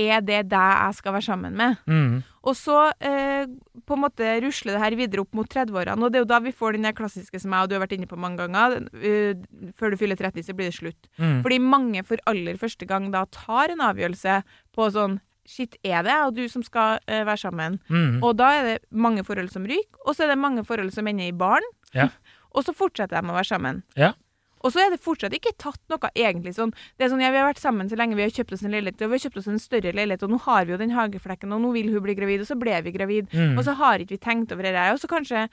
Er 0.00 0.22
det 0.24 0.46
deg 0.48 0.76
jeg 0.80 0.96
skal 0.96 1.12
være 1.12 1.26
sammen 1.26 1.56
med? 1.58 1.76
Mm. 1.84 2.22
Og 2.48 2.54
så 2.56 2.76
eh, 3.04 3.44
på 3.84 3.96
en 3.96 4.00
måte 4.00 4.28
rusler 4.40 4.76
det 4.76 4.80
her 4.80 4.96
videre 4.96 5.24
opp 5.24 5.34
mot 5.36 5.48
30-årene, 5.50 6.00
og 6.00 6.12
det 6.12 6.20
er 6.20 6.24
jo 6.24 6.30
da 6.30 6.38
vi 6.40 6.54
får 6.56 6.76
den 6.76 6.86
der 6.88 6.94
klassiske 6.96 7.40
som 7.42 7.52
jeg 7.52 7.66
og 7.66 7.68
du 7.68 7.74
har 7.76 7.82
vært 7.82 7.92
inne 7.98 8.08
på 8.08 8.16
mange 8.16 8.40
ganger. 8.40 8.86
Uh, 8.96 9.42
før 9.76 9.92
du 9.92 9.98
fyller 10.00 10.16
30, 10.16 10.46
så 10.46 10.54
blir 10.56 10.70
det 10.70 10.78
slutt. 10.78 11.10
Mm. 11.20 11.42
Fordi 11.44 11.58
mange 11.60 12.04
for 12.06 12.22
aller 12.30 12.56
første 12.60 12.88
gang 12.88 13.10
da 13.12 13.26
tar 13.34 13.74
en 13.74 13.84
avgjørelse 13.90 14.40
på 14.76 14.88
sånn 14.94 15.20
Shit, 15.50 15.74
er 15.82 16.04
det 16.04 16.12
jeg 16.12 16.26
og 16.28 16.34
du 16.36 16.44
som 16.52 16.62
skal 16.62 17.00
uh, 17.10 17.22
være 17.26 17.40
sammen? 17.40 17.78
Mm. 17.90 18.20
Og 18.22 18.36
da 18.38 18.50
er 18.54 18.66
det 18.68 18.74
mange 18.92 19.24
forhold 19.26 19.48
som 19.50 19.64
ryker, 19.66 19.98
og 20.04 20.14
så 20.14 20.24
er 20.24 20.34
det 20.34 20.38
mange 20.38 20.62
forhold 20.68 20.92
som 20.94 21.08
ender 21.10 21.26
i 21.26 21.34
barn. 21.34 21.64
Ja. 21.96 22.10
og 22.50 22.66
så 22.66 22.74
fortsetter 22.76 23.20
de 23.20 23.30
å 23.30 23.36
være 23.36 23.50
sammen. 23.50 23.82
Ja. 23.98 24.12
Og 24.60 24.74
så 24.74 24.82
er 24.82 24.90
det 24.92 25.00
fortsatt 25.00 25.32
ikke 25.32 25.54
tatt 25.56 25.80
noe 25.88 26.10
egentlig 26.12 26.52
sånn 26.52 26.74
Det 26.98 27.06
er 27.06 27.12
sånn, 27.12 27.22
ja, 27.24 27.30
Vi 27.32 27.38
har 27.40 27.48
vært 27.48 27.62
sammen 27.62 27.88
så 27.88 27.96
lenge, 27.96 28.18
vi 28.18 28.26
har 28.26 28.34
kjøpt 28.34 28.52
oss 28.52 28.64
en 28.66 28.74
leilighet, 28.74 29.00
og 29.00 29.12
vi 29.12 29.16
har 29.16 29.24
kjøpt 29.24 29.40
oss 29.40 29.48
en 29.48 29.62
større 29.62 29.94
leilighet, 29.96 30.24
og 30.26 30.34
nå 30.34 30.40
har 30.44 30.66
vi 30.66 30.74
jo 30.74 30.80
den 30.80 30.92
hageflekken, 30.92 31.54
og 31.56 31.62
nå 31.64 31.72
vil 31.76 31.92
hun 31.94 32.04
bli 32.04 32.16
gravid, 32.18 32.44
og 32.44 32.50
så 32.50 32.58
ble 32.60 32.80
vi 32.84 32.92
gravid. 32.92 33.30
mm. 33.32 33.54
Og 33.56 33.64
så 33.64 33.76
har 33.80 34.02
ikke 34.02 34.18
vi 34.18 34.24
tenkt 34.26 34.52
over 34.52 34.68
det 34.68 34.74
der. 34.76 34.92
Og 34.92 35.00
så 35.00 35.08
kanskje 35.10 35.46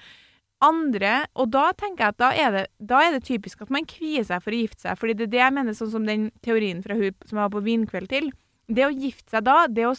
andre 0.60 1.28
Og 1.38 1.52
da 1.54 1.68
tenker 1.78 2.02
jeg 2.02 2.16
at 2.16 2.18
da 2.18 2.30
er 2.34 2.52
det, 2.52 2.64
da 2.82 3.02
er 3.06 3.12
det 3.14 3.28
typisk 3.28 3.62
at 3.62 3.70
man 3.70 3.86
kvier 3.86 4.26
seg 4.26 4.42
for 4.42 4.52
å 4.56 4.62
gifte 4.64 4.88
seg. 4.88 4.98
Fordi 4.98 5.14
det 5.14 5.28
er 5.28 5.34
det 5.36 5.44
jeg 5.44 5.54
mener, 5.54 5.78
sånn 5.78 5.92
som 5.94 6.08
den 6.08 6.32
teorien 6.42 6.82
fra 6.82 6.98
hun 6.98 7.14
som 7.28 7.38
jeg 7.38 7.44
var 7.44 7.54
på 7.54 7.62
vinkveld 7.68 8.10
til. 8.10 8.32
Det 8.68 8.88
å 8.88 8.90
gifte 8.90 9.36
seg 9.36 9.46
da, 9.46 9.68
det 9.70 9.86
å 9.86 9.94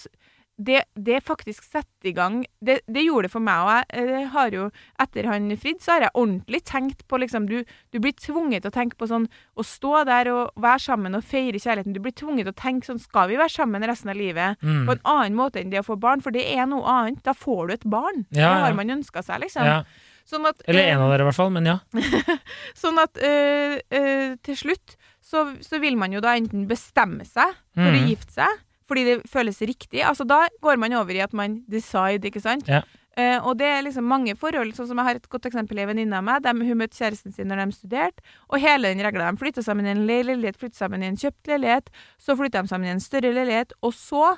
det, 0.59 0.81
det 0.99 1.21
faktisk 1.23 1.63
setter 1.63 2.09
i 2.11 2.13
gang 2.13 2.41
det, 2.61 2.81
det 2.91 3.05
gjorde 3.05 3.29
det 3.29 3.31
for 3.31 3.45
meg, 3.47 3.61
og 3.63 3.71
jeg 3.71 4.09
eh, 4.19 4.25
har 4.33 4.51
jo 4.57 4.65
Etter 4.99 5.29
han 5.31 5.47
Frid, 5.57 5.79
så 5.85 5.93
har 5.95 6.01
jeg 6.09 6.15
ordentlig 6.19 6.61
tenkt 6.67 7.05
på 7.07 7.21
liksom 7.23 7.47
Du, 7.47 7.61
du 7.95 7.99
blir 8.03 8.13
tvunget 8.19 8.65
til 8.65 8.73
å 8.73 8.75
tenke 8.75 8.99
på 8.99 9.07
sånn 9.07 9.29
Å 9.55 9.63
stå 9.67 10.01
der 10.09 10.31
og 10.33 10.51
være 10.59 10.83
sammen 10.83 11.15
og 11.15 11.23
feire 11.23 11.61
kjærligheten. 11.63 11.95
Du 11.95 12.01
blir 12.03 12.17
tvunget 12.19 12.49
til 12.49 12.55
å 12.57 12.59
tenke 12.59 12.91
sånn 12.91 12.99
Skal 13.03 13.31
vi 13.31 13.39
være 13.39 13.55
sammen 13.55 13.87
resten 13.87 14.11
av 14.11 14.19
livet? 14.19 14.59
Mm. 14.63 14.83
På 14.91 14.97
en 14.97 15.05
annen 15.15 15.39
måte 15.39 15.63
enn 15.63 15.71
det 15.71 15.81
å 15.85 15.87
få 15.87 15.97
barn, 16.03 16.21
for 16.27 16.35
det 16.35 16.43
er 16.51 16.67
noe 16.67 16.83
annet. 16.91 17.23
Da 17.23 17.35
får 17.39 17.63
du 17.71 17.75
et 17.79 17.87
barn. 17.87 18.25
Ja, 18.35 18.51
det 18.57 18.63
har 18.67 18.79
man 18.83 18.91
ønska 18.99 19.23
seg, 19.23 19.45
liksom. 19.47 19.63
ja. 19.67 19.83
Sånn 20.29 20.45
at, 20.51 20.59
Eller 20.69 20.85
eh, 20.85 20.93
en 20.93 21.01
av 21.07 21.13
dere, 21.15 21.23
i 21.25 21.29
hvert 21.31 21.39
fall. 21.39 21.55
Men 21.55 21.71
ja. 21.71 21.79
Sånn 22.83 22.99
at 23.01 23.17
øh, 23.23 23.79
øh, 23.95 24.35
til 24.45 24.59
slutt 24.59 24.97
så, 25.25 25.47
så 25.65 25.79
vil 25.83 25.97
man 26.01 26.13
jo 26.15 26.21
da 26.25 26.35
enten 26.39 26.67
bestemme 26.69 27.25
seg 27.29 27.55
for 27.77 27.89
å 27.89 27.95
Mhm. 27.95 28.09
gifte 28.11 28.33
seg, 28.41 28.61
fordi 28.89 29.05
det 29.05 29.17
føles 29.31 29.59
riktig. 29.61 30.01
Altså 30.03 30.25
Da 30.27 30.47
går 30.65 30.79
man 30.81 30.93
over 30.97 31.13
i 31.15 31.21
at 31.21 31.33
man 31.37 31.61
decide, 31.69 32.25
ikke 32.31 32.41
sant. 32.43 32.67
Ja. 32.69 32.83
Uh, 33.19 33.49
og 33.51 33.57
det 33.59 33.67
er 33.67 33.81
liksom 33.83 34.05
mange 34.07 34.37
forhold, 34.39 34.71
sånn 34.77 34.87
som 34.87 34.97
jeg 35.01 35.05
har 35.09 35.17
et 35.19 35.29
godt 35.29 35.47
eksempel 35.51 35.79
i 35.79 35.83
en 35.83 35.89
venninne 35.91 36.17
av 36.21 36.23
meg. 36.25 36.43
dem- 36.45 36.61
hun 36.63 36.79
møtte 36.79 36.95
kjæresten 37.01 37.35
sin 37.35 37.49
når 37.51 37.65
de 37.67 37.73
studerte, 37.75 38.23
og 38.49 38.61
hele 38.63 38.95
den 38.95 39.03
regla. 39.05 39.31
De 39.33 39.37
flytta 39.41 39.63
sammen 39.67 39.87
i 39.87 39.91
en 39.91 40.07
le- 40.07 40.23
leilighet, 40.23 40.57
flytta 40.57 40.77
sammen 40.87 41.03
i 41.03 41.07
en 41.11 41.17
kjøpt 41.17 41.49
leilighet, 41.51 41.91
så 42.19 42.37
flytta 42.39 42.63
de 42.63 42.69
sammen 42.69 42.87
i 42.87 42.91
en 42.95 43.01
større 43.01 43.33
leilighet, 43.35 43.73
og 43.83 43.93
så 43.93 44.37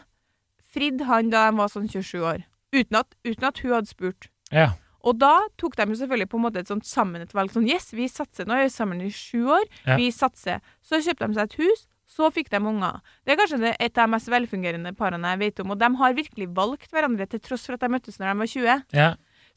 fridde 0.73 1.05
han 1.05 1.31
da 1.33 1.51
de 1.51 1.57
var 1.59 1.69
sånn 1.73 1.89
27 1.91 2.23
år. 2.25 2.45
Uten 2.73 2.97
at, 3.01 3.15
uten 3.27 3.45
at 3.51 3.59
hun 3.65 3.73
hadde 3.77 3.91
spurt. 3.93 4.29
ja. 4.53 4.71
Og 5.03 5.17
da 5.17 5.39
tok 5.57 5.77
de 5.77 5.85
jo 5.89 5.95
selvfølgelig 5.97 6.29
på 6.29 6.37
en 6.37 6.43
måte 6.45 6.59
et 6.61 6.69
sånt 6.69 6.85
sammen 6.85 7.23
et 7.23 7.31
valg. 7.33 7.49
Sånn 7.55 7.65
yes, 7.67 7.87
vi 7.97 8.05
satser. 8.07 8.45
Nå 8.45 8.53
er 8.53 8.67
vi 8.67 8.69
sammen 8.69 8.99
i 9.01 9.09
sju 9.09 9.47
år. 9.49 9.63
Ja. 9.87 9.95
Vi 9.97 10.11
satser. 10.13 10.61
Så 10.85 10.99
kjøpte 11.01 11.25
de 11.31 11.39
seg 11.39 11.45
et 11.49 11.55
hus. 11.57 11.87
Så 12.11 12.27
fikk 12.35 12.51
de 12.51 12.59
unger. 12.59 13.01
Det 13.25 13.33
er 13.37 13.39
kanskje 13.39 13.61
det, 13.63 13.77
et 13.79 13.99
av 13.99 14.09
de 14.09 14.15
mest 14.17 14.31
velfungerende 14.33 14.91
parene 14.99 15.31
jeg 15.37 15.39
vet 15.45 15.61
om. 15.63 15.71
Og 15.71 15.79
de 15.79 15.91
har 16.01 16.17
virkelig 16.17 16.49
valgt 16.57 16.91
hverandre 16.91 17.27
til 17.31 17.43
tross 17.45 17.69
for 17.69 17.77
at 17.79 17.85
de 17.85 17.91
møttes 17.93 18.19
når 18.19 18.33
de 18.33 18.39
var 18.45 18.55
20. 18.55 18.87
ja. 18.99 19.11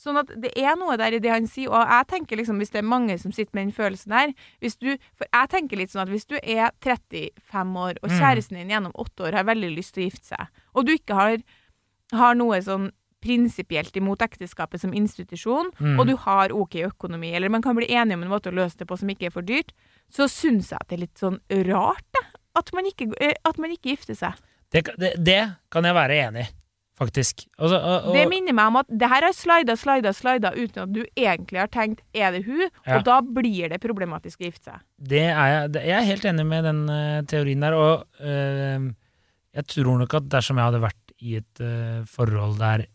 Sånn 0.03 0.17
at 0.17 0.31
det 0.41 0.49
er 0.57 0.73
noe 0.75 0.95
der 0.97 1.13
i 1.13 1.19
det 1.21 1.29
han 1.29 1.45
sier, 1.47 1.69
og 1.69 1.85
jeg 1.85 2.07
tenker 2.09 2.39
liksom 2.39 2.57
hvis 2.59 2.71
det 2.73 2.79
er 2.81 2.87
mange 2.89 3.13
som 3.21 3.31
sitter 3.31 3.53
med 3.53 3.67
den 3.67 3.75
følelsen 3.77 4.11
her 4.11 4.31
du, 4.81 4.97
For 5.15 5.27
jeg 5.29 5.49
tenker 5.53 5.77
litt 5.77 5.93
sånn 5.93 6.01
at 6.01 6.09
hvis 6.11 6.25
du 6.25 6.33
er 6.41 6.71
35 6.81 7.77
år, 7.77 7.99
og 8.01 8.09
Mm. 8.09 8.17
kjæresten 8.19 8.57
din 8.57 8.69
gjennom 8.73 8.91
åtte 8.97 9.23
år 9.29 9.37
har 9.37 9.45
veldig 9.45 9.69
lyst 9.77 9.93
til 9.93 10.03
å 10.03 10.09
gifte 10.09 10.25
seg, 10.33 10.47
og 10.73 10.85
du 10.87 10.93
ikke 10.97 11.13
har, 11.13 11.37
har 12.11 12.35
noe 12.35 12.57
sånn 12.61 12.89
prinsipielt 13.23 13.95
imot 13.95 14.19
ekteskapet 14.25 14.81
som 14.81 14.93
institusjon, 14.97 15.71
mm. 15.79 15.99
og 15.99 16.07
du 16.09 16.15
har 16.25 16.51
OK 16.51 16.75
økonomi, 16.89 17.31
eller 17.33 17.49
man 17.53 17.61
kan 17.61 17.75
bli 17.77 17.87
enige 17.87 18.17
om 18.17 18.23
en 18.25 18.33
måte 18.33 18.51
å 18.51 18.57
løse 18.57 18.77
det 18.81 18.87
på 18.89 18.97
som 18.99 19.07
ikke 19.13 19.29
er 19.29 19.35
for 19.35 19.45
dyrt, 19.45 19.71
så 20.11 20.27
syns 20.27 20.73
jeg 20.73 20.79
at 20.81 20.89
det 20.89 20.97
er 20.97 21.05
litt 21.05 21.21
sånn 21.21 21.39
rart, 21.69 22.03
det. 22.17 22.25
At 22.57 22.73
man 22.75 22.87
ikke, 22.89 23.09
eh, 23.21 23.37
at 23.45 23.61
man 23.61 23.73
ikke 23.73 23.93
gifter 23.93 24.17
seg. 24.17 24.41
Det, 24.73 24.85
det, 24.99 25.15
det 25.21 25.41
kan 25.73 25.85
jeg 25.85 25.97
være 25.97 26.19
enig 26.27 26.45
i. 26.47 26.51
faktisk. 26.97 27.47
Altså, 27.57 27.77
og, 27.81 28.09
og, 28.09 28.15
Det 28.15 28.23
minner 28.29 28.53
meg 28.53 28.69
om 28.69 28.75
at 28.83 28.89
det 29.01 29.07
her 29.09 29.25
har 29.25 29.33
slida, 29.33 29.75
slida, 29.75 30.11
slida 30.13 30.51
uten 30.53 30.83
at 30.83 30.91
du 30.93 31.01
egentlig 31.17 31.59
har 31.59 31.71
tenkt 31.73 32.03
'er 32.13 32.31
det 32.31 32.43
hun?' 32.45 32.69
Ja. 32.85 32.97
Og 32.97 33.05
da 33.05 33.19
blir 33.21 33.69
det 33.69 33.81
problematisk 33.81 34.41
å 34.41 34.45
gifte 34.45 34.71
seg. 34.71 34.83
Det 35.01 35.25
er 35.25 35.47
jeg, 35.49 35.73
jeg 35.73 35.97
er 35.97 36.11
helt 36.11 36.25
enig 36.25 36.45
med 36.45 36.63
den 36.63 36.83
uh, 36.89 37.25
teorien 37.25 37.65
der, 37.65 37.73
og 37.73 38.05
uh, 38.21 38.93
jeg 39.53 39.65
tror 39.67 39.97
nok 39.99 40.13
at 40.13 40.29
dersom 40.29 40.57
jeg 40.57 40.69
hadde 40.69 40.85
vært 40.85 41.17
i 41.19 41.35
et 41.41 41.59
uh, 41.65 42.05
forhold 42.05 42.59
der 42.61 42.85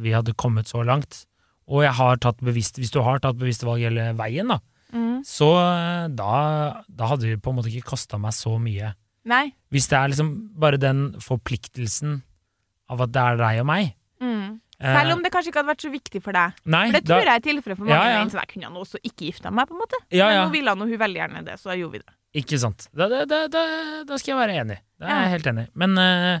vi 0.00 0.16
hadde 0.16 0.32
kommet 0.32 0.66
så 0.66 0.82
langt, 0.82 1.26
og 1.68 1.84
jeg 1.84 1.92
har 1.92 2.16
tatt 2.16 2.40
bevisst, 2.40 2.80
hvis 2.80 2.90
du 2.90 3.02
har 3.04 3.20
tatt 3.20 3.36
bevisste 3.36 3.68
valg 3.68 3.84
hele 3.84 4.16
veien, 4.16 4.48
da, 4.48 4.58
så 5.24 5.48
eh, 5.56 6.08
da, 6.12 6.32
da 6.88 7.10
hadde 7.12 7.30
det 7.30 7.40
på 7.42 7.52
en 7.52 7.58
måte 7.60 7.70
ikke 7.72 7.94
kosta 7.94 8.18
meg 8.20 8.34
så 8.36 8.56
mye. 8.60 8.92
Nei. 9.24 9.52
Hvis 9.70 9.86
det 9.90 9.98
er 9.98 10.08
liksom 10.12 10.30
bare 10.58 10.78
den 10.82 11.12
forpliktelsen 11.22 12.22
av 12.90 13.04
at 13.04 13.12
det 13.14 13.22
er 13.22 13.36
deg 13.40 13.60
og 13.62 13.66
meg. 13.68 13.92
Mm. 14.22 14.60
eh, 14.80 14.96
Selv 14.98 15.12
om 15.16 15.22
det 15.22 15.30
kanskje 15.34 15.52
ikke 15.52 15.60
hadde 15.62 15.70
vært 15.72 15.84
så 15.86 15.92
viktig 15.92 16.22
for 16.24 16.32
deg. 16.36 16.56
Nei, 16.66 16.86
For 16.90 16.98
det 16.98 17.04
da- 17.06 17.14
tror 17.20 17.30
jeg 17.30 17.36
er 17.40 17.44
tilfellet 17.46 17.76
for 17.78 17.84
mange. 17.86 17.94
Ja, 17.98 18.18
ja. 18.18 18.24
jeg 18.26 18.48
kunne 18.52 18.66
han 18.70 18.80
også 18.82 18.98
ikke 19.02 19.28
gifta 19.30 19.52
meg, 19.54 19.68
på 19.68 19.76
en 19.76 19.82
måte. 19.84 20.00
Ja, 20.10 20.26
ja. 20.30 20.42
Men 20.42 20.48
nå 20.50 20.56
ville 20.56 20.74
han 20.74 20.82
og 20.82 20.88
hun 20.88 20.98
veldig 20.98 21.20
gjerne 21.22 21.44
det, 21.46 21.54
så 21.60 21.70
da 21.72 21.76
gjorde 21.78 21.92
vi 21.92 22.02
det. 22.02 22.16
Ikke 22.42 22.58
sant. 22.58 22.88
Da, 22.96 23.08
da, 23.12 23.24
da, 23.28 23.40
da, 23.52 23.62
da 24.08 24.16
skal 24.18 24.32
jeg 24.34 24.40
være 24.40 24.58
enig. 24.64 24.78
Da 24.98 25.06
er 25.06 25.10
Ja. 25.10 25.20
jeg 25.22 25.30
helt 25.36 25.46
enig. 25.52 25.66
Men, 25.74 25.98
eh, 25.98 26.40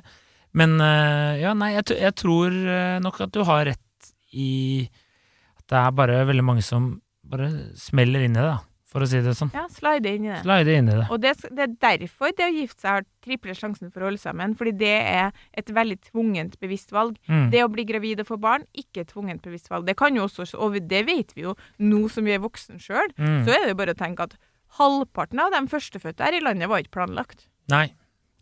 men 0.54 0.80
eh, 0.80 1.40
ja, 1.42 1.52
nei, 1.54 1.72
jeg, 1.74 1.84
jeg 2.00 2.14
tror 2.16 2.50
nok 3.00 3.20
at 3.20 3.32
du 3.32 3.42
har 3.44 3.64
rett 3.66 4.12
i 4.32 4.88
at 5.58 5.66
det 5.68 5.78
er 5.78 5.90
bare 5.92 6.24
veldig 6.26 6.44
mange 6.44 6.62
som 6.64 7.00
bare 7.24 7.48
smeller 7.76 8.24
inn 8.24 8.34
i 8.36 8.40
det, 8.40 8.48
da, 8.48 8.58
for 8.92 9.02
å 9.04 9.08
si 9.08 9.20
det 9.24 9.32
sånn. 9.38 9.50
Ja, 9.56 9.64
slide 9.72 10.10
inn 10.12 10.26
i 10.28 10.30
det. 10.34 10.42
Slide 10.44 10.74
inn 10.78 10.90
i 10.92 10.96
det. 11.00 11.06
Og 11.10 11.20
det, 11.24 11.32
det 11.50 11.64
er 11.64 11.72
derfor 11.86 12.34
det 12.36 12.44
å 12.46 12.52
gifte 12.52 12.84
seg 12.84 12.90
har 12.98 13.06
triple 13.24 13.54
sjansen 13.56 13.90
for 13.94 14.04
å 14.04 14.10
holde 14.10 14.20
sammen, 14.20 14.52
fordi 14.58 14.74
det 14.82 14.92
er 15.08 15.32
et 15.56 15.72
veldig 15.72 15.96
tvungent 16.10 16.58
bevisst 16.60 16.92
valg. 16.92 17.16
Mm. 17.30 17.48
Det 17.54 17.64
å 17.64 17.70
bli 17.72 17.86
gravid 17.88 18.20
og 18.22 18.28
få 18.28 18.38
barn, 18.42 18.66
ikke 18.76 19.06
et 19.06 19.12
tvungent 19.14 19.42
bevisst 19.46 19.70
valg. 19.72 19.86
Det 19.88 19.96
kan 19.96 20.14
jo 20.18 20.26
også, 20.28 20.44
og 20.60 20.76
det 20.90 21.02
vet 21.08 21.32
vi 21.36 21.46
jo 21.48 21.56
nå 21.80 22.04
som 22.12 22.28
vi 22.28 22.36
er 22.36 22.44
voksen 22.44 22.78
sjøl, 22.82 23.10
Mm. 23.18 23.44
så 23.46 23.54
er 23.56 23.64
det 23.66 23.72
jo 23.72 23.80
bare 23.80 23.94
å 23.96 23.98
tenke 23.98 24.24
at 24.28 24.36
halvparten 24.78 25.40
av 25.42 25.50
de 25.54 25.60
førstefødte 25.68 26.24
her 26.24 26.36
i 26.38 26.44
landet 26.44 26.68
var 26.70 26.82
ikke 26.84 26.96
planlagt. 27.00 27.46
Nei. 27.72 27.90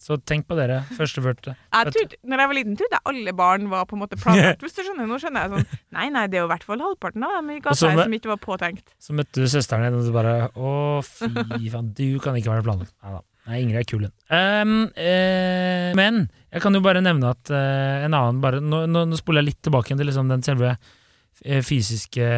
Så 0.00 0.16
tenk 0.24 0.46
på 0.48 0.56
dere, 0.56 0.78
førstefødte. 0.96 1.52
Når 1.76 2.40
jeg 2.40 2.48
var 2.50 2.56
liten, 2.56 2.76
trodde 2.80 2.96
jeg 2.96 3.04
alle 3.10 3.34
barn 3.36 3.66
var 3.68 3.84
på 3.88 3.98
en 3.98 4.00
måte 4.00 4.16
planlagt. 4.16 4.62
Hvis 4.64 4.78
du 4.78 4.80
skjønner, 4.80 5.08
Nå 5.10 5.18
skjønner 5.20 5.44
jeg 5.44 5.52
sånn 5.52 5.80
Nei, 5.96 6.06
nei, 6.14 6.22
det 6.32 6.38
er 6.38 6.46
jo 6.46 6.48
i 6.48 6.52
hvert 6.54 6.64
fall 6.64 6.80
halvparten 6.80 7.26
av 7.26 7.34
dem 7.36 7.50
i 7.52 7.58
Og 7.58 7.66
gata 7.66 7.76
så 7.76 7.90
som 7.98 8.14
ikke 8.16 8.30
var 8.32 8.40
påtenkt. 8.40 8.94
Så 8.96 9.16
møtte 9.16 9.44
du 9.44 9.50
søsteren 9.52 9.84
din, 9.84 9.98
og 9.98 10.08
du 10.08 10.14
bare 10.14 10.36
Å, 10.56 10.70
fy 11.04 11.68
faen, 11.72 11.90
du 11.98 12.06
kan 12.24 12.38
ikke 12.40 12.54
være 12.54 12.64
planlagt. 12.64 12.94
Nei 13.04 13.18
da. 13.18 13.20
Nei, 13.50 13.58
Ingrid 13.64 13.80
er 13.80 13.88
kul, 13.88 14.06
hun. 14.06 14.14
Um, 14.30 14.72
uh, 14.94 15.90
men 15.98 16.22
jeg 16.52 16.62
kan 16.64 16.76
jo 16.76 16.82
bare 16.84 17.02
nevne 17.02 17.32
at 17.34 17.52
uh, 17.52 18.04
en 18.04 18.14
annen 18.14 18.40
bare 18.42 18.60
Nå, 18.62 18.84
nå, 18.90 19.04
nå 19.08 19.18
spoler 19.18 19.42
jeg 19.42 19.50
litt 19.50 19.60
tilbake 19.66 19.90
igjen 19.90 20.00
til 20.00 20.10
liksom 20.10 20.30
den 20.30 20.44
selve 20.46 20.74
eh, 20.76 21.60
fysiske 21.64 22.30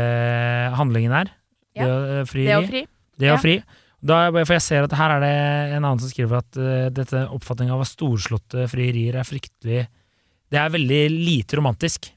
handlingen 0.78 1.14
her. 1.14 1.32
Ja. 1.78 1.86
Det 1.86 1.92
å 2.22 2.26
fri. 2.28 2.46
Det 2.48 2.58
å 2.58 2.66
fri. 2.66 2.82
Det 3.22 3.30
å 3.30 3.36
ja. 3.36 3.40
fri. 3.42 3.56
Jeg 4.02 4.46
for 4.46 4.56
jeg 4.56 4.64
ser 4.64 4.86
at 4.86 4.94
her 4.98 5.16
er 5.16 5.22
det 5.22 5.34
en 5.76 5.84
annen 5.84 6.00
som 6.02 6.10
skriver 6.10 6.40
at 6.40 6.58
uh, 6.58 6.88
dette 6.94 7.26
oppfatninga 7.36 7.76
av 7.76 7.84
storslåtte 7.86 8.66
frierier 8.70 9.18
er 9.20 9.28
fryktelig 9.28 9.84
Det 10.50 10.58
er 10.58 10.72
veldig 10.74 11.02
lite 11.12 11.56
romantisk. 11.60 12.10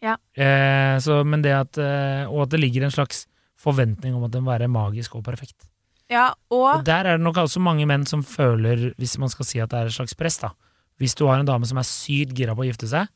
Ja. 0.00 0.16
Uh, 0.32 0.96
så, 1.04 1.20
men 1.28 1.44
det 1.44 1.52
at, 1.52 1.76
uh, 1.76 2.30
og 2.32 2.46
at 2.46 2.54
det 2.54 2.62
ligger 2.62 2.86
en 2.86 2.94
slags 2.94 3.26
forventning 3.60 4.16
om 4.16 4.24
at 4.24 4.32
den 4.32 4.46
må 4.46 4.54
være 4.54 4.70
magisk 4.72 5.18
og 5.18 5.24
perfekt. 5.26 5.68
Ja, 6.10 6.32
Og 6.50 6.80
og 6.80 6.84
der 6.84 7.06
er 7.06 7.18
det 7.18 7.22
nok 7.22 7.36
også 7.44 7.60
mange 7.62 7.86
menn 7.86 8.06
som 8.08 8.24
føler, 8.26 8.90
hvis 8.98 9.18
man 9.20 9.30
skal 9.30 9.46
si 9.46 9.60
at 9.62 9.70
det 9.70 9.78
er 9.78 9.90
et 9.90 9.94
slags 9.94 10.16
press, 10.18 10.40
da. 10.42 10.50
Hvis 10.98 11.14
du 11.14 11.26
har 11.28 11.38
en 11.38 11.46
dame 11.46 11.68
som 11.68 11.78
er 11.78 11.86
sykt 11.86 12.34
gira 12.36 12.56
på 12.56 12.64
å 12.64 12.66
gifte 12.66 12.88
seg, 12.90 13.06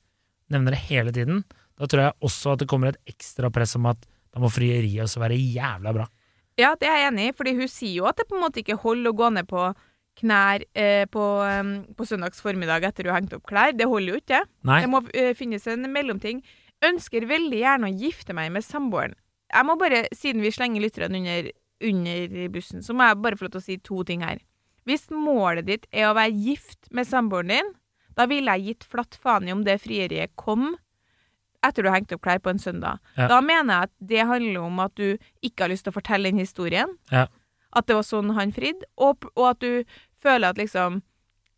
nevner 0.52 0.76
det 0.76 0.84
hele 0.86 1.10
tiden, 1.12 1.42
da 1.74 1.88
tror 1.90 2.04
jeg 2.04 2.16
også 2.28 2.52
at 2.54 2.62
det 2.62 2.68
kommer 2.70 2.92
et 2.92 3.00
ekstra 3.10 3.50
press 3.50 3.74
om 3.74 3.88
at 3.90 3.98
da 4.04 4.42
må 4.42 4.50
frieriet 4.52 5.02
også 5.04 5.22
være 5.22 5.38
jævla 5.38 5.94
bra. 5.96 6.06
Ja, 6.60 6.74
det 6.78 6.86
er 6.86 7.00
jeg 7.00 7.10
enig 7.10 7.26
i, 7.28 7.34
fordi 7.34 7.54
hun 7.58 7.70
sier 7.70 7.96
jo 8.02 8.06
at 8.10 8.20
det 8.20 8.28
på 8.30 8.36
en 8.38 8.44
måte 8.44 8.62
ikke 8.62 8.78
holder 8.82 9.10
å 9.10 9.18
gå 9.18 9.30
ned 9.34 9.48
på 9.50 9.72
knær 10.20 10.62
eh, 10.78 11.04
på, 11.10 11.24
um, 11.42 11.72
på 11.98 12.06
søndags 12.06 12.42
formiddag 12.42 12.86
etter 12.86 13.08
hun 13.08 13.14
har 13.14 13.22
hengt 13.22 13.34
opp 13.34 13.48
klær. 13.50 13.74
Det 13.74 13.88
holder 13.90 14.14
jo 14.14 14.20
ikke. 14.22 14.44
Nei, 14.68 14.80
Det 14.84 14.90
må 14.92 15.02
uh, 15.08 15.32
finnes 15.34 15.66
en 15.70 15.88
mellomting. 15.90 16.44
Ønsker 16.86 17.26
veldig 17.26 17.60
gjerne 17.60 17.90
å 17.90 17.98
gifte 18.04 18.36
meg 18.36 18.52
med 18.54 18.66
samboeren. 18.66 19.16
Jeg 19.54 19.66
må 19.66 19.76
bare, 19.78 20.04
siden 20.14 20.42
vi 20.42 20.52
slenger 20.54 20.82
lytterne 20.82 21.20
under, 21.20 21.50
under 21.90 22.36
bussen, 22.54 22.82
så 22.82 22.94
må 22.96 23.06
jeg 23.06 23.20
bare 23.22 23.38
få 23.38 23.46
lov 23.46 23.54
til 23.56 23.62
å 23.62 23.66
si 23.66 23.78
to 23.82 24.02
ting 24.06 24.24
her. 24.26 24.40
Hvis 24.86 25.08
målet 25.12 25.66
ditt 25.68 25.86
er 25.94 26.10
å 26.10 26.16
være 26.16 26.34
gift 26.34 26.90
med 26.94 27.08
samboeren 27.08 27.52
din, 27.52 27.70
da 28.14 28.26
ville 28.30 28.54
jeg 28.56 28.68
gitt 28.68 28.88
flatt 28.88 29.18
faen 29.18 29.48
i 29.48 29.54
om 29.54 29.62
det 29.66 29.80
frieriet 29.82 30.34
kom 30.38 30.74
etter 31.68 31.84
du 31.84 31.90
har 31.90 31.98
hengt 31.98 32.12
opp 32.16 32.24
klær 32.24 32.42
på 32.42 32.52
en 32.52 32.62
søndag. 32.62 33.00
Ja. 33.18 33.28
Da 33.32 33.40
mener 33.44 33.74
jeg 33.74 33.90
at 33.90 33.94
det 34.12 34.28
handler 34.28 34.68
om 34.68 34.84
at 34.84 34.94
du 35.00 35.16
ikke 35.44 35.66
har 35.66 35.72
lyst 35.72 35.86
til 35.88 35.94
å 35.94 35.98
fortelle 35.98 36.30
den 36.30 36.42
historien. 36.42 36.94
Ja. 37.12 37.26
At 37.74 37.88
det 37.88 37.98
var 37.98 38.06
sånn 38.06 38.34
han 38.36 38.54
fridde, 38.54 38.86
og, 38.96 39.26
og 39.34 39.50
at 39.54 39.64
du 39.64 39.98
føler 40.22 40.52
at 40.52 40.60
liksom 40.60 41.02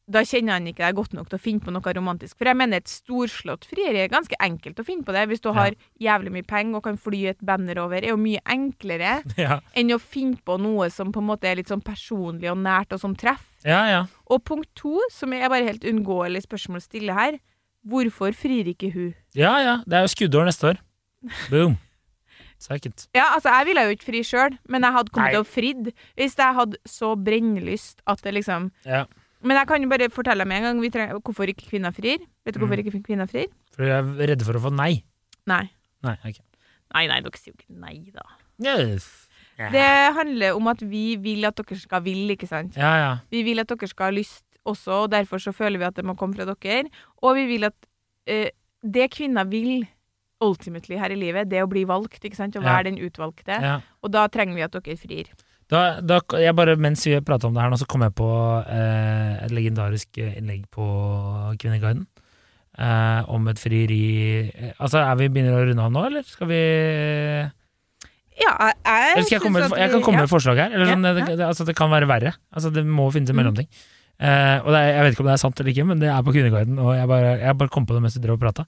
da 0.06 0.22
kjenner 0.22 0.54
han 0.54 0.66
ikke 0.70 0.84
deg 0.84 0.98
godt 1.00 1.14
nok 1.16 1.30
til 1.30 1.38
å 1.38 1.42
finne 1.42 1.62
på 1.64 1.72
noe 1.74 1.92
romantisk. 1.96 2.36
For 2.38 2.46
jeg 2.46 2.58
mener 2.58 2.78
et 2.78 2.90
storslått 2.90 3.66
frieri 3.66 4.04
er 4.04 4.12
ganske 4.12 4.38
enkelt 4.42 4.78
å 4.78 4.84
finne 4.86 5.06
på 5.06 5.14
det. 5.16 5.24
Hvis 5.32 5.42
du 5.42 5.50
har 5.56 5.74
jævlig 6.02 6.32
mye 6.36 6.46
penger 6.46 6.78
og 6.78 6.86
kan 6.86 7.00
fly 7.00 7.24
et 7.32 7.42
banner 7.46 7.80
over, 7.82 7.98
er 7.98 8.14
jo 8.14 8.20
mye 8.20 8.42
enklere 8.54 9.16
ja, 9.40 9.58
enn 9.74 9.90
å 9.94 9.98
finne 10.02 10.38
på 10.46 10.58
noe 10.62 10.88
som 10.94 11.10
på 11.14 11.22
en 11.22 11.30
måte 11.32 11.50
er 11.50 11.58
litt 11.58 11.72
sånn 11.72 11.82
personlig 11.84 12.52
og 12.52 12.62
nært, 12.62 12.94
og 12.94 13.02
som 13.02 13.18
treffer. 13.18 13.66
ja, 13.66 13.82
ja. 13.90 14.04
Og 14.30 14.42
punkt 14.46 14.70
to, 14.78 14.94
som 15.10 15.34
er 15.34 15.50
bare 15.50 15.66
helt 15.66 15.84
uunngåelig 15.86 16.46
spørsmål 16.46 16.80
å 16.80 16.86
stille 16.86 17.14
her, 17.14 17.40
hvorfor 17.86 18.34
frir 18.36 18.68
ikke 18.72 18.90
hun? 18.94 19.12
Ja, 19.38 19.56
ja. 19.62 19.74
Det 19.86 19.98
er 19.98 20.06
jo 20.06 20.12
skuddår 20.14 20.48
neste 20.48 20.72
år. 20.72 20.80
Boom. 21.50 21.76
Sikkert. 22.58 23.06
Ja, 23.14 23.34
altså, 23.34 23.50
jeg 23.52 23.66
ville 23.68 23.82
jo 23.84 23.92
ikke 23.96 24.06
fri 24.08 24.22
sjøl, 24.24 24.54
men 24.72 24.82
jeg 24.86 24.94
hadde 24.96 25.12
kommet 25.12 25.28
Nei. 25.28 25.34
til 25.36 25.42
å 25.44 25.48
fridd 25.48 25.90
hvis 26.16 26.36
jeg 26.40 26.56
hadde 26.56 26.78
så 26.88 27.10
brennlyst 27.20 28.00
at 28.08 28.22
det 28.24 28.32
liksom 28.38 28.70
Ja. 28.86 29.04
Men 29.44 29.58
jeg 29.60 29.68
kan 29.68 29.82
jo 29.84 29.88
bare 29.92 30.08
fortelle 30.10 30.40
deg 30.42 30.48
med 30.48 30.56
en 30.56 30.64
gang 30.70 30.80
vi 30.80 30.88
trenger, 30.90 31.20
hvorfor 31.20 31.46
ikke 31.52 31.68
kvinner 31.68 31.92
frir. 31.94 32.18
Vet 32.44 32.54
du 32.56 32.60
hvorfor 32.60 32.80
Mm. 32.80 32.86
ikke 32.86 33.02
kvinner 33.04 33.28
frir? 33.28 33.46
For 33.76 33.84
jeg 33.84 33.92
er 33.92 34.26
redde 34.32 34.44
for 34.44 34.54
å 34.54 34.62
få 34.64 34.72
nei. 34.74 35.04
Nei. 35.46 35.68
Nei, 36.02 36.16
ok. 36.24 36.40
Nei, 36.94 37.06
nei, 37.06 37.20
dere 37.20 37.36
sier 37.36 37.52
jo 37.52 37.58
ikke 37.60 37.78
nei, 37.78 38.10
da. 38.14 38.22
Yes. 38.58 39.28
Yeah. 39.58 39.70
Det 39.72 40.14
handler 40.16 40.56
om 40.56 40.66
at 40.68 40.80
vi 40.80 41.16
vil 41.16 41.44
at 41.44 41.56
dere 41.56 41.78
skal 41.78 42.02
ville, 42.02 42.34
ikke 42.36 42.48
sant? 42.48 42.74
ja, 42.76 42.96
ja. 42.96 43.12
Vi 43.30 43.42
vil 43.42 43.60
at 43.60 43.68
dere 43.68 43.86
skal 43.88 44.06
ha 44.10 44.10
lyst 44.16 44.42
også, 44.66 45.02
og 45.06 45.10
derfor 45.14 45.38
så 45.42 45.52
føler 45.54 45.78
vi 45.80 45.88
at 45.88 45.96
det 45.98 46.04
må 46.06 46.14
komme 46.18 46.34
fra 46.36 46.46
dere. 46.48 46.88
Og 47.22 47.36
vi 47.38 47.46
vil 47.54 47.68
at 47.70 47.76
eh, 48.26 48.50
det 48.82 49.08
kvinner 49.14 49.46
vil 49.50 49.86
ultimately 50.44 50.98
her 51.00 51.14
i 51.14 51.16
livet, 51.16 51.48
det 51.48 51.62
å 51.64 51.68
bli 51.70 51.86
valgt, 51.88 52.20
ikke 52.26 52.36
sant? 52.36 52.56
Å 52.58 52.62
Ja. 52.62 52.74
være 52.74 52.90
den 52.90 52.98
utvalgte. 53.00 53.56
ja. 53.62 53.78
Og 54.04 54.10
da 54.12 54.26
trenger 54.28 54.54
vi 54.58 54.62
at 54.66 54.72
dere 54.76 54.96
frir. 55.00 55.30
Da, 55.68 56.00
da, 56.00 56.20
jeg 56.38 56.54
bare, 56.54 56.76
mens 56.78 57.02
vi 57.08 57.16
prater 57.26 57.48
om 57.48 57.54
det 57.56 57.62
her 57.64 57.70
nå, 57.72 57.78
så 57.80 57.86
kom 57.90 58.02
jeg 58.04 58.12
på 58.14 58.28
eh, 58.68 59.44
et 59.46 59.50
legendarisk 59.50 60.18
innlegg 60.20 60.68
på 60.70 60.84
Kvinneguiden. 61.58 62.04
Eh, 62.78 63.22
om 63.32 63.48
et 63.48 63.56
frieri 63.58 64.52
Altså, 64.78 64.98
er 65.00 65.16
vi 65.16 65.30
begynner 65.32 65.56
å 65.56 65.64
runde 65.64 65.80
av 65.82 65.90
nå, 65.94 66.02
eller 66.10 66.22
skal 66.28 66.46
vi 66.50 66.60
Ja, 68.36 68.52
jeg, 68.60 68.74
Eller 68.84 69.24
skal 69.24 69.38
jeg 69.38 69.42
komme 69.46 69.62
jeg 69.64 69.90
kan 69.94 70.02
komme 70.04 70.20
med 70.20 70.28
et 70.28 70.32
forslag 70.34 70.58
her. 70.60 70.74
Eller 70.76 70.90
Ja, 70.90 70.92
sånn, 70.94 71.06
det, 71.08 71.12
ja. 71.24 71.36
det, 71.40 71.46
altså, 71.46 71.64
det 71.64 71.74
kan 71.78 71.88
være 71.90 72.06
verre. 72.10 72.34
Altså, 72.52 72.70
det 72.74 72.84
må 72.84 73.08
finnes 73.14 73.30
en 73.32 73.36
Mm. 73.40 73.66
Eh, 74.16 74.58
og 74.64 74.70
det 74.72 74.80
er, 74.80 74.90
jeg 74.94 75.04
vet 75.04 75.14
ikke 75.14 75.24
om 75.24 75.28
det 75.28 75.34
er 75.34 75.42
sant 75.42 75.58
eller 75.60 75.72
ikke, 75.74 75.86
men 75.90 76.00
det 76.00 76.08
er 76.08 76.24
på 76.24 76.32
Kvinneguiden, 76.32 76.78
og 76.80 76.94
jeg 76.96 77.08
bare, 77.10 77.32
jeg 77.42 77.58
bare 77.60 77.72
kom 77.72 77.88
på 77.88 77.96
det 77.96 78.02
mens 78.04 78.16
vi 78.16 78.22
drev 78.24 78.38
og 78.38 78.44
prata. 78.46 78.64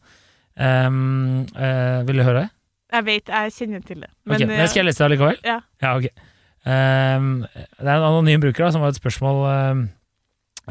Um, 0.58 1.46
uh, 1.54 2.02
vil 2.08 2.18
du 2.18 2.24
høre 2.26 2.40
det? 2.42 2.48
Jeg 2.88 3.04
vet, 3.06 3.30
jeg 3.30 3.52
kjenner 3.54 3.82
til 3.84 4.00
det. 4.02 4.08
Ok, 4.26 4.42
men 4.48 4.64
skal 4.66 4.80
jeg 4.80 4.88
lese 4.88 5.02
det 5.02 5.06
allikevel? 5.06 5.36
Ja. 5.46 5.58
Ja, 5.84 5.92
okay. 5.94 6.10
um, 6.64 7.28
det 7.52 7.84
er 7.84 7.92
en 7.94 8.06
anonym 8.08 8.42
bruker 8.42 8.64
da, 8.64 8.70
som 8.74 8.84
har 8.84 8.94
et 8.94 8.98
spørsmål 8.98 9.42
ehm, 9.52 9.82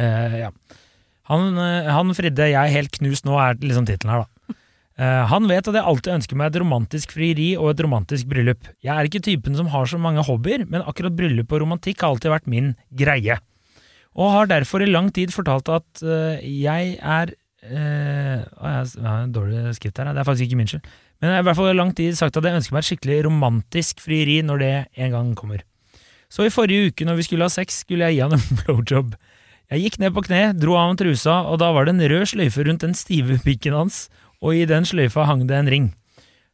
eh, 0.02 0.40
ja. 0.42 0.50
han, 1.30 1.62
eh, 1.62 1.92
han 1.94 2.16
fridde 2.18 2.50
'Jeg 2.50 2.58
er 2.58 2.74
helt 2.74 2.98
knust 2.98 3.26
nå', 3.26 3.38
er 3.38 3.62
liksom 3.62 3.86
tittelen 3.86 4.16
her, 4.16 4.26
da. 4.26 4.58
Uh, 4.98 5.24
han 5.30 5.46
vet 5.46 5.68
at 5.70 5.76
jeg 5.78 5.86
alltid 5.86 6.16
ønsker 6.16 6.38
meg 6.40 6.50
et 6.50 6.60
romantisk 6.60 7.12
frieri 7.14 7.52
og 7.54 7.70
et 7.70 7.84
romantisk 7.86 8.26
bryllup. 8.26 8.66
Jeg 8.82 8.98
er 8.98 9.06
ikke 9.06 9.22
typen 9.22 9.54
som 9.54 9.70
har 9.70 9.86
så 9.86 10.00
mange 10.02 10.26
hobbyer, 10.26 10.66
men 10.66 10.82
akkurat 10.82 11.14
bryllup 11.14 11.54
og 11.54 11.62
romantikk 11.62 12.02
har 12.02 12.16
alltid 12.16 12.34
vært 12.34 12.50
min 12.50 12.74
greie. 12.98 13.38
Og 14.18 14.34
har 14.34 14.50
derfor 14.50 14.82
i 14.82 14.90
lang 14.90 15.12
tid 15.14 15.34
fortalt 15.34 15.70
at 15.70 16.04
uh, 16.04 16.42
jeg 16.42 16.96
er 16.98 17.34
uh, 17.70 18.40
å, 18.58 18.72
Jeg 18.82 19.06
har 19.06 19.24
en 19.24 19.34
dårlig 19.36 19.76
skrift 19.78 20.02
her, 20.02 20.10
det 20.10 20.24
er 20.24 20.28
faktisk 20.28 20.50
ikke 20.50 20.60
min 20.60 20.72
skyld. 20.72 20.86
Men 21.18 21.32
jeg 21.32 21.40
har 21.40 21.46
i 21.46 21.48
hvert 21.50 21.58
fall 21.58 21.72
i 21.72 21.78
lang 21.78 21.94
tid 21.98 22.18
sagt 22.18 22.38
at 22.38 22.46
jeg 22.46 22.60
ønsker 22.60 22.76
meg 22.76 22.84
et 22.84 22.90
skikkelig 22.92 23.18
romantisk 23.26 24.02
frieri 24.04 24.42
når 24.46 24.62
det 24.62 24.74
en 25.06 25.16
gang 25.16 25.32
kommer. 25.38 25.64
Så 26.30 26.46
i 26.46 26.54
forrige 26.54 26.92
uke 26.92 27.08
når 27.08 27.22
vi 27.22 27.26
skulle 27.26 27.48
ha 27.48 27.54
sex, 27.54 27.82
skulle 27.86 28.10
jeg 28.10 28.18
gi 28.18 28.26
han 28.26 28.38
en 28.38 28.58
blowjob. 28.62 29.16
Jeg 29.68 29.84
gikk 29.84 29.98
ned 30.00 30.14
på 30.16 30.24
kne, 30.24 30.42
dro 30.56 30.78
av 30.80 30.90
ham 30.90 31.00
trusa, 31.00 31.42
og 31.50 31.60
da 31.60 31.74
var 31.76 31.88
det 31.88 31.96
en 31.96 32.06
rød 32.14 32.30
sløyfe 32.32 32.64
rundt 32.68 32.86
den 32.86 32.96
stive 32.96 33.40
pikken 33.44 33.76
hans, 33.76 34.06
og 34.40 34.56
i 34.56 34.68
den 34.70 34.86
sløyfa 34.88 35.26
hang 35.28 35.48
det 35.50 35.58
en 35.58 35.72
ring. 35.72 35.88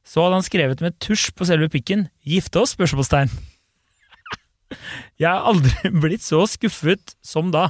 Så 0.07 0.23
hadde 0.23 0.39
han 0.39 0.45
skrevet 0.45 0.81
med 0.83 0.97
tusj 1.03 1.31
på 1.35 1.47
selve 1.47 1.69
pikken 1.71 2.07
'Gifte 2.25 2.63
oss?' 2.63 2.75
spørsmålstegn. 2.75 3.31
Jeg 5.21 5.29
har 5.29 5.47
aldri 5.49 5.91
blitt 6.05 6.25
så 6.25 6.43
skuffet 6.49 7.15
som 7.25 7.51
da. 7.53 7.69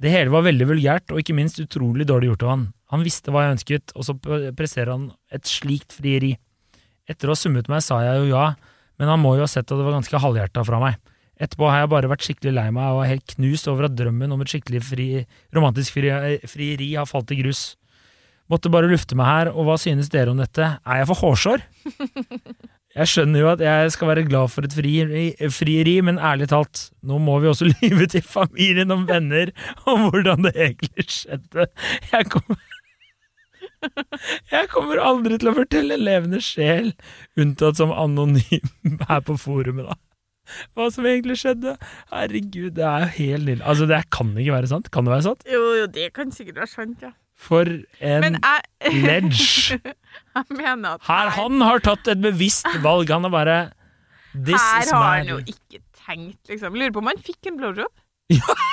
Det 0.00 0.12
hele 0.12 0.32
var 0.32 0.46
veldig 0.46 0.68
vulgært, 0.70 1.12
og 1.12 1.20
ikke 1.20 1.36
minst 1.36 1.60
utrolig 1.60 2.06
dårlig 2.08 2.30
gjort 2.30 2.44
av 2.46 2.52
han. 2.54 2.68
Han 2.94 3.04
visste 3.06 3.32
hva 3.32 3.44
jeg 3.44 3.56
ønsket, 3.58 3.92
og 3.94 4.06
så 4.06 4.16
presterer 4.56 4.94
han 4.94 5.10
et 5.34 5.46
slikt 5.46 5.94
frieri. 5.94 6.34
Etter 7.10 7.28
å 7.28 7.34
ha 7.34 7.38
summet 7.38 7.68
meg 7.70 7.84
sa 7.84 8.00
jeg 8.06 8.22
jo 8.22 8.30
ja, 8.32 8.46
men 9.00 9.10
han 9.12 9.20
må 9.20 9.34
jo 9.36 9.44
ha 9.44 9.50
sett 9.50 9.68
at 9.68 9.76
det 9.76 9.84
var 9.86 9.98
ganske 9.98 10.22
halvhjerta 10.22 10.64
fra 10.66 10.80
meg. 10.82 10.96
Etterpå 11.40 11.68
har 11.70 11.82
jeg 11.82 11.92
bare 11.94 12.08
vært 12.10 12.24
skikkelig 12.26 12.52
lei 12.52 12.66
meg 12.76 12.94
og 12.94 13.02
er 13.02 13.14
helt 13.14 13.34
knust 13.34 13.68
over 13.72 13.88
at 13.88 13.94
drømmen 13.96 14.34
om 14.34 14.42
et 14.44 14.52
skikkelig 14.52 14.82
fri, 14.84 15.06
romantisk 15.56 15.96
fri, 15.96 16.10
frieri 16.48 16.90
har 16.98 17.08
falt 17.08 17.32
i 17.32 17.38
grus. 17.40 17.62
Måtte 18.50 18.72
bare 18.72 18.90
lufte 18.90 19.16
meg 19.16 19.30
her, 19.30 19.52
og 19.54 19.68
hva 19.68 19.78
synes 19.80 20.10
dere 20.12 20.34
om 20.34 20.40
dette? 20.40 20.66
Er 20.84 21.00
jeg 21.00 21.08
for 21.12 21.22
hårsår? 21.24 21.64
Jeg 22.90 23.06
skjønner 23.06 23.44
jo 23.44 23.50
at 23.52 23.60
jeg 23.62 23.92
skal 23.94 24.10
være 24.10 24.24
glad 24.26 24.50
for 24.50 24.66
et 24.66 24.74
frieri, 24.74 25.94
men 26.02 26.18
ærlig 26.18 26.48
talt, 26.50 26.88
nå 27.06 27.20
må 27.22 27.36
vi 27.42 27.50
også 27.50 27.68
lyve 27.76 28.08
til 28.10 28.24
familien 28.26 28.90
om 28.90 29.06
venner 29.08 29.52
om 29.86 30.08
hvordan 30.08 30.48
det 30.48 30.56
egentlig 30.56 31.06
skjedde. 31.06 31.68
Jeg 32.10 32.26
kommer, 32.34 32.58
jeg 34.50 34.70
kommer 34.74 35.02
aldri 35.06 35.38
til 35.38 35.52
å 35.52 35.56
fortelle 35.60 35.96
en 35.96 36.06
levende 36.08 36.42
sjel, 36.42 36.90
unntatt 37.38 37.78
som 37.78 37.94
anonym 37.94 38.98
her 39.06 39.22
på 39.22 39.38
forumet, 39.38 39.86
da. 39.86 39.98
Hva 40.74 40.88
som 40.90 41.06
egentlig 41.06 41.36
skjedde. 41.38 41.76
Herregud, 42.10 42.72
det 42.74 42.82
er 42.82 43.04
jo 43.04 43.10
helt 43.20 43.46
lille 43.46 43.62
Altså, 43.62 43.86
det 43.86 44.00
kan 44.10 44.32
ikke 44.34 44.56
være 44.56 44.70
sant. 44.72 44.88
Kan 44.90 45.06
det 45.06 45.12
være 45.12 45.28
sant? 45.28 45.44
Jo, 45.46 45.60
jo, 45.78 45.84
det 45.86 46.08
kan 46.16 46.32
sikkert 46.34 46.64
være 46.64 46.72
sant, 46.72 47.04
ja. 47.06 47.12
For 47.40 47.68
en 48.04 48.36
jeg, 48.36 48.94
ledge. 49.00 49.78
Her 51.08 51.30
han 51.34 51.62
har 51.64 51.80
tatt 51.84 52.10
et 52.12 52.20
bevisst 52.22 52.68
valg. 52.84 53.10
Han 53.10 53.26
har 53.28 53.32
bare 53.34 53.60
This 54.30 54.60
her 54.60 54.84
is 54.84 54.90
har 54.94 55.16
han 55.18 55.30
jo 55.32 55.38
ikke 55.42 55.80
tenkt, 56.04 56.44
liksom. 56.48 56.76
Lurer 56.76 56.92
på 56.94 57.02
om 57.02 57.08
han 57.10 57.18
fikk 57.24 57.50
en 57.50 57.58
blowjob. 57.58 58.04
Ja. 58.30 58.58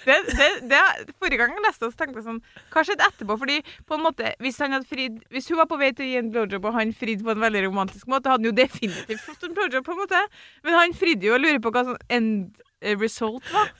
Det, 0.00 0.14
det, 0.32 0.46
det, 0.70 1.12
forrige 1.20 1.36
gang 1.42 1.50
jeg 1.52 1.60
leste 1.60 1.84
det, 1.84 1.90
så 1.92 1.98
tenkte 2.00 2.22
jeg 2.22 2.24
sånn 2.24 2.38
Hva 2.72 2.84
skjedde 2.88 3.04
etterpå? 3.04 3.34
Fordi 3.42 3.58
på 3.84 3.98
en 3.98 4.04
måte, 4.06 4.30
hvis, 4.40 4.56
fridd, 4.88 5.18
hvis 5.28 5.50
hun 5.52 5.58
var 5.60 5.68
på 5.68 5.76
vei 5.76 5.90
til 5.92 6.06
å 6.06 6.08
gi 6.08 6.14
en 6.22 6.30
blowjob, 6.32 6.68
og 6.70 6.78
han 6.78 6.94
fridde 6.96 7.26
på 7.26 7.34
en 7.34 7.42
veldig 7.44 7.66
romantisk 7.66 8.08
måte, 8.08 8.32
hadde 8.32 8.40
han 8.40 8.48
jo 8.48 8.54
definitivt 8.56 9.20
fått 9.26 9.44
en 9.44 9.52
blowjob, 9.58 9.84
på 9.84 9.92
en 9.92 10.00
måte. 10.00 10.22
Men 10.64 10.78
han 10.78 10.96
fridde 10.96 11.28
jo 11.28 11.36
og 11.36 11.44
lurer 11.44 11.60
på 11.60 11.74
hva 11.74 11.84
sånn 11.90 12.00
end 12.16 12.96
result 13.02 13.44
var. 13.52 13.74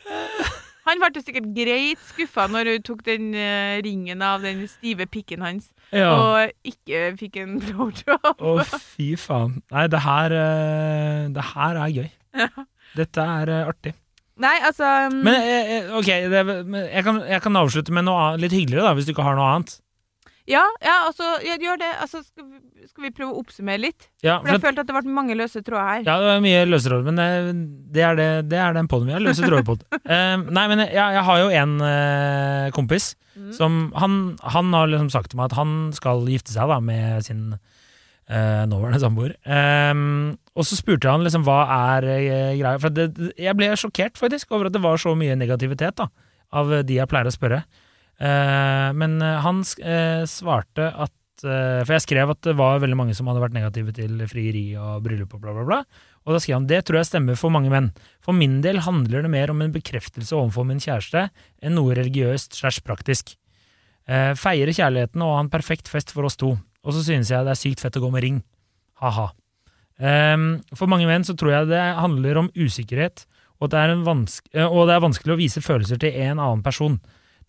Han 0.88 1.00
ble 1.02 1.20
sikkert 1.22 1.48
greit 1.56 2.00
skuffa 2.08 2.46
når 2.50 2.70
hun 2.74 2.84
tok 2.86 3.02
den 3.06 3.30
uh, 3.36 3.78
ringen 3.84 4.22
av 4.24 4.40
den 4.46 4.62
stive 4.70 5.06
pikken 5.10 5.42
hans, 5.44 5.70
Ja. 5.92 6.10
og 6.14 6.52
ikke 6.66 7.10
fikk 7.20 7.36
en 7.42 7.58
blowjob. 7.62 8.30
Å, 8.38 8.54
fy 8.94 9.10
faen. 9.20 9.58
Nei, 9.74 9.86
det 9.92 10.00
her 10.06 10.34
uh, 10.36 11.28
Det 11.34 11.44
her 11.54 11.80
er 11.84 11.94
gøy. 11.98 12.08
Dette 12.96 13.26
er 13.40 13.52
uh, 13.52 13.68
artig. 13.74 13.92
Nei, 14.40 14.54
altså 14.64 14.88
um, 15.10 15.18
Men 15.26 15.92
ok, 15.98 16.06
det, 16.32 16.42
jeg, 16.94 17.04
kan, 17.04 17.18
jeg 17.28 17.42
kan 17.44 17.58
avslutte 17.60 17.92
med 17.92 18.06
noe 18.08 18.30
litt 18.40 18.54
hyggeligere, 18.56 18.86
da, 18.88 18.94
hvis 18.96 19.04
du 19.10 19.12
ikke 19.12 19.26
har 19.26 19.36
noe 19.36 19.50
annet. 19.58 19.74
Ja, 20.50 20.64
ja, 20.82 20.96
altså, 21.06 21.36
gjør 21.46 21.78
det. 21.78 21.90
Altså, 22.02 22.24
skal, 22.26 22.46
vi, 22.50 22.88
skal 22.88 23.06
vi 23.06 23.12
prøve 23.14 23.32
å 23.32 23.40
oppsummere 23.44 23.80
litt? 23.84 24.08
Ja, 24.24 24.40
For 24.40 24.50
jeg 24.50 24.58
at, 24.60 24.64
følte 24.66 24.84
at 24.84 24.90
det 24.90 24.96
ble 24.98 25.14
mange 25.14 25.36
løse 25.38 25.62
tråder 25.62 25.86
her. 25.86 26.02
ja 26.08 26.18
det 26.18 26.28
var 26.32 26.44
mye 26.44 26.66
løse 26.66 26.90
tråder, 26.90 27.06
men 27.06 27.20
det, 27.20 27.28
det 27.94 28.04
er, 28.08 28.18
det, 28.18 28.28
det 28.50 28.60
er 28.60 28.74
den 28.76 28.90
poden 28.90 29.08
vi 29.10 29.14
har. 29.14 29.22
Løse 29.24 29.46
tråder 29.46 29.66
på. 29.68 29.78
Eh, 30.10 30.36
nei, 30.50 30.64
men 30.66 30.80
jeg, 30.82 30.96
jeg 30.98 31.22
har 31.22 31.36
jo 31.38 31.50
en 31.62 31.74
uh, 31.84 32.70
kompis 32.74 33.12
Mm. 33.40 33.52
som 33.54 33.76
han, 33.96 34.14
han 34.42 34.72
har 34.74 34.90
liksom 34.90 35.10
sagt 35.12 35.30
til 35.32 35.38
meg 35.38 35.50
at 35.50 35.56
han 35.56 35.92
skal 35.96 36.26
gifte 36.28 36.52
seg 36.52 36.68
da 36.68 36.80
med 36.82 37.22
sin 37.24 37.54
uh, 37.54 38.64
nåværende 38.68 39.00
samboer. 39.00 39.36
Og 40.58 40.66
så 40.66 40.76
spurte 40.76 41.08
han 41.08 41.24
liksom 41.24 41.44
hva 41.46 41.60
er 41.94 42.08
eh, 42.10 42.58
greia 42.58 42.80
For 42.82 42.92
det, 42.92 43.06
jeg 43.40 43.56
ble 43.56 43.70
sjokkert 43.78 44.18
faktisk 44.20 44.50
over 44.52 44.68
at 44.68 44.74
det 44.76 44.82
var 44.84 45.00
så 45.00 45.14
mye 45.16 45.38
negativitet 45.38 45.96
da 46.02 46.10
av 46.50 46.72
de 46.82 46.96
jeg 46.98 47.06
pleier 47.08 47.30
å 47.30 47.32
spørre. 47.32 47.62
Eh, 48.20 48.90
men 49.00 49.16
eh, 49.24 49.40
han 49.40 49.64
eh, 49.80 50.28
svarte 50.28 50.92
at 50.92 51.16
For 51.40 51.88
jeg 51.94 52.02
skrev 52.04 52.28
at 52.34 52.42
det 52.44 52.52
var 52.52 52.82
veldig 52.82 52.96
mange 53.00 53.14
som 53.16 53.30
hadde 53.30 53.40
vært 53.40 53.54
negative 53.54 53.94
til 53.96 54.18
frieri 54.28 54.74
og 54.76 54.98
bryllup 55.06 55.38
og 55.38 55.40
bla, 55.40 55.54
bla, 55.56 55.62
bla. 55.64 55.78
Og 56.28 56.34
da 56.36 56.40
skrev 56.42 56.58
han 56.58 56.66
det 56.68 56.82
tror 56.84 56.98
jeg 56.98 57.08
stemmer 57.08 57.38
for 57.40 57.48
mange 57.54 57.70
menn. 57.72 57.86
For 58.20 58.36
min 58.36 58.58
del 58.60 58.82
handler 58.84 59.24
det 59.24 59.30
mer 59.32 59.48
om 59.48 59.62
en 59.64 59.72
bekreftelse 59.72 60.36
overfor 60.36 60.66
min 60.68 60.82
kjæreste 60.84 61.22
enn 61.64 61.78
noe 61.78 61.96
religiøst 61.96 62.58
slash 62.60 62.84
praktisk. 62.84 63.32
Feire 64.04 64.74
kjærligheten 64.76 65.24
og 65.24 65.32
ha 65.32 65.40
en 65.46 65.48
perfekt 65.48 65.88
fest 65.88 66.12
for 66.12 66.28
oss 66.28 66.36
to. 66.36 66.58
Og 66.84 66.92
så 66.92 67.06
synes 67.06 67.32
jeg 67.32 67.48
det 67.48 67.54
er 67.54 67.62
sykt 67.62 67.80
fett 67.86 67.96
å 67.96 68.02
gå 68.04 68.12
med 68.12 68.26
ring. 68.26 68.42
Ha-ha. 69.00 69.30
Ehm, 69.96 70.50
for 70.76 70.92
mange 70.92 71.08
menn 71.08 71.24
så 71.24 71.32
tror 71.40 71.54
jeg 71.54 71.70
det 71.72 71.80
handler 72.02 72.42
om 72.42 72.52
usikkerhet, 72.52 73.24
og, 73.60 73.72
det 73.72 73.80
og 74.60 74.82
det 74.88 74.94
er 74.94 75.04
vanskelig 75.08 75.34
å 75.34 75.40
vise 75.40 75.64
følelser 75.64 76.04
til 76.04 76.20
en 76.26 76.36
annen 76.36 76.60
person. 76.64 77.00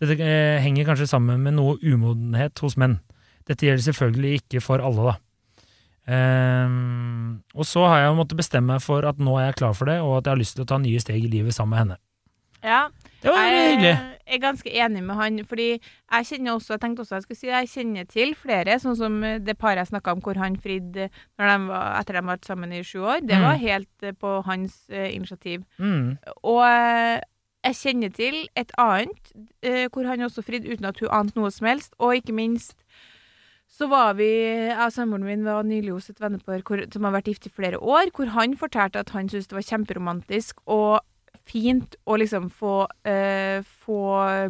Dette 0.01 0.17
eh, 0.25 0.59
henger 0.65 0.87
kanskje 0.89 1.07
sammen 1.07 1.43
med 1.45 1.53
noe 1.59 1.77
umodenhet 1.85 2.57
hos 2.65 2.75
menn. 2.81 2.99
Dette 3.47 3.67
gjelder 3.67 3.85
selvfølgelig 3.85 4.41
ikke 4.41 4.61
for 4.65 4.81
alle, 4.81 5.11
da. 5.11 5.17
Um, 6.11 7.43
og 7.53 7.65
så 7.69 7.83
har 7.87 8.01
jeg 8.07 8.15
måttet 8.17 8.39
bestemme 8.39 8.73
meg 8.73 8.81
for 8.83 9.05
at 9.07 9.19
nå 9.21 9.35
er 9.37 9.51
jeg 9.51 9.59
klar 9.61 9.75
for 9.77 9.85
det, 9.91 9.99
og 10.01 10.17
at 10.17 10.25
jeg 10.27 10.33
har 10.35 10.41
lyst 10.41 10.57
til 10.57 10.65
å 10.65 10.69
ta 10.71 10.79
nye 10.81 11.01
steg 11.01 11.21
i 11.23 11.29
livet 11.31 11.53
sammen 11.55 11.75
med 11.75 11.83
henne. 11.83 11.97
Ja, 12.61 12.81
Det 13.23 13.29
var 13.33 13.45
jeg, 13.47 13.69
hyggelig. 13.71 13.93
Jeg 14.31 14.37
er 14.37 14.41
ganske 14.43 14.71
enig 14.85 15.01
med 15.03 15.15
han, 15.17 15.39
fordi 15.49 15.67
jeg 15.81 16.27
kjenner 16.29 16.53
også, 16.55 16.73
jeg 16.75 16.81
tenkte 16.83 17.01
også 17.05 17.15
jeg 17.17 17.23
skulle 17.25 17.39
si 17.39 17.49
jeg 17.49 17.69
kjenner 17.71 18.05
til 18.09 18.33
flere, 18.37 18.75
sånn 18.81 18.97
som 18.99 19.17
det 19.45 19.55
paret 19.61 19.81
jeg 19.81 19.89
snakka 19.91 20.13
om 20.17 20.21
hvor 20.25 20.37
han 20.41 20.57
fridde 20.61 21.07
når 21.39 21.49
de 21.51 21.57
var, 21.71 21.87
etter 22.01 22.17
de 22.19 22.23
vært 22.29 22.45
sammen 22.49 22.73
i 22.77 22.83
sju 22.85 22.99
år. 23.01 23.21
Det 23.25 23.37
Mm. 23.37 23.45
var 23.47 23.57
helt 23.61 24.07
på 24.21 24.35
hans 24.45 24.77
eh, 24.89 25.09
initiativ. 25.15 25.63
Mm. 25.79 26.17
Og 26.43 26.61
eh, 26.65 27.21
jeg 27.61 27.77
kjenner 27.77 28.13
til 28.13 28.37
et 28.57 28.71
annet 28.81 29.33
eh, 29.61 29.87
hvor 29.93 30.07
han 30.09 30.25
også 30.25 30.43
fridde 30.45 30.71
uten 30.71 30.89
at 30.89 30.99
hun 31.01 31.13
ante 31.13 31.37
noe 31.39 31.51
som 31.53 31.69
helst, 31.69 31.93
og 31.99 32.15
ikke 32.17 32.35
minst 32.35 32.77
så 33.71 33.87
var 33.87 34.17
vi, 34.17 34.27
jeg 34.27 34.75
og 34.75 34.91
samboeren 34.91 35.23
min 35.23 35.45
var 35.47 35.63
nylig 35.63 35.93
hos 35.93 36.09
et 36.11 36.19
vennepar 36.19 36.59
som 36.91 37.05
har 37.07 37.13
vært 37.15 37.29
gift 37.31 37.47
i 37.47 37.53
flere 37.53 37.79
år, 37.79 38.11
hvor 38.15 38.33
han 38.33 38.57
fortalte 38.59 38.99
at 38.99 39.13
han 39.15 39.29
syntes 39.31 39.47
det 39.47 39.55
var 39.55 39.67
kjemperomantisk 39.69 40.59
og 40.65 40.99
fint 41.47 41.95
å 42.05 42.17
liksom 42.19 42.49
få, 42.53 42.85
eh, 43.07 43.63
få 43.85 44.01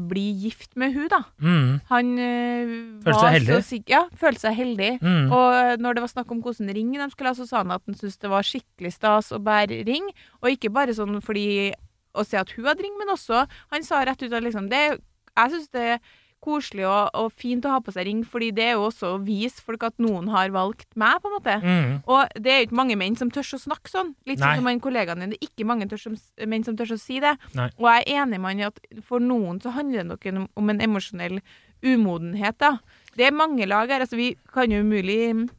bli 0.09 0.25
gift 0.43 0.73
med 0.75 0.95
hun 0.95 1.07
da. 1.11 1.21
Mm. 1.39 1.69
Han 1.91 2.09
eh, 2.19 2.73
Følte 3.05 3.19
seg 3.19 3.35
heldig? 3.37 3.59
så 3.61 3.79
Ja, 3.89 4.01
følte 4.17 4.43
seg 4.47 4.57
heldig. 4.57 4.91
Mm. 5.01 5.31
Og 5.31 5.79
når 5.81 5.95
det 5.95 6.03
var 6.03 6.11
snakk 6.11 6.33
om 6.33 6.41
hvordan 6.43 6.73
ring 6.75 6.91
de 6.97 7.09
skulle 7.13 7.31
ha, 7.31 7.37
så 7.37 7.47
sa 7.47 7.61
han 7.61 7.71
at 7.77 7.85
han 7.85 7.97
syntes 7.97 8.19
det 8.21 8.33
var 8.33 8.47
skikkelig 8.47 8.93
stas 8.97 9.31
å 9.31 9.39
bære 9.39 9.83
ring. 9.87 10.09
Og 10.41 10.51
ikke 10.51 10.73
bare 10.73 10.97
sånn 10.97 11.21
fordi 11.23 11.71
å 12.13 12.25
se 12.27 12.39
at 12.39 12.51
hun 12.55 12.67
hadde 12.67 12.83
ring, 12.85 12.97
men 12.99 13.13
også 13.13 13.45
Han 13.71 13.85
sa 13.87 14.03
rett 14.05 14.21
ut 14.23 14.33
at 14.33 14.43
liksom 14.43 14.69
det, 14.71 14.99
Jeg 15.37 15.53
syns 15.53 15.71
det 15.75 15.85
er 15.95 16.03
koselig 16.41 16.87
og, 16.89 17.11
og 17.17 17.29
fint 17.37 17.65
å 17.67 17.75
ha 17.75 17.81
på 17.85 17.93
seg 17.93 18.07
ring, 18.07 18.23
fordi 18.25 18.49
det 18.57 18.63
er 18.65 18.71
jo 18.73 18.87
også 18.87 19.13
å 19.13 19.19
vise 19.21 19.61
folk 19.61 19.83
at 19.85 19.99
noen 20.01 20.31
har 20.33 20.49
valgt 20.53 20.87
meg, 20.97 21.19
på 21.21 21.29
en 21.29 21.35
måte. 21.35 21.57
Mm. 21.61 21.91
Og 22.09 22.33
det 22.41 22.49
er 22.51 22.57
jo 22.59 22.67
ikke 22.67 22.79
mange 22.79 22.97
menn 22.97 23.17
som 23.19 23.29
tør 23.33 23.45
å 23.57 23.61
snakke 23.61 23.91
sånn. 23.91 24.15
Litt 24.25 24.41
Nei. 24.41 24.55
som 24.57 24.69
han 24.69 24.81
kollegaen 24.81 25.21
din. 25.21 25.35
Det 25.35 25.37
er 25.37 25.51
ikke 25.51 25.67
mange 25.69 25.85
som, 26.01 26.17
menn 26.49 26.65
som 26.65 26.79
tør 26.79 26.95
å 26.95 26.99
si 27.01 27.19
det. 27.21 27.35
Nei. 27.57 27.69
Og 27.77 27.89
jeg 27.91 28.07
er 28.07 28.23
enig 28.23 28.41
med 28.41 28.55
han 28.55 28.63
i 28.63 28.67
at 28.71 28.81
for 29.05 29.21
noen 29.21 29.61
så 29.61 29.75
handler 29.77 30.01
det 30.01 30.09
nok 30.09 30.29
om, 30.33 30.47
om 30.63 30.73
en 30.73 30.81
emosjonell 30.87 31.37
umodenhet, 31.85 32.57
da. 32.61 32.75
Det 33.17 33.27
er 33.27 33.37
mange 33.37 33.67
lag 33.69 33.89
her. 33.93 34.05
Altså, 34.05 34.17
vi 34.17 34.33
kan 34.53 34.73
jo 34.73 34.81
umulig 34.81 35.49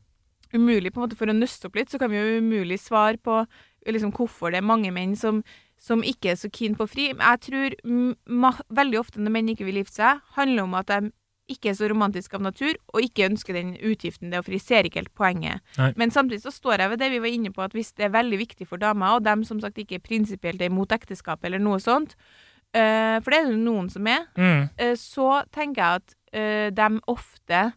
Umulig 0.53 0.91
på 0.93 1.01
en 1.01 1.07
måte 1.07 1.17
For 1.17 1.31
å 1.31 1.33
nøste 1.33 1.69
opp 1.69 1.79
litt, 1.79 1.89
så 1.89 1.97
kan 1.97 2.11
vi 2.13 2.19
jo 2.19 2.41
umulig 2.43 2.77
svare 2.83 3.17
på 3.17 3.39
liksom, 3.89 4.13
hvorfor 4.13 4.53
det 4.53 4.61
er 4.61 4.67
mange 4.69 4.93
menn 4.93 5.15
som, 5.17 5.41
som 5.83 6.05
ikke 6.07 6.31
er 6.31 6.39
så 6.39 6.47
keen 6.55 6.77
på 6.79 6.87
fri. 6.87 7.09
Jeg 7.11 7.41
tror 7.43 7.75
veldig 8.71 9.01
ofte 9.01 9.19
når 9.23 9.35
menn 9.35 9.51
ikke 9.53 9.67
vil 9.67 9.81
gifte 9.83 9.99
seg, 9.99 10.21
handler 10.37 10.69
om 10.69 10.77
at 10.79 10.93
de 10.93 11.11
ikke 11.51 11.73
er 11.73 11.75
så 11.77 11.89
romantiske 11.91 12.39
av 12.39 12.45
natur, 12.47 12.77
og 12.95 13.03
ikke 13.03 13.27
ønsker 13.27 13.57
den 13.59 13.73
utgiften 13.83 14.31
det 14.31 14.39
er, 14.39 14.45
for 14.47 14.55
de 14.55 14.61
ser 14.63 14.87
ikke 14.89 15.01
helt 15.03 15.13
poenget. 15.19 15.61
Nei. 15.77 15.91
Men 15.99 16.13
samtidig 16.15 16.45
så 16.45 16.53
står 16.55 16.79
jeg 16.85 16.93
ved 16.95 17.01
det 17.03 17.11
vi 17.13 17.19
var 17.25 17.33
inne 17.35 17.51
på, 17.53 17.65
at 17.67 17.75
hvis 17.77 17.91
det 17.99 18.07
er 18.07 18.15
veldig 18.15 18.39
viktig 18.41 18.69
for 18.71 18.81
damer, 18.81 19.17
og 19.19 19.25
dem 19.27 19.43
som 19.45 19.59
sagt 19.61 19.77
ikke 19.83 19.99
prinsipielt 20.07 20.63
er 20.63 20.71
imot 20.71 20.95
ekteskap 20.95 21.43
eller 21.45 21.59
noe 21.61 21.81
sånt, 21.83 22.15
eh, 22.73 23.19
for 23.21 23.35
det 23.35 23.41
er 23.43 23.51
det 23.51 23.59
noen 23.59 23.91
som 23.93 24.07
er, 24.07 24.23
Mm. 24.39 24.71
eh, 24.79 24.95
så 24.97 25.43
tenker 25.53 25.83
jeg 25.83 26.01
at 26.01 26.15
eh, 26.33 26.71
de 26.71 27.01
ofte 27.11 27.73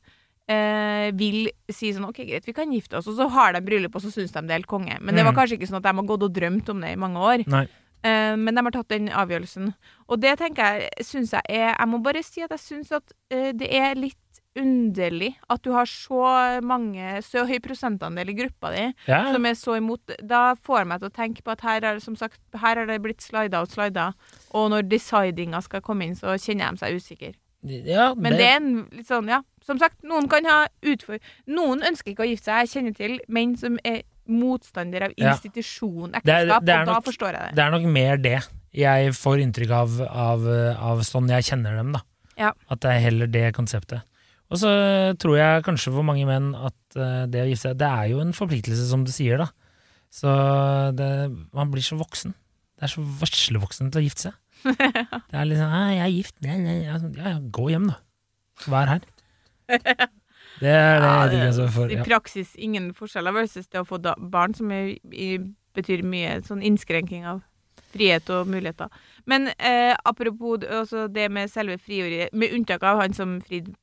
eh, 0.47 1.10
vil 1.18 1.49
si 1.74 1.89
sånn 1.91 2.06
OK, 2.08 2.22
greit, 2.30 2.45
vi 2.45 2.53
kan 2.53 2.72
gifte 2.72 2.97
oss, 3.01 3.08
og 3.10 3.18
så 3.18 3.28
har 3.34 3.53
de 3.58 3.62
bryllup, 3.66 3.95
og 3.97 4.01
så 4.06 4.12
syns 4.14 4.32
de 4.32 4.41
det 4.45 4.51
er 4.53 4.60
helt 4.62 4.68
konge. 4.70 4.99
Men 5.01 5.16
det 5.16 5.26
var 5.26 5.34
Mm. 5.34 5.39
kanskje 5.41 5.58
ikke 5.58 5.68
sånn 5.68 5.82
at 5.82 5.84
de 5.89 5.95
har 5.95 6.03
gått 6.06 6.24
og 6.24 6.34
drømt 6.34 6.70
om 6.70 6.80
det 6.82 6.91
i 6.93 6.95
mange 7.01 7.18
år. 7.18 7.47
Nei. 7.47 7.68
Eh, 8.06 8.36
men 8.38 8.53
de 8.53 8.62
har 8.68 8.76
tatt 8.76 8.91
den 8.93 9.10
avgjørelsen. 9.10 9.72
Og 10.12 10.22
det 10.22 10.36
tenker 10.41 10.78
jeg 10.84 11.06
syns 11.08 11.32
jeg 11.34 11.41
er 11.49 11.72
Jeg 11.74 11.89
må 11.89 11.97
bare 12.06 12.22
si 12.26 12.43
at 12.45 12.53
jeg 12.53 12.62
syns 12.62 12.91
at 12.93 13.16
eh, 13.34 13.49
det 13.58 13.72
er 13.74 13.97
litt 13.97 14.20
underlig 14.56 15.34
at 15.51 15.64
du 15.66 15.72
har 15.76 15.88
så 15.89 16.20
mange 16.64 17.18
Så 17.26 17.43
høy 17.47 17.58
prosentandel 17.64 18.30
i 18.32 18.36
gruppa 18.38 18.70
di 18.72 18.86
Ja. 19.10 19.34
som 19.34 19.45
er 19.45 19.56
så 19.60 19.76
imot. 19.80 20.14
Da 20.24 20.56
får 20.56 20.80
jeg 20.80 20.88
meg 20.88 21.01
til 21.01 21.10
å 21.10 21.16
tenke 21.18 21.43
på 21.43 21.51
at 21.51 21.62
her 21.66 21.84
er, 21.84 21.99
som 21.99 22.16
sagt, 22.16 22.39
her 22.62 22.78
er 22.78 22.86
det 22.86 23.01
blitt 23.03 23.22
slida 23.26 23.62
og 23.62 23.68
slida, 23.68 24.14
og 24.53 24.70
når 24.72 24.88
decidinga 24.88 25.62
skal 25.66 25.82
komme 25.82 26.06
inn, 26.08 26.16
så 26.16 26.38
kjenner 26.39 26.72
de 26.72 26.78
seg 26.78 26.95
usikre. 26.95 27.34
ja 27.66 28.14
Men 28.16 28.34
det 28.34 28.47
er 28.47 28.56
en 28.62 28.88
litt 28.91 29.08
sånn, 29.08 29.28
ja. 29.28 29.41
Som 29.66 29.80
sagt, 29.82 30.03
noen 30.03 30.30
kan 30.30 30.45
ha 30.45 30.68
utfor... 30.84 31.20
Noen 31.47 31.82
ønsker 31.84 32.14
ikke 32.14 32.24
å 32.24 32.30
gifte 32.30 32.45
seg. 32.45 32.60
Jeg 32.64 32.70
kjenner 32.70 32.95
til 32.95 33.20
menn 33.28 33.58
som 33.58 33.80
er 33.84 34.03
motstander 34.28 35.08
av 35.08 35.14
institusjon 35.18 36.12
Det 36.12 36.22
ekteskap, 36.24 36.62
og 36.62 36.66
da 36.66 36.78
nok- 36.86 37.06
forstår 37.06 37.32
jeg 37.32 37.42
det. 37.42 37.56
Det 37.56 37.64
er 37.66 37.72
nok 37.76 37.88
mer 37.92 38.18
det 38.18 38.38
jeg 38.76 39.14
får 39.16 39.40
inntrykk 39.46 39.72
av, 39.72 40.02
av, 40.10 40.48
av 40.92 41.04
sånn 41.08 41.30
jeg 41.32 41.46
kjenner 41.48 41.78
dem, 41.80 41.94
da. 41.96 42.02
Ja. 42.36 42.52
At 42.70 42.82
det 42.84 42.92
er 42.92 43.04
heller 43.06 43.28
det 43.32 43.54
konseptet. 43.56 44.04
Og 44.52 44.60
så 44.62 44.70
tror 45.18 45.38
jeg 45.40 45.64
kanskje 45.66 45.94
for 45.96 46.04
mange 46.06 46.26
menn 46.28 46.52
at 46.56 46.98
eh, 47.00 47.24
det 47.32 47.42
å 47.46 47.48
gifte 47.50 47.70
seg, 47.72 47.78
det 47.80 47.88
er 47.88 48.10
jo 48.12 48.20
en 48.22 48.34
forpliktelse, 48.36 48.90
som 48.90 49.06
du 49.08 49.12
sier, 49.16 49.40
da. 49.42 49.48
Så 50.14 50.32
det, 50.96 51.08
man 51.56 51.72
blir 51.72 51.84
så 51.84 51.98
voksen. 52.00 52.36
Det 52.76 52.84
er 52.88 52.92
så 52.92 53.02
vaslevoksen 53.22 53.90
til 53.92 54.02
å 54.02 54.06
gifte 54.06 54.28
seg. 54.30 54.36
Det 54.66 55.38
er 55.38 55.46
litt 55.46 55.60
sånn 55.60 55.74
'Jeg 55.76 56.00
er 56.02 56.12
gift', 56.14 56.38
nei, 56.42 56.58
nei. 56.58 56.78
Jeg 56.88 57.18
Ja 57.20 57.36
ja, 57.36 57.40
gå 57.40 57.70
hjem, 57.70 57.88
da. 57.92 57.98
Vær 58.72 58.88
her. 58.88 59.02
Det 60.60 60.72
er 60.72 60.99
det 61.01 61.10
jeg 61.10 61.32
digger 61.34 61.51
så 61.58 61.68
for. 61.74 61.91
I 61.91 61.97
praksis 62.06 62.53
ingen 62.56 62.93
forskjeller 62.95 63.36
versus 63.36 63.68
det 63.68 63.82
å 63.82 63.88
få 63.88 63.97
da, 64.01 64.14
barn, 64.18 64.53
som 64.56 64.72
er, 64.72 64.95
i, 65.12 65.38
betyr 65.76 66.03
mye 66.08 66.38
sånn 66.47 66.64
innskrenking 66.64 67.26
av 67.28 67.41
frihet 67.95 68.30
og 68.36 68.47
muligheter. 68.51 68.91
Men 69.26 69.49
eh, 69.56 69.95
apropos 70.06 70.64
altså 70.68 71.08
det 71.12 71.30
med 71.32 71.51
selve 71.51 71.78
friåret, 71.80 72.34
med 72.34 72.53
unntak 72.56 72.84
av 72.84 72.99
han 73.03 73.14
som 73.16 73.38
fridde 73.43 73.74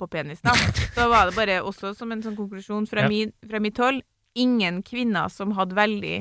på 0.00 0.08
penis, 0.10 0.40
da, 0.42 0.54
så 0.96 1.08
var 1.12 1.28
det 1.30 1.36
bare 1.36 1.60
også 1.62 1.94
som 1.98 2.12
en 2.14 2.22
sånn 2.24 2.38
konklusjon 2.38 2.86
fra, 2.90 3.04
Ja. 3.06 3.08
min, 3.12 3.32
fra 3.46 3.60
mitt 3.62 3.78
hold 3.78 4.02
ingen 4.38 4.82
kvinner 4.86 5.28
som 5.28 5.52
hadde 5.58 5.74
veldig 5.74 6.20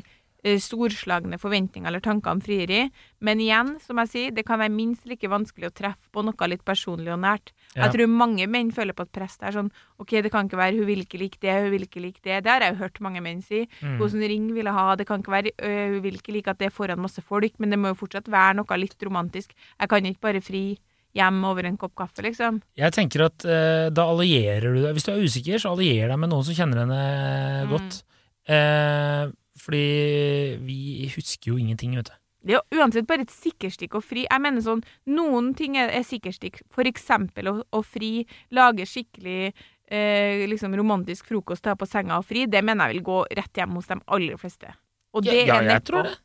storslagne 0.63 1.37
forventninger 1.39 1.87
eller 1.89 1.99
tanker 2.03 2.31
om 2.31 2.39
frieri. 2.41 2.85
Men 3.25 3.41
igjen, 3.43 3.73
som 3.83 3.99
jeg 3.99 4.07
sier, 4.11 4.31
det 4.35 4.45
kan 4.47 4.59
være 4.61 4.71
minst 4.71 5.05
like 5.09 5.27
vanskelig 5.27 5.67
å 5.67 5.73
treffe 5.75 6.09
på 6.15 6.23
noe 6.23 6.47
litt 6.47 6.63
personlig 6.65 7.11
og 7.11 7.19
nært. 7.19 7.51
Ja. 7.75 7.83
Jeg 7.85 7.93
tror 7.97 8.07
mange 8.07 8.47
menn 8.49 8.71
føler 8.71 8.95
på 8.95 9.03
et 9.03 9.11
press. 9.11 9.37
der 9.37 9.49
er 9.51 9.57
sånn 9.59 9.71
OK, 9.99 10.09
det 10.23 10.31
kan 10.31 10.47
ikke 10.47 10.57
være 10.57 10.77
hun 10.79 10.87
vil 10.87 11.03
ikke 11.03 11.19
like 11.19 11.39
det, 11.43 11.53
hun 11.63 11.71
vil 11.71 11.83
ikke 11.85 12.01
like 12.01 12.21
det. 12.23 12.43
Det 12.43 12.51
har 12.51 12.61
jeg 12.61 12.73
jo 12.75 12.79
hørt 12.83 13.01
mange 13.01 13.21
menn 13.21 13.41
si. 13.43 13.65
Mm. 13.83 13.97
Hvordan 13.99 14.27
ring 14.31 14.47
vil 14.55 14.65
jeg 14.65 14.73
ha? 14.79 14.95
Det 14.95 15.07
kan 15.07 15.19
ikke 15.21 15.31
være 15.35 15.51
Hun 15.59 16.01
vil 16.03 16.15
ikke 16.21 16.33
like 16.33 16.47
at 16.49 16.57
det 16.59 16.67
er 16.71 16.75
foran 16.75 16.99
masse 17.03 17.21
folk, 17.21 17.53
men 17.59 17.69
det 17.69 17.79
må 17.79 17.91
jo 17.91 17.99
fortsatt 17.99 18.27
være 18.31 18.55
noe 18.61 18.77
litt 18.79 18.95
romantisk. 19.03 19.51
Jeg 19.79 19.89
kan 19.89 20.05
ikke 20.05 20.21
bare 20.21 20.41
fri 20.41 20.77
hjem 21.17 21.43
over 21.43 21.65
en 21.65 21.75
kopp 21.77 21.95
kaffe, 21.97 22.21
liksom. 22.21 22.61
Jeg 22.77 22.93
tenker 22.93 23.25
at 23.25 23.43
eh, 23.43 23.89
da 23.89 24.03
allierer 24.11 24.75
du 24.75 24.81
deg 24.83 24.93
Hvis 24.93 25.07
du 25.07 25.11
er 25.11 25.23
usikker, 25.25 25.57
så 25.57 25.71
allier 25.73 26.07
deg 26.07 26.19
med 26.21 26.29
noen 26.29 26.45
som 26.45 26.53
kjenner 26.53 26.83
henne 26.85 27.65
Mm. 27.65 27.69
godt. 27.73 28.03
Eh, 28.49 29.31
fordi 29.61 30.57
vi 30.65 31.09
husker 31.15 31.53
jo 31.53 31.59
ingenting, 31.61 31.95
vet 31.99 32.11
du. 32.11 32.17
Det 32.39 32.55
er 32.55 32.61
jo 32.61 32.79
uansett 32.79 33.07
bare 33.07 33.25
et 33.25 33.33
sikkerstikk 33.33 33.97
å 33.99 34.03
fri. 34.03 34.23
Jeg 34.23 34.41
mener 34.41 34.63
sånn, 34.63 34.79
Noen 35.11 35.51
ting 35.59 35.75
er, 35.79 35.91
er 35.91 36.05
sikkerstikk. 36.07 36.61
For 36.71 36.87
eksempel 36.87 37.51
å, 37.51 37.55
å 37.75 37.81
fri, 37.83 38.23
lage 38.55 38.87
skikkelig 38.87 39.51
eh, 39.51 40.45
liksom 40.47 40.75
romantisk 40.79 41.27
frokost, 41.27 41.65
ta 41.67 41.75
på 41.75 41.87
senga 41.89 42.21
og 42.21 42.27
fri. 42.29 42.45
Det 42.47 42.63
mener 42.63 42.87
jeg 42.87 42.99
vil 42.99 43.07
gå 43.09 43.19
rett 43.41 43.59
hjem 43.59 43.75
hos 43.75 43.91
de 43.91 43.99
aller 44.07 44.39
fleste. 44.39 44.71
Og 45.11 45.25
det 45.25 45.35
ja, 45.35 45.59
er 45.59 45.67
jeg 45.67 45.67
nedpå. 45.73 45.89
tror 45.91 46.07
det. 46.07 46.15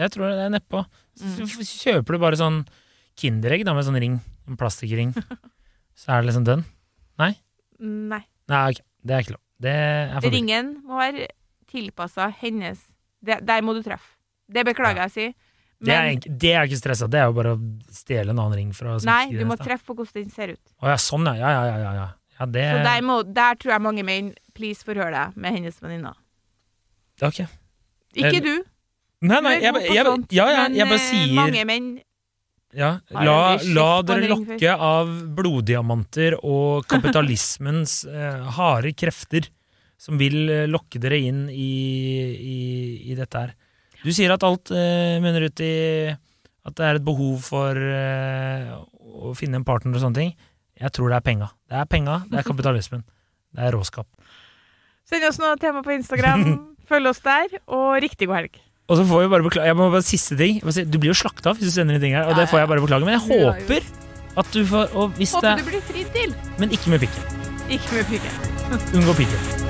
Jeg 0.00 0.14
tror 0.14 0.26
det 0.26 0.44
er 0.46 0.52
nedpå. 0.56 0.82
Mm. 1.20 1.38
kjøper 1.68 2.16
du 2.16 2.22
bare 2.22 2.38
sånn 2.40 2.62
Kinderegg 3.20 3.66
da, 3.68 3.74
med 3.76 3.84
sånn 3.84 3.98
ring, 4.00 4.14
en 4.48 4.56
plastikkring, 4.56 5.10
så 6.00 6.14
er 6.14 6.22
det 6.22 6.30
liksom 6.30 6.46
den? 6.48 6.62
Nei. 7.20 7.34
Nei, 8.50 8.62
ok, 8.70 8.80
det 9.04 9.16
er 9.16 9.24
ikke 9.26 9.34
lov. 9.36 9.42
Det 9.60 9.74
er. 9.76 10.24
Ringen 10.32 10.70
må 10.88 10.96
være 10.96 11.26
tilpassa 11.70 12.28
hennes 12.40 12.82
det, 13.20 13.40
Der 13.46 13.62
må 13.64 13.74
du 13.76 13.82
treffe. 13.84 14.16
Det 14.50 14.64
beklager 14.66 15.04
jeg 15.04 15.10
å 15.10 15.14
si. 15.14 15.26
Det 15.80 15.92
er, 15.94 16.08
Men 16.10 16.38
det 16.42 16.50
er 16.52 16.66
ikke 16.68 16.76
stressa, 16.76 17.06
det 17.08 17.20
er 17.22 17.28
jo 17.30 17.36
bare 17.38 17.54
å 17.56 17.60
stjele 17.94 18.34
en 18.34 18.40
annen 18.42 18.58
ring 18.58 18.72
fra 18.76 18.98
nei, 19.08 19.30
du 19.32 19.46
må 19.48 19.56
treffe 19.56 19.86
på 19.88 19.96
hvordan 19.96 20.26
den 20.26 20.32
ser 20.34 20.52
ut. 20.52 20.72
Å 20.84 20.90
ja, 20.92 20.96
sånn 21.00 21.24
ja. 21.30 21.36
Ja, 21.40 21.52
ja, 21.54 21.62
ja. 21.70 21.78
ja, 21.80 22.08
ja. 22.36 22.48
det, 22.52 22.66
Så 22.68 22.82
der, 22.84 23.06
må, 23.06 23.16
der 23.24 23.56
tror 23.60 23.74
jeg 23.76 23.84
mange 23.86 24.04
menn 24.04 24.34
Please 24.56 24.84
forhør 24.84 25.14
deg 25.14 25.38
med 25.40 25.56
hennes 25.56 25.80
venninner. 25.80 26.18
er 27.22 27.30
ok. 27.30 27.40
Ikke 28.18 28.36
Eh, 28.36 28.44
du. 28.44 28.54
Nei, 29.24 29.40
nei, 29.44 29.54
jeg, 29.60 29.72
jeg, 29.72 29.94
jeg, 29.94 30.04
sånt, 30.04 30.32
ja, 30.32 30.46
ja, 30.50 30.62
men 30.66 30.76
jeg 30.76 30.88
bare 30.90 31.00
eh, 31.00 31.08
sier 31.08 31.34
mange 31.36 31.64
menn 31.68 31.90
ja, 32.70 32.90
la, 33.10 33.58
la 33.74 33.88
dere 34.06 34.28
lokke 34.30 34.74
av 34.76 35.08
bloddiamanter 35.36 36.36
og 36.38 36.84
kapitalismens 36.92 38.02
eh, 38.06 38.44
harde 38.56 38.92
krefter 38.94 39.48
som 40.00 40.18
vil 40.20 40.48
eh, 40.48 40.68
lokke 40.70 41.00
dere 41.02 41.18
inn 41.20 41.44
i, 41.52 41.70
i, 42.32 42.58
i 43.12 43.16
dette 43.18 43.44
her. 43.44 43.54
Du 44.00 44.08
sier 44.16 44.32
at 44.32 44.44
alt 44.46 44.72
eh, 44.72 45.18
munner 45.20 45.44
ut 45.50 45.60
i 45.64 45.72
at 46.60 46.76
det 46.76 46.86
er 46.86 46.98
et 47.00 47.04
behov 47.04 47.40
for 47.44 47.76
eh, 47.76 48.70
å 49.00 49.34
finne 49.36 49.60
en 49.60 49.66
partner 49.66 49.96
og 49.96 50.04
sånne 50.04 50.20
ting. 50.22 50.32
Jeg 50.80 50.92
tror 50.96 51.12
det 51.12 51.18
er 51.20 51.26
penga. 51.26 51.50
Det 51.68 51.76
er 51.76 51.88
penga, 51.90 52.22
det 52.30 52.40
er 52.40 52.48
kapitalismen. 52.48 53.04
Det 53.50 53.64
er 53.66 53.72
råskap. 53.74 54.06
Send 55.10 55.24
oss 55.26 55.40
noe 55.42 55.56
tema 55.58 55.80
på 55.82 55.90
Instagram. 55.90 56.44
Følg 56.90 57.10
oss 57.10 57.18
der, 57.24 57.56
og 57.66 57.96
riktig 57.98 58.28
god 58.30 58.44
helg. 58.44 58.60
Og 58.86 58.94
så 58.98 59.06
får 59.06 59.24
vi 59.24 59.30
bare 59.32 59.46
beklage, 59.46 59.66
jeg 59.66 59.78
må 59.78 59.88
bare 59.90 60.06
Siste 60.06 60.36
ting. 60.38 60.60
Du 60.62 60.98
blir 61.02 61.10
jo 61.10 61.16
slakta 61.18 61.56
hvis 61.56 61.66
du 61.66 61.74
sender 61.74 61.98
inn 61.98 62.04
ting 62.04 62.14
her, 62.14 62.30
og 62.30 62.38
det 62.38 62.46
får 62.50 62.62
jeg 62.62 62.70
bare 62.70 62.84
beklage. 62.84 63.08
Men 63.08 63.18
jeg 63.18 63.24
håper 63.26 63.90
at 64.38 64.52
du 64.54 64.60
får 64.70 64.94
og 64.94 65.18
hvis 65.18 65.34
det, 65.42 65.56
du 65.58 65.66
blir 65.72 65.82
fridd 65.90 66.14
til. 66.14 66.38
Men 66.62 66.78
ikke 66.78 66.94
med 66.94 67.02
pikken. 67.02 67.50
Ikke 67.66 67.98
med 67.98 68.14
pikken. 68.14 68.46
Unngå 68.94 69.18
pikken. 69.18 69.69